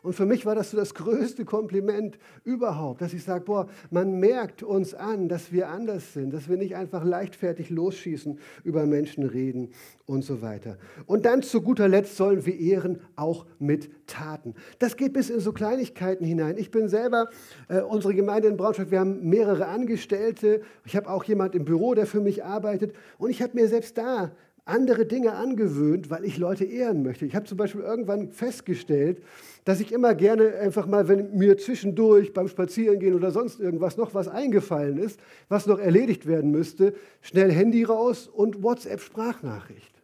Und 0.03 0.14
für 0.14 0.26
mich 0.26 0.46
war 0.46 0.55
das 0.55 0.70
so 0.70 0.76
das 0.76 0.94
größte 0.94 1.44
Kompliment 1.44 2.18
überhaupt, 2.44 3.03
dass 3.03 3.12
ich 3.12 3.22
sage, 3.22 3.44
boah, 3.44 3.68
man 3.90 4.18
merkt 4.18 4.62
uns 4.62 4.94
an, 4.94 5.28
dass 5.28 5.53
wir 5.53 5.68
anders 5.68 6.14
sind, 6.14 6.32
dass 6.32 6.48
wir 6.48 6.57
nicht 6.57 6.76
einfach 6.76 7.05
leichtfertig 7.05 7.70
losschießen, 7.70 8.38
über 8.64 8.86
Menschen 8.86 9.24
reden 9.24 9.70
und 10.07 10.24
so 10.24 10.42
weiter. 10.42 10.78
Und 11.07 11.24
dann 11.24 11.42
zu 11.42 11.61
guter 11.61 11.88
Letzt 11.88 12.16
sollen 12.16 12.46
wir 12.46 12.59
ehren 12.59 13.01
auch 13.16 13.46
mit 13.59 13.90
Taten. 14.07 14.55
Das 14.78 14.96
geht 14.96 15.12
bis 15.12 15.30
in 15.30 15.40
so 15.40 15.53
Kleinigkeiten 15.53 16.24
hinein. 16.24 16.57
Ich 16.59 16.70
bin 16.70 16.88
selber, 16.88 17.28
äh, 17.68 17.80
unsere 17.80 18.14
Gemeinde 18.14 18.48
in 18.48 18.57
Braunschweig, 18.57 18.90
wir 18.90 19.01
haben 19.01 19.28
mehrere 19.28 19.66
Angestellte. 19.66 20.62
Ich 20.84 20.96
habe 20.96 21.09
auch 21.09 21.24
jemand 21.24 21.55
im 21.55 21.64
Büro, 21.64 21.94
der 21.94 22.07
für 22.07 22.20
mich 22.20 22.44
arbeitet. 22.44 22.94
Und 23.18 23.30
ich 23.30 23.42
habe 23.42 23.55
mir 23.55 23.68
selbst 23.68 23.96
da 23.98 24.32
andere 24.70 25.04
Dinge 25.04 25.34
angewöhnt, 25.34 26.10
weil 26.10 26.24
ich 26.24 26.38
Leute 26.38 26.64
ehren 26.64 27.02
möchte. 27.02 27.26
Ich 27.26 27.34
habe 27.34 27.46
zum 27.46 27.58
Beispiel 27.58 27.82
irgendwann 27.82 28.30
festgestellt, 28.30 29.22
dass 29.64 29.80
ich 29.80 29.92
immer 29.92 30.14
gerne 30.14 30.54
einfach 30.54 30.86
mal, 30.86 31.08
wenn 31.08 31.36
mir 31.36 31.58
zwischendurch 31.58 32.32
beim 32.32 32.48
Spazierengehen 32.48 33.14
oder 33.14 33.30
sonst 33.30 33.60
irgendwas 33.60 33.96
noch 33.96 34.14
was 34.14 34.28
eingefallen 34.28 34.96
ist, 34.96 35.20
was 35.48 35.66
noch 35.66 35.78
erledigt 35.78 36.26
werden 36.26 36.50
müsste, 36.50 36.94
schnell 37.20 37.52
Handy 37.52 37.84
raus 37.84 38.26
und 38.26 38.62
WhatsApp-Sprachnachricht. 38.62 40.00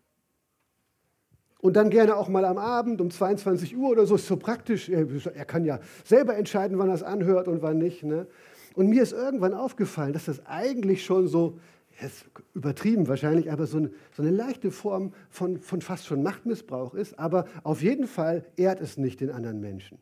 Und 1.60 1.74
dann 1.74 1.90
gerne 1.90 2.16
auch 2.16 2.28
mal 2.28 2.44
am 2.44 2.58
Abend 2.58 3.00
um 3.00 3.10
22 3.10 3.76
Uhr 3.76 3.90
oder 3.90 4.06
so, 4.06 4.14
ist 4.14 4.26
so 4.26 4.36
praktisch. 4.36 4.88
Er 4.88 5.44
kann 5.44 5.64
ja 5.64 5.80
selber 6.04 6.36
entscheiden, 6.36 6.78
wann 6.78 6.88
er 6.88 6.94
es 6.94 7.02
anhört 7.02 7.48
und 7.48 7.62
wann 7.62 7.78
nicht. 7.78 8.02
Ne? 8.02 8.26
Und 8.74 8.88
mir 8.88 9.02
ist 9.02 9.12
irgendwann 9.12 9.54
aufgefallen, 9.54 10.12
dass 10.12 10.26
das 10.26 10.44
eigentlich 10.46 11.04
schon 11.04 11.28
so 11.28 11.58
ist 12.04 12.26
übertrieben 12.54 13.08
wahrscheinlich, 13.08 13.50
aber 13.50 13.66
so 13.66 13.78
eine, 13.78 13.90
so 14.12 14.22
eine 14.22 14.30
leichte 14.30 14.70
Form 14.70 15.12
von, 15.30 15.58
von 15.58 15.80
fast 15.80 16.06
schon 16.06 16.22
Machtmissbrauch 16.22 16.94
ist. 16.94 17.18
Aber 17.18 17.46
auf 17.62 17.82
jeden 17.82 18.06
Fall 18.06 18.44
ehrt 18.56 18.80
es 18.80 18.96
nicht 18.96 19.20
den 19.20 19.30
anderen 19.30 19.60
Menschen. 19.60 19.98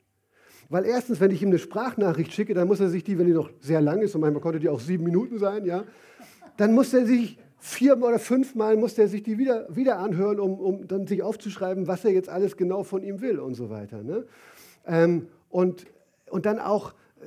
Weil 0.71 0.87
erstens, 0.87 1.21
wenn 1.21 1.31
ich 1.31 1.43
ihm 1.43 1.49
eine 1.49 1.59
Sprachnachricht 1.59 2.33
schicke, 2.33 2.55
dann 2.55 2.67
muss 2.67 2.81
er 2.81 2.89
sich 2.89 3.05
die, 3.05 3.19
wenn 3.19 3.27
die 3.27 3.33
noch 3.33 3.51
sehr 3.61 3.81
lang 3.81 4.01
ist, 4.01 4.15
und 4.15 4.23
manchmal 4.23 4.43
konnte 4.43 4.59
die 4.59 4.69
auch 4.69 4.81
sieben 4.81 5.05
Minuten 5.05 5.39
sein, 5.39 5.65
ja, 5.65 5.85
dann 6.57 6.75
muss 6.75 6.93
er 6.95 7.07
sich 7.07 7.39
vier 7.59 7.97
oder 8.03 8.19
fünfmal 8.19 8.77
muss 8.77 8.99
er 8.99 9.09
sich 9.09 9.23
die 9.23 9.39
wieder, 9.39 9.75
wieder 9.75 9.99
anhören, 9.99 10.39
um, 10.39 10.61
um 10.61 10.87
dann 10.87 11.07
sich 11.07 11.23
aufzuschreiben, 11.23 11.87
was 11.87 12.05
er 12.05 12.13
jetzt 12.13 12.29
alles 12.29 12.59
genau 12.59 12.83
von 12.83 13.03
ihm 13.03 13.23
will 13.23 13.39
und 13.39 13.55
so 13.55 13.71
weiter. 13.71 14.03
Ne? 14.03 14.27
Ähm, 14.87 15.29
und, 15.49 15.87
und 16.29 16.45
dann 16.45 16.59
auch 16.59 16.93
äh, 17.21 17.25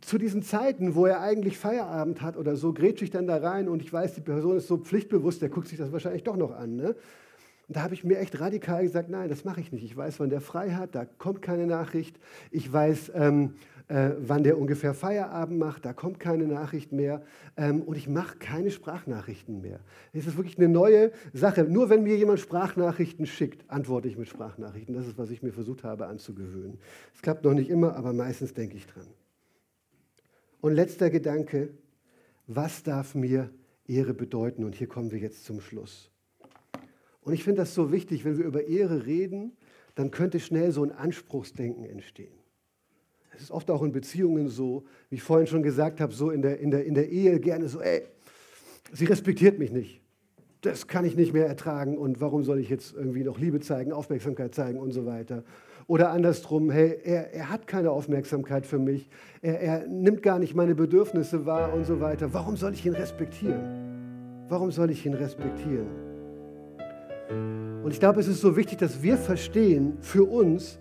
zu 0.00 0.18
diesen 0.18 0.42
Zeiten, 0.42 0.94
wo 0.94 1.06
er 1.06 1.20
eigentlich 1.20 1.58
Feierabend 1.58 2.22
hat 2.22 2.36
oder 2.36 2.56
so, 2.56 2.72
grätsche 2.72 3.04
ich 3.04 3.10
dann 3.10 3.26
da 3.26 3.36
rein 3.36 3.68
und 3.68 3.82
ich 3.82 3.92
weiß, 3.92 4.14
die 4.14 4.20
Person 4.20 4.56
ist 4.56 4.68
so 4.68 4.76
pflichtbewusst, 4.76 5.42
der 5.42 5.48
guckt 5.48 5.68
sich 5.68 5.78
das 5.78 5.92
wahrscheinlich 5.92 6.24
doch 6.24 6.36
noch 6.36 6.52
an. 6.52 6.76
Ne? 6.76 6.96
Und 7.68 7.76
da 7.76 7.82
habe 7.82 7.94
ich 7.94 8.04
mir 8.04 8.18
echt 8.18 8.40
radikal 8.40 8.82
gesagt, 8.82 9.10
nein, 9.10 9.28
das 9.28 9.44
mache 9.44 9.60
ich 9.60 9.72
nicht. 9.72 9.84
Ich 9.84 9.96
weiß, 9.96 10.20
wann 10.20 10.30
der 10.30 10.40
frei 10.40 10.70
hat, 10.70 10.94
da 10.94 11.04
kommt 11.04 11.42
keine 11.42 11.66
Nachricht. 11.66 12.18
Ich 12.50 12.72
weiß, 12.72 13.12
ähm, 13.14 13.54
äh, 13.88 14.10
wann 14.20 14.42
der 14.42 14.58
ungefähr 14.58 14.94
Feierabend 14.94 15.58
macht, 15.58 15.84
da 15.84 15.92
kommt 15.92 16.20
keine 16.20 16.46
Nachricht 16.46 16.92
mehr. 16.92 17.22
Ähm, 17.56 17.82
und 17.82 17.96
ich 17.96 18.08
mache 18.08 18.38
keine 18.38 18.70
Sprachnachrichten 18.70 19.60
mehr. 19.60 19.80
Es 20.12 20.26
ist 20.26 20.36
wirklich 20.36 20.58
eine 20.58 20.68
neue 20.68 21.10
Sache. 21.32 21.64
Nur 21.64 21.90
wenn 21.90 22.02
mir 22.02 22.16
jemand 22.16 22.40
Sprachnachrichten 22.40 23.26
schickt, 23.26 23.68
antworte 23.70 24.08
ich 24.08 24.16
mit 24.16 24.28
Sprachnachrichten. 24.28 24.94
Das 24.94 25.06
ist, 25.06 25.18
was 25.18 25.30
ich 25.30 25.42
mir 25.42 25.52
versucht 25.52 25.84
habe 25.84 26.06
anzugewöhnen. 26.06 26.78
Es 27.14 27.22
klappt 27.22 27.44
noch 27.44 27.54
nicht 27.54 27.68
immer, 27.68 27.96
aber 27.96 28.12
meistens 28.12 28.54
denke 28.54 28.76
ich 28.76 28.86
dran. 28.86 29.06
Und 30.60 30.74
letzter 30.74 31.10
Gedanke, 31.10 31.70
was 32.46 32.82
darf 32.82 33.14
mir 33.14 33.50
Ehre 33.86 34.14
bedeuten? 34.14 34.64
Und 34.64 34.74
hier 34.74 34.88
kommen 34.88 35.12
wir 35.12 35.18
jetzt 35.18 35.44
zum 35.44 35.60
Schluss. 35.60 36.10
Und 37.20 37.32
ich 37.32 37.44
finde 37.44 37.62
das 37.62 37.74
so 37.74 37.92
wichtig, 37.92 38.24
wenn 38.24 38.38
wir 38.38 38.44
über 38.44 38.66
Ehre 38.66 39.06
reden, 39.06 39.52
dann 39.94 40.10
könnte 40.10 40.40
schnell 40.40 40.72
so 40.72 40.82
ein 40.82 40.92
Anspruchsdenken 40.92 41.84
entstehen. 41.84 42.34
Es 43.34 43.42
ist 43.42 43.50
oft 43.50 43.70
auch 43.70 43.82
in 43.82 43.92
Beziehungen 43.92 44.48
so, 44.48 44.84
wie 45.10 45.16
ich 45.16 45.22
vorhin 45.22 45.46
schon 45.46 45.62
gesagt 45.62 46.00
habe, 46.00 46.12
so 46.12 46.30
in 46.30 46.42
der, 46.42 46.58
in 46.58 46.70
der, 46.70 46.84
in 46.84 46.94
der 46.94 47.08
Ehe 47.08 47.38
gerne 47.38 47.68
so, 47.68 47.80
ey, 47.80 48.02
sie 48.92 49.04
respektiert 49.04 49.58
mich 49.58 49.70
nicht. 49.70 50.00
Das 50.62 50.88
kann 50.88 51.04
ich 51.04 51.14
nicht 51.14 51.32
mehr 51.32 51.46
ertragen 51.46 51.98
und 51.98 52.20
warum 52.20 52.42
soll 52.42 52.58
ich 52.58 52.68
jetzt 52.68 52.94
irgendwie 52.94 53.22
noch 53.22 53.38
Liebe 53.38 53.60
zeigen, 53.60 53.92
Aufmerksamkeit 53.92 54.54
zeigen 54.54 54.80
und 54.80 54.90
so 54.90 55.06
weiter. 55.06 55.44
Oder 55.88 56.10
andersrum, 56.10 56.70
hey, 56.70 57.00
er, 57.02 57.32
er 57.32 57.48
hat 57.48 57.66
keine 57.66 57.90
Aufmerksamkeit 57.90 58.66
für 58.66 58.78
mich, 58.78 59.08
er, 59.40 59.60
er 59.60 59.86
nimmt 59.86 60.22
gar 60.22 60.38
nicht 60.38 60.54
meine 60.54 60.74
Bedürfnisse 60.74 61.46
wahr 61.46 61.72
und 61.72 61.86
so 61.86 61.98
weiter. 61.98 62.34
Warum 62.34 62.58
soll 62.58 62.74
ich 62.74 62.84
ihn 62.84 62.92
respektieren? 62.92 64.44
Warum 64.48 64.70
soll 64.70 64.90
ich 64.90 65.06
ihn 65.06 65.14
respektieren? 65.14 65.88
Und 67.82 67.90
ich 67.90 68.00
glaube, 68.00 68.20
es 68.20 68.28
ist 68.28 68.42
so 68.42 68.54
wichtig, 68.54 68.76
dass 68.78 69.02
wir 69.02 69.16
verstehen 69.16 69.96
für 70.02 70.24
uns, 70.24 70.78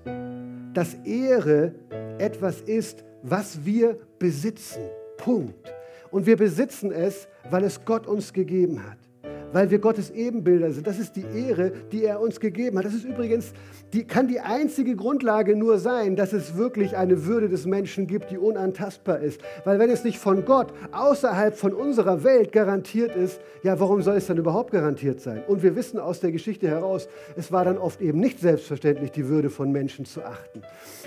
dass 0.74 0.93
Ehre 1.05 1.74
etwas 2.18 2.60
ist, 2.60 3.05
was 3.24 3.66
wir 3.66 3.97
besitzen. 4.20 4.82
Punkt. 5.16 5.74
Und 6.12 6.26
wir 6.26 6.36
besitzen 6.36 6.91
es, 6.91 7.30
weil 7.49 7.64
es 7.64 7.86
Gott 7.86 8.08
uns 8.08 8.34
gegeben 8.34 8.84
hat 8.84 9.07
weil 9.54 9.72
wir 9.72 9.80
Gottes 9.80 10.10
Ebenbilder 10.12 10.72
sind. 10.72 10.88
Das 10.88 11.00
ist 11.00 11.16
die 11.16 11.26
Ehre, 11.34 11.72
die 11.91 12.04
er 12.04 12.20
uns 12.20 12.39
gegeben 12.39 12.78
hat. 12.78 12.86
Das 12.86 12.93
ist 12.93 13.06
übrigens, 13.06 13.54
die, 13.93 14.04
kann 14.04 14.28
die 14.28 14.39
einzige 14.39 14.95
Grundlage 14.95 15.56
nur 15.56 15.80
sein, 15.80 16.16
dass 16.16 16.34
es 16.34 16.58
wirklich 16.58 16.98
eine 16.98 17.26
Würde 17.26 17.50
des 17.50 17.66
Menschen 17.66 18.08
gibt, 18.08 18.32
die 18.32 18.38
unantastbar 18.38 19.20
ist. 19.20 19.41
Weil 19.64 19.80
wenn 19.80 19.89
es 19.89 20.04
nicht 20.04 20.18
von 20.18 20.45
Gott 20.45 20.74
außerhalb 20.91 21.56
von 21.56 21.74
unserer 21.74 22.24
Welt 22.24 22.52
garantiert 22.52 23.16
ist, 23.16 23.39
ja, 23.64 23.80
warum 23.80 24.02
soll 24.02 24.18
es 24.18 24.28
dann 24.28 24.38
überhaupt 24.38 24.72
garantiert 24.72 25.22
sein? 25.22 25.41
Und 25.48 25.64
wir 25.64 25.76
wissen 25.76 26.00
aus 26.00 26.20
der 26.20 26.32
Geschichte 26.32 26.68
heraus, 26.68 27.08
es 27.36 27.52
war 27.52 27.66
dann 27.66 27.78
oft 27.78 28.02
eben 28.02 28.20
nicht 28.20 28.39
selbstverständlich, 28.39 29.12
die 29.12 29.28
Würde 29.28 29.50
von 29.50 29.72
Menschen 29.72 30.06
zu 30.06 30.24
achten. 30.24 30.62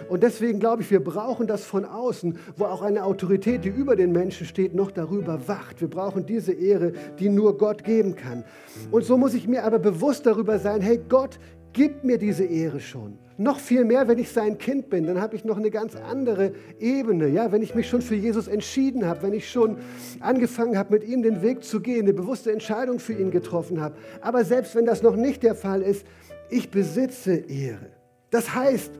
Und 0.08 0.22
deswegen 0.22 0.58
glaube 0.58 0.82
ich, 0.82 0.90
wir 0.90 1.02
brauchen 1.02 1.46
das 1.46 1.64
von 1.64 1.84
außen, 1.84 2.38
wo 2.56 2.64
auch 2.64 2.82
eine 2.82 3.04
Autorität, 3.04 3.64
die 3.64 3.68
über 3.68 3.96
den 3.96 4.12
Menschen 4.12 4.46
steht, 4.46 4.74
noch 4.74 4.90
darüber 4.90 5.46
wacht. 5.46 5.80
Wir 5.80 5.88
brauchen 5.88 6.26
diese 6.26 6.52
Ehre, 6.52 6.92
die 7.18 7.28
nur 7.28 7.56
Gott 7.58 7.84
geben 7.84 8.16
kann 8.16 8.29
kann. 8.30 8.44
Und 8.90 9.04
so 9.04 9.16
muss 9.16 9.34
ich 9.34 9.48
mir 9.48 9.64
aber 9.64 9.78
bewusst 9.78 10.26
darüber 10.26 10.58
sein, 10.58 10.80
hey 10.80 11.00
Gott, 11.08 11.38
gib 11.72 12.04
mir 12.04 12.18
diese 12.18 12.44
Ehre 12.44 12.80
schon. 12.80 13.18
noch 13.40 13.58
viel 13.58 13.86
mehr, 13.86 14.06
wenn 14.06 14.18
ich 14.18 14.28
sein 14.30 14.58
Kind 14.58 14.90
bin, 14.90 15.06
dann 15.06 15.18
habe 15.18 15.34
ich 15.34 15.46
noch 15.46 15.56
eine 15.56 15.70
ganz 15.70 15.96
andere 15.96 16.52
Ebene. 16.78 17.26
Ja, 17.28 17.52
wenn 17.52 17.62
ich 17.62 17.74
mich 17.74 17.88
schon 17.88 18.02
für 18.02 18.14
Jesus 18.14 18.48
entschieden 18.48 19.06
habe, 19.06 19.22
wenn 19.22 19.32
ich 19.32 19.50
schon 19.50 19.78
angefangen 20.20 20.76
habe, 20.76 20.92
mit 20.92 21.08
ihm 21.08 21.22
den 21.22 21.40
Weg 21.40 21.64
zu 21.64 21.80
gehen, 21.80 22.02
eine 22.02 22.12
bewusste 22.12 22.52
Entscheidung 22.52 22.98
für 22.98 23.14
ihn 23.14 23.30
getroffen 23.30 23.80
habe. 23.80 23.96
Aber 24.20 24.44
selbst 24.44 24.74
wenn 24.74 24.84
das 24.84 25.02
noch 25.02 25.16
nicht 25.16 25.42
der 25.42 25.54
Fall 25.54 25.80
ist, 25.80 26.06
ich 26.50 26.70
besitze 26.70 27.32
Ehre. 27.32 27.86
Das 28.28 28.54
heißt, 28.54 28.92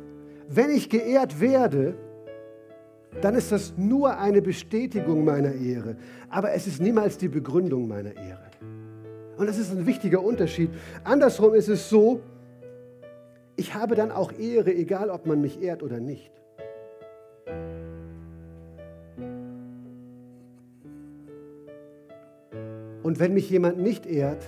wenn 0.49 0.71
ich 0.71 0.89
geehrt 0.89 1.39
werde, 1.39 1.95
dann 3.21 3.35
ist 3.35 3.53
das 3.53 3.75
nur 3.77 4.17
eine 4.17 4.41
Bestätigung 4.41 5.23
meiner 5.23 5.53
Ehre. 5.53 5.97
Aber 6.31 6.53
es 6.53 6.67
ist 6.67 6.81
niemals 6.81 7.19
die 7.19 7.29
Begründung 7.29 7.89
meiner 7.89 8.17
Ehre. 8.17 8.50
Und 9.41 9.47
das 9.47 9.57
ist 9.57 9.73
ein 9.73 9.87
wichtiger 9.87 10.23
Unterschied. 10.23 10.69
Andersrum 11.03 11.55
ist 11.55 11.69
es 11.69 11.89
so, 11.89 12.21
ich 13.57 13.73
habe 13.73 13.95
dann 13.95 14.11
auch 14.11 14.33
Ehre, 14.39 14.71
egal 14.71 15.09
ob 15.09 15.25
man 15.25 15.41
mich 15.41 15.63
ehrt 15.63 15.83
oder 15.83 15.99
nicht. 15.99 16.31
Und 23.03 23.19
wenn 23.19 23.33
mich 23.33 23.49
jemand 23.49 23.79
nicht 23.79 24.05
ehrt, 24.05 24.45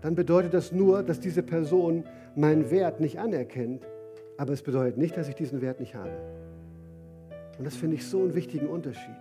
dann 0.00 0.14
bedeutet 0.14 0.54
das 0.54 0.70
nur, 0.70 1.02
dass 1.02 1.18
diese 1.18 1.42
Person 1.42 2.04
meinen 2.36 2.70
Wert 2.70 3.00
nicht 3.00 3.18
anerkennt, 3.18 3.82
aber 4.36 4.52
es 4.52 4.62
bedeutet 4.62 4.96
nicht, 4.96 5.16
dass 5.16 5.28
ich 5.28 5.34
diesen 5.34 5.60
Wert 5.60 5.80
nicht 5.80 5.96
habe. 5.96 6.12
Und 7.58 7.64
das 7.64 7.74
finde 7.74 7.96
ich 7.96 8.06
so 8.06 8.20
einen 8.20 8.34
wichtigen 8.34 8.68
Unterschied. 8.68 9.16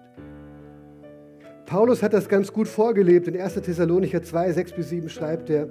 Paulus 1.70 2.02
hat 2.02 2.14
das 2.14 2.28
ganz 2.28 2.52
gut 2.52 2.68
vorgelebt. 2.68 3.28
In 3.28 3.40
1. 3.40 3.54
Thessalonicher 3.54 4.24
2, 4.24 4.54
6 4.54 4.72
bis 4.72 4.90
7 4.90 5.08
schreibt 5.08 5.52
er, 5.52 5.70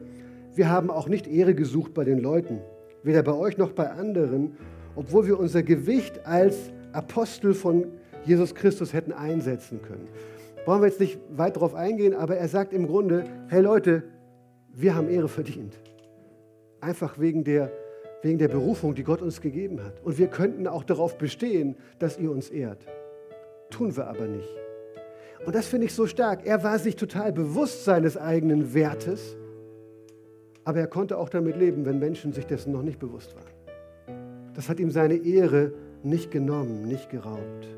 wir 0.55 0.70
haben 0.70 0.92
auch 0.92 1.09
nicht 1.09 1.26
Ehre 1.26 1.57
gesucht 1.57 1.92
bei 1.92 2.05
den 2.05 2.20
Leuten, 2.20 2.61
weder 3.03 3.24
bei 3.24 3.32
euch 3.32 3.59
noch 3.59 3.72
bei 3.72 3.90
anderen, 3.90 4.57
obwohl 4.94 5.26
wir 5.26 5.40
unser 5.40 5.64
Gewicht 5.64 6.24
als 6.24 6.70
Apostel 6.92 7.53
von 7.53 7.88
Jesus 8.24 8.55
Christus 8.55 8.92
hätten 8.92 9.11
einsetzen 9.11 9.82
können. 9.82 10.07
Brauchen 10.64 10.82
wir 10.82 10.86
jetzt 10.86 11.01
nicht 11.01 11.18
weit 11.36 11.57
darauf 11.57 11.74
eingehen, 11.74 12.14
aber 12.14 12.36
er 12.36 12.46
sagt 12.46 12.72
im 12.72 12.86
Grunde, 12.86 13.24
hey 13.49 13.61
Leute, 13.61 14.05
wir 14.72 14.94
haben 14.94 15.09
Ehre 15.09 15.28
verdient. 15.28 15.80
Einfach 16.80 17.18
wegen 17.18 17.42
der 17.42 17.72
wegen 18.22 18.38
der 18.38 18.49
Berufung, 18.49 18.94
die 18.94 19.03
Gott 19.03 19.20
uns 19.20 19.40
gegeben 19.40 19.82
hat. 19.82 20.01
Und 20.05 20.16
wir 20.16 20.28
könnten 20.28 20.68
auch 20.68 20.84
darauf 20.84 21.18
bestehen, 21.18 21.76
dass 21.99 22.18
ihr 22.18 22.30
uns 22.30 22.51
ehrt. 22.51 22.86
Tun 23.70 23.96
wir 23.96 24.07
aber 24.07 24.26
nicht. 24.26 24.68
Und 25.45 25.55
das 25.55 25.66
finde 25.66 25.86
ich 25.86 25.95
so 25.95 26.07
stark. 26.07 26.47
Er 26.47 26.62
war 26.62 26.78
sich 26.78 26.97
total 26.97 27.32
bewusst 27.32 27.84
seines 27.84 28.16
eigenen 28.16 28.74
Wertes, 28.74 29.36
aber 30.64 30.80
er 30.80 30.86
konnte 30.86 31.16
auch 31.16 31.28
damit 31.28 31.57
leben, 31.57 31.86
wenn 31.86 31.99
Menschen 31.99 32.32
sich 32.32 32.47
dessen 32.47 32.72
noch 32.72 32.82
nicht 32.82 32.99
bewusst 32.99 33.34
waren. 33.34 33.47
Das 34.55 34.68
hat 34.68 34.80
ihm 34.80 34.91
seine 34.91 35.16
Ehre 35.16 35.72
nicht 36.03 36.30
genommen, 36.30 36.86
nicht 36.86 37.11
geraubt. 37.11 37.68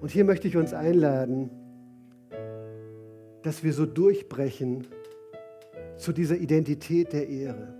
Und 0.00 0.10
hier 0.10 0.24
möchte 0.24 0.46
ich 0.46 0.56
uns 0.56 0.72
einladen, 0.72 1.50
dass 3.42 3.64
wir 3.64 3.72
so 3.72 3.84
durchbrechen 3.84 4.86
zu 5.96 6.12
dieser 6.12 6.36
Identität 6.36 7.12
der 7.12 7.28
Ehre. 7.28 7.74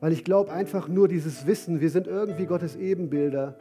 Weil 0.00 0.12
ich 0.12 0.24
glaube 0.24 0.52
einfach 0.52 0.88
nur 0.88 1.06
dieses 1.06 1.46
Wissen, 1.46 1.80
wir 1.80 1.90
sind 1.90 2.06
irgendwie 2.06 2.46
Gottes 2.46 2.74
Ebenbilder, 2.74 3.56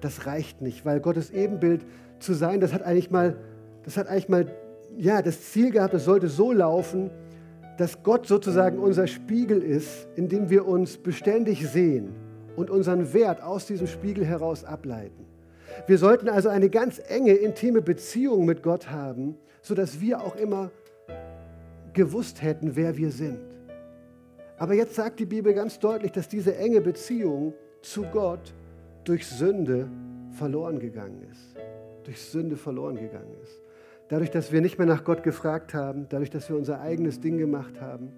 das 0.00 0.26
reicht 0.26 0.60
nicht, 0.62 0.84
weil 0.84 1.00
Gottes 1.00 1.30
Ebenbild 1.30 1.84
zu 2.18 2.34
sein, 2.34 2.60
das 2.60 2.72
hat 2.72 2.82
eigentlich 2.82 3.10
mal, 3.10 3.36
das 3.84 3.96
hat 3.96 4.08
eigentlich 4.08 4.28
mal, 4.28 4.46
ja, 4.96 5.22
das 5.22 5.52
Ziel 5.52 5.70
gehabt, 5.70 5.94
es 5.94 6.04
sollte 6.04 6.28
so 6.28 6.52
laufen, 6.52 7.10
dass 7.76 8.02
Gott 8.02 8.26
sozusagen 8.26 8.78
unser 8.78 9.06
Spiegel 9.06 9.62
ist, 9.62 10.08
in 10.16 10.28
dem 10.28 10.48
wir 10.48 10.66
uns 10.66 10.96
beständig 10.96 11.68
sehen 11.68 12.14
und 12.56 12.70
unseren 12.70 13.12
Wert 13.12 13.42
aus 13.42 13.66
diesem 13.66 13.86
Spiegel 13.86 14.24
heraus 14.24 14.64
ableiten. 14.64 15.26
Wir 15.86 15.98
sollten 15.98 16.28
also 16.28 16.48
eine 16.48 16.70
ganz 16.70 17.00
enge, 17.06 17.32
intime 17.32 17.82
Beziehung 17.82 18.46
mit 18.46 18.62
Gott 18.62 18.90
haben, 18.90 19.36
sodass 19.60 20.00
wir 20.00 20.22
auch 20.22 20.36
immer 20.36 20.70
gewusst 21.92 22.42
hätten, 22.42 22.76
wer 22.76 22.96
wir 22.96 23.10
sind. 23.10 23.40
Aber 24.58 24.74
jetzt 24.74 24.94
sagt 24.94 25.20
die 25.20 25.26
Bibel 25.26 25.52
ganz 25.52 25.78
deutlich, 25.78 26.12
dass 26.12 26.28
diese 26.28 26.56
enge 26.56 26.80
Beziehung 26.80 27.52
zu 27.82 28.04
Gott 28.04 28.54
durch 29.08 29.26
Sünde 29.26 29.88
verloren 30.32 30.78
gegangen 30.78 31.22
ist. 31.30 31.56
Durch 32.04 32.20
Sünde 32.20 32.56
verloren 32.56 32.96
gegangen 32.96 33.34
ist. 33.42 33.60
Dadurch, 34.08 34.30
dass 34.30 34.52
wir 34.52 34.60
nicht 34.60 34.78
mehr 34.78 34.86
nach 34.86 35.04
Gott 35.04 35.22
gefragt 35.22 35.74
haben, 35.74 36.06
dadurch, 36.08 36.30
dass 36.30 36.48
wir 36.48 36.56
unser 36.56 36.80
eigenes 36.80 37.20
Ding 37.20 37.38
gemacht 37.38 37.80
haben, 37.80 38.10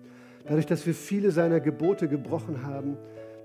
dadurch, 0.47 0.67
dass 0.67 0.87
wir 0.87 0.95
viele 0.95 1.31
seiner 1.31 1.61
Gebote 1.61 2.09
gebrochen 2.09 2.67
haben, 2.67 2.97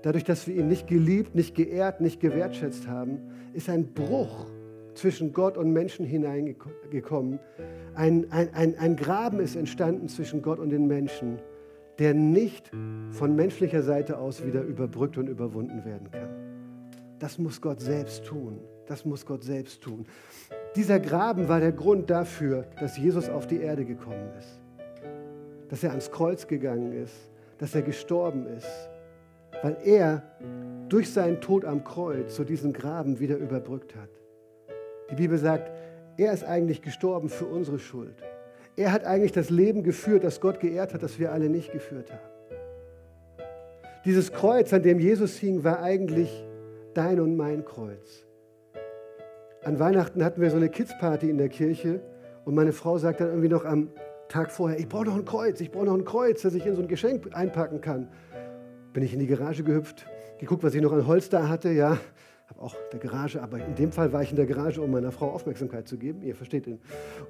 dadurch, 0.02 0.24
dass 0.24 0.46
wir 0.46 0.54
ihn 0.54 0.68
nicht 0.68 0.86
geliebt, 0.86 1.34
nicht 1.34 1.54
geehrt, 1.54 2.00
nicht 2.00 2.20
gewertschätzt 2.20 2.88
haben, 2.88 3.18
ist 3.52 3.70
ein 3.70 3.94
Bruch 3.94 4.46
zwischen 4.94 5.32
Gott 5.32 5.56
und 5.56 5.72
Menschen 5.72 6.04
hineingekommen. 6.04 7.38
Ein, 7.94 8.26
ein, 8.30 8.52
ein, 8.54 8.78
ein 8.78 8.96
Graben 8.96 9.40
ist 9.40 9.56
entstanden 9.56 10.08
zwischen 10.08 10.42
Gott 10.42 10.58
und 10.58 10.70
den 10.70 10.86
Menschen 10.86 11.38
der 11.98 12.14
nicht 12.14 12.70
von 13.10 13.36
menschlicher 13.36 13.82
Seite 13.82 14.18
aus 14.18 14.44
wieder 14.44 14.62
überbrückt 14.62 15.16
und 15.16 15.28
überwunden 15.28 15.84
werden 15.84 16.10
kann. 16.10 16.43
Das 17.18 17.38
muss 17.38 17.60
Gott 17.60 17.80
selbst 17.80 18.24
tun. 18.24 18.60
Das 18.86 19.04
muss 19.04 19.24
Gott 19.24 19.44
selbst 19.44 19.82
tun. 19.82 20.06
Dieser 20.76 21.00
Graben 21.00 21.48
war 21.48 21.60
der 21.60 21.72
Grund 21.72 22.10
dafür, 22.10 22.66
dass 22.80 22.98
Jesus 22.98 23.28
auf 23.28 23.46
die 23.46 23.60
Erde 23.60 23.84
gekommen 23.84 24.30
ist. 24.38 24.60
Dass 25.68 25.82
er 25.82 25.90
ans 25.90 26.10
Kreuz 26.10 26.46
gegangen 26.46 26.92
ist, 26.92 27.14
dass 27.58 27.74
er 27.74 27.82
gestorben 27.82 28.46
ist, 28.46 28.68
weil 29.62 29.76
er 29.84 30.22
durch 30.88 31.12
seinen 31.12 31.40
Tod 31.40 31.64
am 31.64 31.84
Kreuz 31.84 32.36
so 32.36 32.44
diesen 32.44 32.72
Graben 32.72 33.20
wieder 33.20 33.36
überbrückt 33.36 33.94
hat. 33.96 34.10
Die 35.10 35.14
Bibel 35.14 35.38
sagt, 35.38 35.70
er 36.16 36.32
ist 36.32 36.44
eigentlich 36.44 36.82
gestorben 36.82 37.28
für 37.28 37.46
unsere 37.46 37.78
Schuld. 37.78 38.22
Er 38.76 38.92
hat 38.92 39.04
eigentlich 39.04 39.32
das 39.32 39.50
Leben 39.50 39.82
geführt, 39.82 40.24
das 40.24 40.40
Gott 40.40 40.60
geehrt 40.60 40.94
hat, 40.94 41.02
das 41.02 41.18
wir 41.18 41.32
alle 41.32 41.48
nicht 41.48 41.72
geführt 41.72 42.12
haben. 42.12 42.34
Dieses 44.04 44.32
Kreuz, 44.32 44.72
an 44.72 44.82
dem 44.82 44.98
Jesus 44.98 45.36
hing, 45.36 45.64
war 45.64 45.80
eigentlich 45.80 46.44
dein 46.96 47.20
und 47.20 47.36
mein 47.36 47.64
Kreuz. 47.64 48.24
An 49.64 49.78
Weihnachten 49.78 50.24
hatten 50.24 50.40
wir 50.40 50.50
so 50.50 50.56
eine 50.56 50.68
Kids-Party 50.68 51.28
in 51.28 51.38
der 51.38 51.48
Kirche 51.48 52.00
und 52.44 52.54
meine 52.54 52.72
Frau 52.72 52.98
sagt 52.98 53.20
dann 53.20 53.28
irgendwie 53.28 53.48
noch 53.48 53.64
am 53.64 53.90
Tag 54.28 54.50
vorher, 54.50 54.78
ich 54.78 54.88
brauche 54.88 55.06
noch 55.06 55.16
ein 55.16 55.24
Kreuz, 55.24 55.60
ich 55.60 55.70
brauche 55.70 55.86
noch 55.86 55.94
ein 55.94 56.04
Kreuz, 56.04 56.42
das 56.42 56.54
ich 56.54 56.66
in 56.66 56.74
so 56.76 56.82
ein 56.82 56.88
Geschenk 56.88 57.34
einpacken 57.34 57.80
kann. 57.80 58.08
Bin 58.92 59.02
ich 59.02 59.12
in 59.12 59.20
die 59.20 59.26
Garage 59.26 59.64
gehüpft, 59.64 60.06
geguckt, 60.38 60.62
was 60.62 60.74
ich 60.74 60.82
noch 60.82 60.92
an 60.92 61.06
Holz 61.06 61.28
da 61.28 61.48
hatte, 61.48 61.70
ja, 61.70 61.98
habe 62.48 62.60
auch 62.60 62.74
der 62.92 63.00
Garage, 63.00 63.42
aber 63.42 63.58
in 63.58 63.74
dem 63.74 63.92
Fall 63.92 64.12
war 64.12 64.22
ich 64.22 64.30
in 64.30 64.36
der 64.36 64.46
Garage, 64.46 64.80
um 64.82 64.90
meiner 64.90 65.12
Frau 65.12 65.30
Aufmerksamkeit 65.30 65.88
zu 65.88 65.96
geben. 65.96 66.22
Ihr 66.22 66.34
versteht 66.34 66.66
den 66.66 66.80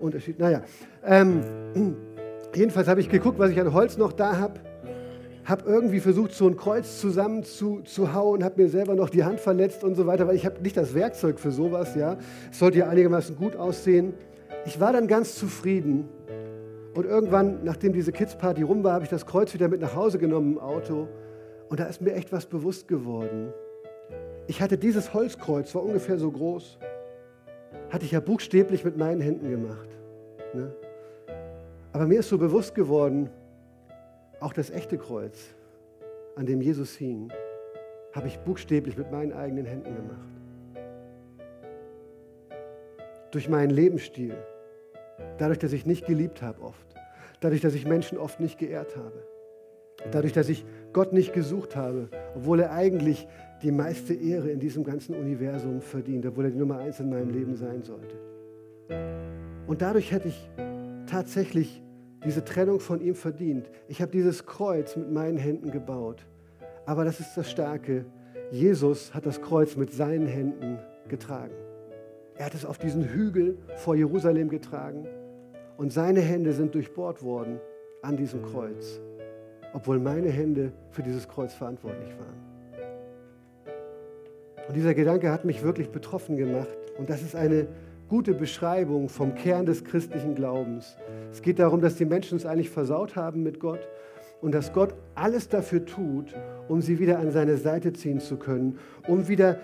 Unterschied. 0.01 0.39
Naja, 0.39 0.63
ähm, 1.05 1.43
jedenfalls 2.55 2.89
habe 2.89 3.01
ich 3.01 3.09
geguckt, 3.09 3.39
was 3.39 3.51
ich 3.51 3.61
an 3.61 3.73
Holz 3.73 3.97
noch 3.97 4.13
da 4.13 4.37
habe. 4.39 4.61
Habe 5.45 5.65
irgendwie 5.67 6.01
versucht, 6.01 6.33
so 6.33 6.49
ein 6.49 6.57
Kreuz 6.57 7.01
zusammen 7.01 7.45
zu, 7.45 7.83
habe 8.13 8.53
mir 8.57 8.69
selber 8.69 8.95
noch 8.95 9.11
die 9.11 9.25
Hand 9.25 9.41
verletzt 9.41 9.85
und 9.85 9.95
so 9.95 10.07
weiter, 10.07 10.27
weil 10.27 10.37
ich 10.37 10.47
habe 10.47 10.63
nicht 10.63 10.77
das 10.77 10.95
Werkzeug 10.95 11.39
für 11.39 11.51
sowas. 11.51 11.95
Ja, 11.95 12.17
es 12.51 12.59
sollte 12.59 12.79
ja 12.79 12.89
einigermaßen 12.89 13.37
gut 13.37 13.55
aussehen. 13.57 14.15
Ich 14.65 14.81
war 14.81 14.93
dann 14.93 15.07
ganz 15.07 15.35
zufrieden 15.35 16.09
und 16.95 17.05
irgendwann, 17.05 17.65
nachdem 17.65 17.93
diese 17.93 18.13
Kids-Party 18.13 18.63
rum 18.63 18.83
war, 18.85 18.95
habe 18.95 19.05
ich 19.05 19.11
das 19.11 19.27
Kreuz 19.27 19.53
wieder 19.53 19.69
mit 19.69 19.81
nach 19.81 19.95
Hause 19.95 20.17
genommen 20.19 20.53
im 20.53 20.59
Auto 20.59 21.09
und 21.69 21.79
da 21.79 21.85
ist 21.85 22.01
mir 22.01 22.15
echt 22.15 22.33
was 22.33 22.47
bewusst 22.47 22.89
geworden. 22.89 23.53
Ich 24.47 24.63
hatte 24.63 24.79
dieses 24.79 25.13
Holzkreuz, 25.13 25.75
war 25.75 25.83
ungefähr 25.83 26.19
so 26.19 26.31
groß, 26.31 26.79
hatte 27.91 28.05
ich 28.07 28.13
ja 28.13 28.21
buchstäblich 28.21 28.85
mit 28.85 28.97
meinen 28.97 29.21
Händen 29.21 29.51
gemacht. 29.51 29.89
Ne? 30.55 30.75
Aber 31.93 32.07
mir 32.07 32.21
ist 32.21 32.29
so 32.29 32.39
bewusst 32.39 32.75
geworden, 32.75 33.29
auch 34.45 34.53
das 34.53 34.71
echte 34.71 34.99
Kreuz, 34.99 35.55
an 36.37 36.45
dem 36.45 36.61
Jesus 36.61 36.95
hing, 36.95 37.33
habe 38.13 38.29
ich 38.29 38.39
buchstäblich 38.41 38.97
mit 38.99 39.11
meinen 39.11 39.33
eigenen 39.33 39.65
Händen 39.65 39.95
gemacht. 39.95 40.29
Durch 43.31 43.49
meinen 43.49 43.71
Lebensstil, 43.71 44.35
dadurch, 45.39 45.59
dass 45.59 45.73
ich 45.73 45.87
nicht 45.87 46.07
geliebt 46.07 46.43
habe 46.43 46.61
oft, 46.61 46.87
dadurch, 47.41 47.63
dass 47.63 47.75
ich 47.75 47.87
Menschen 47.87 48.19
oft 48.19 48.39
nicht 48.39 48.59
geehrt 48.59 48.97
habe, 48.97 49.25
dadurch, 50.13 50.35
dass 50.35 50.51
ich 50.51 50.67
Gott 50.93 51.15
nicht 51.15 51.33
gesucht 51.33 51.75
habe, 51.75 52.09
obwohl 52.37 52.61
er 52.61 52.73
eigentlich 52.73 53.27
die 53.63 53.73
meiste 53.73 54.13
Ehre 54.13 54.51
in 54.51 54.61
diesem 54.61 54.85
ganzen 54.85 55.15
Universum 55.15 55.81
verdient, 55.81 56.27
obwohl 56.27 56.45
er 56.45 56.51
die 56.51 56.59
Nummer 56.59 56.79
eins 56.79 57.01
in 57.01 57.09
meinem 57.09 57.31
Leben 57.31 57.57
sein 57.57 57.83
sollte. 57.83 58.17
Und 59.67 59.81
dadurch 59.81 60.13
hätte 60.13 60.29
ich 60.29 60.51
tatsächlich 61.07 61.81
diese 62.25 62.45
Trennung 62.45 62.81
von 62.81 63.01
ihm 63.01 63.15
verdient. 63.15 63.71
Ich 63.89 64.01
habe 64.01 64.11
dieses 64.11 64.47
Kreuz 64.47 64.97
mit 64.97 65.13
meinen 65.13 65.37
Händen 65.37 65.71
gebaut. 65.71 66.27
Aber 66.87 67.05
das 67.05 67.21
ist 67.21 67.37
das 67.37 67.51
Starke. 67.51 68.05
Jesus 68.51 69.15
hat 69.15 69.27
das 69.27 69.41
Kreuz 69.41 69.77
mit 69.77 69.93
seinen 69.93 70.27
Händen 70.27 70.79
getragen. 71.09 71.55
Er 72.37 72.47
hat 72.47 72.55
es 72.55 72.65
auf 72.65 72.79
diesen 72.79 73.05
Hügel 73.05 73.59
vor 73.77 73.95
Jerusalem 73.95 74.49
getragen 74.49 75.07
und 75.77 75.93
seine 75.93 76.21
Hände 76.21 76.53
sind 76.53 76.75
durchbohrt 76.75 77.23
worden 77.23 77.61
an 78.03 78.17
diesem 78.17 78.43
Kreuz. 78.43 79.01
obwohl 79.75 79.99
meine 79.99 80.31
Hände 80.31 80.73
für 80.91 81.03
dieses 81.03 81.29
Kreuz 81.29 81.53
verantwortlich 81.53 82.11
waren. 82.19 82.45
Und 84.69 84.77
dieser 84.77 84.95
Gedanke 84.95 85.31
hat 85.31 85.45
mich 85.45 85.63
wirklich 85.63 85.91
betroffen 85.91 86.37
gemacht. 86.37 86.79
Und 86.97 87.11
das 87.11 87.23
ist 87.23 87.37
eine 87.37 87.67
gute 88.15 88.33
Beschreibung 88.33 89.09
vom 89.09 89.35
Kern 89.35 89.67
des 89.67 89.83
christlichen 89.83 90.37
Glaubens. 90.37 90.97
Es 91.33 91.43
geht 91.43 91.59
darum, 91.59 91.81
dass 91.81 91.97
die 91.97 92.05
Menschen 92.05 92.37
es 92.37 92.47
eigentlich 92.47 92.71
versaut 92.71 93.17
haben 93.17 93.43
mit 93.43 93.59
Gott 93.59 93.81
und 94.41 94.55
dass 94.55 94.73
Gott 94.73 94.95
alles 95.17 95.49
dafür 95.49 95.85
tut, 95.85 96.33
um 96.69 96.81
sie 96.81 97.01
wieder 97.01 97.19
an 97.19 97.33
seine 97.33 97.57
Seite 97.57 97.93
ziehen 97.93 98.21
zu 98.21 98.37
können, 98.37 98.79
um 99.09 99.27
wieder 99.27 99.59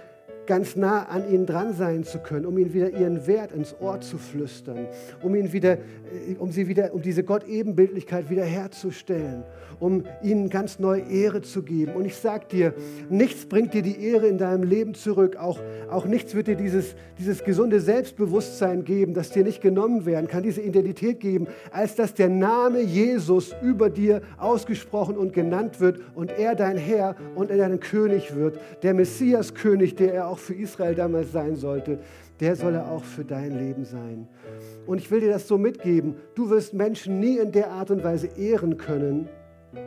ganz 0.51 0.75
nah 0.75 1.05
an 1.05 1.33
ihnen 1.33 1.47
dran 1.47 1.75
sein 1.75 2.03
zu 2.03 2.19
können, 2.19 2.45
um 2.45 2.59
ihnen 2.59 2.75
wieder 2.75 2.91
ihren 2.91 3.29
Wert 3.29 3.53
ins 3.53 3.73
Ohr 3.79 4.01
zu 4.01 4.19
flüstern, 4.19 4.89
um, 5.23 5.33
ihnen 5.37 5.53
wieder, 5.53 5.75
äh, 5.75 6.35
um, 6.41 6.51
sie 6.51 6.67
wieder, 6.67 6.93
um 6.93 7.03
diese 7.03 7.23
Gott-Ebenbildlichkeit 7.23 8.31
wiederherzustellen, 8.31 9.45
um 9.79 10.03
ihnen 10.25 10.51
ganz 10.51 10.81
neue 10.81 11.03
Ehre 11.03 11.43
zu 11.43 11.63
geben. 11.63 11.93
Und 11.95 12.05
ich 12.05 12.17
sage 12.17 12.47
dir, 12.51 12.75
nichts 13.09 13.47
bringt 13.47 13.75
dir 13.75 13.83
die 13.83 14.03
Ehre 14.03 14.27
in 14.27 14.39
deinem 14.39 14.65
Leben 14.65 14.95
zurück, 14.95 15.37
auch, 15.37 15.61
auch 15.89 16.05
nichts 16.05 16.35
wird 16.35 16.49
dir 16.49 16.57
dieses, 16.57 16.97
dieses 17.17 17.45
gesunde 17.45 17.81
Selbstbewusstsein 17.81 18.83
geben, 18.83 19.15
das 19.15 19.31
dir 19.31 19.45
nicht 19.45 19.63
genommen 19.63 20.05
werden 20.05 20.27
kann, 20.27 20.43
diese 20.43 20.63
Identität 20.63 21.21
geben, 21.21 21.47
als 21.71 21.95
dass 21.95 22.13
der 22.13 22.29
Name 22.29 22.81
Jesus 22.81 23.55
über 23.63 23.89
dir 23.89 24.21
ausgesprochen 24.37 25.17
und 25.17 25.33
genannt 25.33 25.79
wird 25.79 26.01
und 26.17 26.33
er 26.33 26.57
dein 26.57 26.77
Herr 26.77 27.15
und 27.37 27.53
er 27.53 27.59
dein 27.59 27.79
König 27.79 28.35
wird, 28.35 28.59
der 28.83 28.95
Messias-König, 28.95 29.95
der 29.95 30.13
er 30.13 30.27
auch 30.27 30.40
für 30.41 30.55
Israel 30.55 30.95
damals 30.95 31.33
sein 31.33 31.57
sollte, 31.57 31.99
der 32.41 32.57
soll 32.57 32.75
er 32.75 32.91
auch 32.91 33.05
für 33.05 33.25
dein 33.25 33.59
Leben 33.59 33.85
sein. 33.85 34.29
Und 34.87 34.99
ich 34.99 35.11
will 35.11 35.21
dir 35.21 35.31
das 35.31 35.47
so 35.47 35.59
mitgeben, 35.59 36.17
du 36.35 36.51
wirst 36.51 36.75
Menschen 36.75 37.21
nie 37.21 37.39
in 37.39 37.53
der 37.53 37.71
Art 37.71 37.91
und 37.91 38.03
Weise 38.03 38.29
ehren 38.37 38.77
können, 38.77 39.29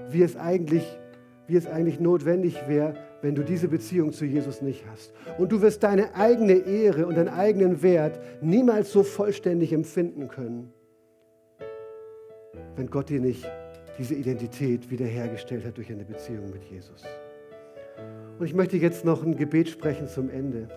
wie 0.09 0.21
es 0.21 0.35
eigentlich, 0.35 0.85
wie 1.47 1.55
es 1.55 1.67
eigentlich 1.67 1.99
notwendig 1.99 2.67
wäre, 2.67 2.95
wenn 3.21 3.35
du 3.35 3.43
diese 3.43 3.69
Beziehung 3.69 4.11
zu 4.11 4.25
Jesus 4.25 4.61
nicht 4.61 4.85
hast. 4.91 5.13
Und 5.37 5.51
du 5.51 5.61
wirst 5.61 5.83
deine 5.83 6.13
eigene 6.15 6.53
Ehre 6.53 7.05
und 7.07 7.17
deinen 7.17 7.29
eigenen 7.29 7.81
Wert 7.81 8.19
niemals 8.41 8.91
so 8.91 9.03
vollständig 9.03 9.73
empfinden 9.73 10.27
können, 10.27 10.71
wenn 12.75 12.89
Gott 12.89 13.09
dir 13.09 13.21
nicht 13.21 13.49
diese 13.97 14.15
Identität 14.15 14.89
wiederhergestellt 14.89 15.65
hat 15.65 15.77
durch 15.77 15.91
eine 15.91 16.03
Beziehung 16.03 16.49
mit 16.51 16.63
Jesus. 16.63 17.03
Und 18.39 18.45
ich 18.45 18.53
möchte 18.53 18.77
jetzt 18.77 19.05
noch 19.05 19.23
ein 19.23 19.35
Gebet 19.35 19.69
sprechen 19.69 20.07
zum 20.07 20.29
Ende. 20.29 20.67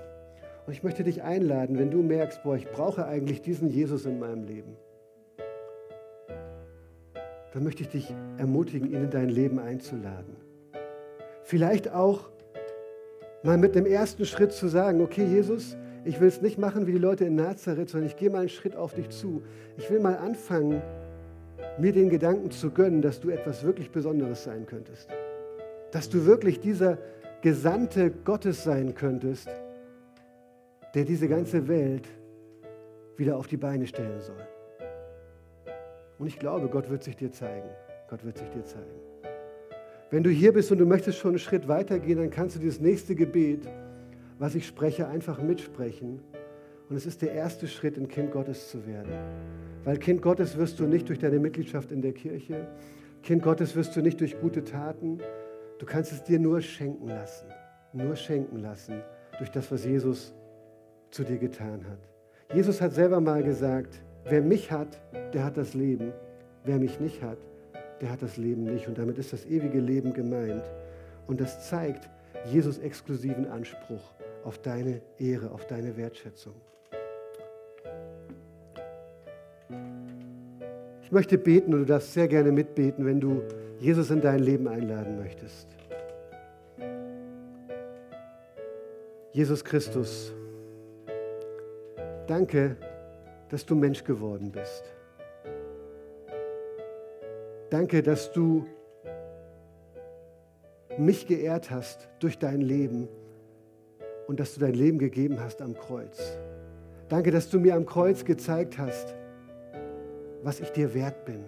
Und 0.67 0.73
ich 0.73 0.83
möchte 0.83 1.05
dich 1.05 1.23
einladen, 1.23 1.79
wenn 1.79 1.91
du 1.91 2.03
merkst, 2.03 2.43
boah, 2.43 2.57
ich 2.57 2.69
brauche 2.69 3.07
eigentlich 3.07 3.41
diesen 3.43 3.69
Jesus 3.69 4.05
in 4.05 4.19
meinem 4.19 4.45
Leben, 4.45 4.77
dann 7.53 7.65
möchte 7.65 7.83
ich 7.83 7.89
dich 7.89 8.15
ermutigen, 8.37 8.91
ihn 8.91 9.05
in 9.05 9.11
dein 9.11 9.29
Leben 9.29 9.59
einzuladen. 9.59 10.37
Vielleicht 11.45 11.93
auch 11.93 12.29
mal 13.43 13.57
mit 13.57 13.75
dem 13.75 13.87
ersten 13.87 14.27
Schritt 14.27 14.53
zu 14.53 14.69
sagen, 14.69 15.01
okay 15.01 15.25
Jesus, 15.25 15.77
ich 16.05 16.21
will 16.21 16.29
es 16.29 16.43
nicht 16.43 16.59
machen 16.59 16.87
wie 16.87 16.93
die 16.93 16.99
Leute 16.99 17.25
in 17.25 17.37
Nazareth, 17.37 17.89
sondern 17.89 18.09
ich 18.09 18.17
gehe 18.17 18.31
mal 18.31 18.41
einen 18.41 18.49
Schritt 18.49 18.77
auf 18.77 18.95
dich 18.95 19.09
zu. 19.11 19.43
Ich 19.77 19.91
will 19.91 20.01
mal 20.01 20.17
anfangen, 20.17 20.83
mir 21.79 21.93
den 21.93 22.11
Gedanken 22.11 22.51
zu 22.51 22.71
gönnen, 22.71 23.03
dass 23.03 23.21
du 23.21 23.31
etwas 23.31 23.65
wirklich 23.65 23.91
Besonderes 23.91 24.45
sein 24.45 24.67
könntest. 24.67 25.09
Dass 25.93 26.09
du 26.09 26.27
wirklich 26.27 26.61
dieser 26.61 26.99
Gesandte 27.43 28.11
Gottes 28.11 28.65
sein 28.65 28.95
könntest, 28.95 29.49
der 30.95 31.05
diese 31.05 31.29
ganze 31.29 31.69
Welt 31.69 32.09
wieder 33.17 33.37
auf 33.37 33.47
die 33.47 33.57
Beine 33.57 33.87
stellen 33.87 34.21
soll. 34.21 34.47
Und 36.19 36.27
ich 36.27 36.39
glaube, 36.39 36.69
Gott 36.69 36.89
wird 36.91 37.03
sich 37.03 37.17
dir 37.17 37.31
zeigen. 37.31 37.69
Gott 38.09 38.25
wird 38.25 38.39
sich 38.39 38.49
dir 38.51 38.65
zeigen. 38.65 39.01
Wenn 40.11 40.23
du 40.23 40.31
hier 40.31 40.53
bist 40.53 40.71
und 40.71 40.79
du 40.79 40.87
möchtest 40.87 41.19
schon 41.19 41.31
einen 41.31 41.39
Schritt 41.39 41.67
weiter 41.69 41.99
gehen, 41.99 42.19
dann 42.19 42.31
kannst 42.31 42.57
du 42.57 42.61
dieses 42.61 42.81
nächste 42.81 43.15
Gebet, 43.15 43.69
was 44.39 44.55
ich 44.55 44.67
spreche, 44.67 45.09
einfach 45.09 45.43
mitsprechen. 45.43 46.21
Und 46.89 46.97
es 46.97 47.07
ist 47.07 47.23
der 47.23 47.33
erste 47.33 47.67
Schritt, 47.67 47.99
ein 47.99 48.07
Kind 48.07 48.31
Gottes 48.31 48.71
zu 48.71 48.87
werden. 48.87 49.13
Weil 49.85 49.99
Kind 49.99 50.23
Gottes 50.23 50.57
wirst 50.57 50.79
du 50.79 50.85
nicht 50.85 51.09
durch 51.09 51.19
deine 51.19 51.41
Mitgliedschaft 51.41 51.91
in 51.91 52.03
der 52.03 52.13
Kirche. 52.13 52.69
Kind 53.23 53.43
Gottes 53.43 53.75
wirst 53.75 53.97
du 53.97 54.01
nicht 54.01 54.21
durch 54.21 54.41
gute 54.41 54.63
Taten. 54.63 55.19
Du 55.79 55.85
kannst 55.85 56.13
es 56.13 56.23
dir 56.23 56.39
nur 56.39 56.61
schenken 56.61 57.09
lassen. 57.09 57.49
Nur 57.93 58.17
schenken 58.17 58.59
lassen 58.59 59.03
durch 59.39 59.51
das, 59.51 59.71
was 59.71 59.85
Jesus 59.85 60.35
zu 61.11 61.25
dir 61.25 61.39
getan 61.39 61.85
hat. 61.89 61.99
Jesus 62.55 62.81
hat 62.81 62.93
selber 62.93 63.21
mal 63.21 63.43
gesagt, 63.43 64.01
wer 64.25 64.41
mich 64.41 64.71
hat, 64.71 65.01
der 65.33 65.45
hat 65.45 65.57
das 65.57 65.75
Leben. 65.75 66.13
Wer 66.65 66.79
mich 66.79 66.99
nicht 67.01 67.23
hat, 67.23 67.39
der 68.01 68.11
hat 68.11 68.23
das 68.23 68.37
Leben 68.37 68.65
nicht. 68.65 68.89
Und 68.89 68.99
damit 68.99 69.19
ist 69.19 69.33
das 69.33 69.45
ewige 69.47 69.79
Leben 69.79 70.13
gemeint. 70.13 70.65
Und 71.27 71.41
das 71.41 71.69
zeigt 71.69 72.09
Jesus 72.47 72.79
exklusiven 72.79 73.47
Anspruch 73.47 74.13
auf 74.45 74.59
deine 74.59 75.01
Ehre, 75.19 75.51
auf 75.51 75.67
deine 75.67 75.97
Wertschätzung. 75.97 76.55
Ich 81.03 81.13
möchte 81.13 81.39
beten 81.39 81.73
und 81.73 81.81
du 81.81 81.87
darfst 81.87 82.13
sehr 82.13 82.29
gerne 82.29 82.51
mitbeten, 82.51 83.07
wenn 83.07 83.21
du 83.21 83.43
Jesus 83.79 84.11
in 84.11 84.21
dein 84.21 84.41
Leben 84.41 84.69
einladen 84.69 85.19
möchtest. 85.19 85.69
Jesus 89.33 89.63
Christus, 89.65 90.33
danke, 92.27 92.77
dass 93.51 93.67
du 93.67 93.75
Mensch 93.75 94.03
geworden 94.03 94.51
bist. 94.51 94.85
Danke, 97.69 98.03
dass 98.03 98.33
du 98.33 98.67
mich 100.97 101.27
geehrt 101.27 101.71
hast 101.71 102.09
durch 102.21 102.39
dein 102.39 102.63
Leben 102.63 103.09
und 104.27 104.41
dass 104.41 104.55
du 104.55 104.61
dein 104.61 104.75
Leben 104.75 104.99
gegeben 104.99 105.39
hast 105.41 105.61
am 105.61 105.75
Kreuz. 105.75 106.39
Danke, 107.09 107.31
dass 107.31 107.51
du 107.51 107.61
mir 107.61 107.75
am 107.75 107.85
Kreuz 107.85 108.25
gezeigt 108.25 108.79
hast, 108.79 109.15
was 110.43 110.61
ich 110.61 110.71
dir 110.71 110.95
wert 110.95 111.25
bin. 111.25 111.45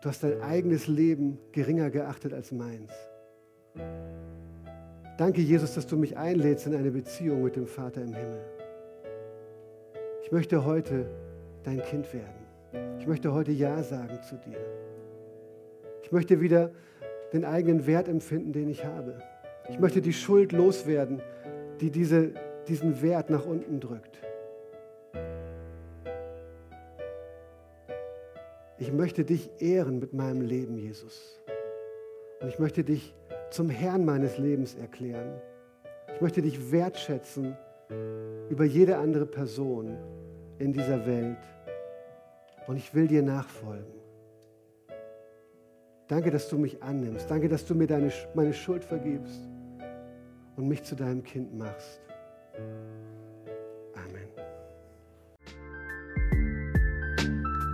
Du 0.00 0.08
hast 0.08 0.22
dein 0.22 0.40
eigenes 0.42 0.86
Leben 0.86 1.38
geringer 1.50 1.90
geachtet 1.90 2.32
als 2.32 2.52
meins. 2.52 2.92
Danke, 5.16 5.40
Jesus, 5.40 5.74
dass 5.74 5.88
du 5.88 5.96
mich 5.96 6.16
einlädst 6.16 6.66
in 6.66 6.74
eine 6.76 6.92
Beziehung 6.92 7.42
mit 7.42 7.56
dem 7.56 7.66
Vater 7.66 8.02
im 8.02 8.14
Himmel. 8.14 8.40
Ich 10.22 10.30
möchte 10.30 10.64
heute 10.64 11.10
dein 11.64 11.82
Kind 11.82 12.06
werden. 12.14 12.96
Ich 13.00 13.06
möchte 13.08 13.32
heute 13.32 13.50
Ja 13.50 13.82
sagen 13.82 14.20
zu 14.22 14.36
dir. 14.36 14.58
Ich 16.04 16.12
möchte 16.12 16.40
wieder 16.40 16.70
den 17.32 17.44
eigenen 17.44 17.86
Wert 17.86 18.08
empfinden, 18.08 18.52
den 18.52 18.68
ich 18.68 18.84
habe. 18.84 19.18
Ich 19.68 19.80
möchte 19.80 20.00
die 20.00 20.12
Schuld 20.12 20.52
loswerden, 20.52 21.20
die 21.80 21.90
diese, 21.90 22.30
diesen 22.68 23.02
Wert 23.02 23.30
nach 23.30 23.46
unten 23.46 23.80
drückt. 23.80 24.20
Ich 28.80 28.92
möchte 28.92 29.24
dich 29.24 29.50
ehren 29.58 29.98
mit 29.98 30.12
meinem 30.12 30.40
Leben, 30.40 30.78
Jesus. 30.78 31.40
Und 32.40 32.48
ich 32.48 32.58
möchte 32.60 32.84
dich 32.84 33.14
zum 33.50 33.70
Herrn 33.70 34.04
meines 34.04 34.38
Lebens 34.38 34.76
erklären. 34.76 35.40
Ich 36.14 36.20
möchte 36.20 36.42
dich 36.42 36.70
wertschätzen 36.70 37.56
über 38.48 38.64
jede 38.64 38.98
andere 38.98 39.26
Person 39.26 39.96
in 40.58 40.72
dieser 40.72 41.06
Welt. 41.06 41.38
Und 42.68 42.76
ich 42.76 42.94
will 42.94 43.08
dir 43.08 43.22
nachfolgen. 43.22 43.98
Danke, 46.06 46.30
dass 46.30 46.48
du 46.48 46.56
mich 46.56 46.82
annimmst. 46.82 47.30
Danke, 47.30 47.48
dass 47.48 47.66
du 47.66 47.74
mir 47.74 47.86
deine, 47.86 48.12
meine 48.34 48.52
Schuld 48.52 48.84
vergibst 48.84 49.40
und 50.56 50.68
mich 50.68 50.84
zu 50.84 50.94
deinem 50.94 51.22
Kind 51.22 51.56
machst. 51.56 52.00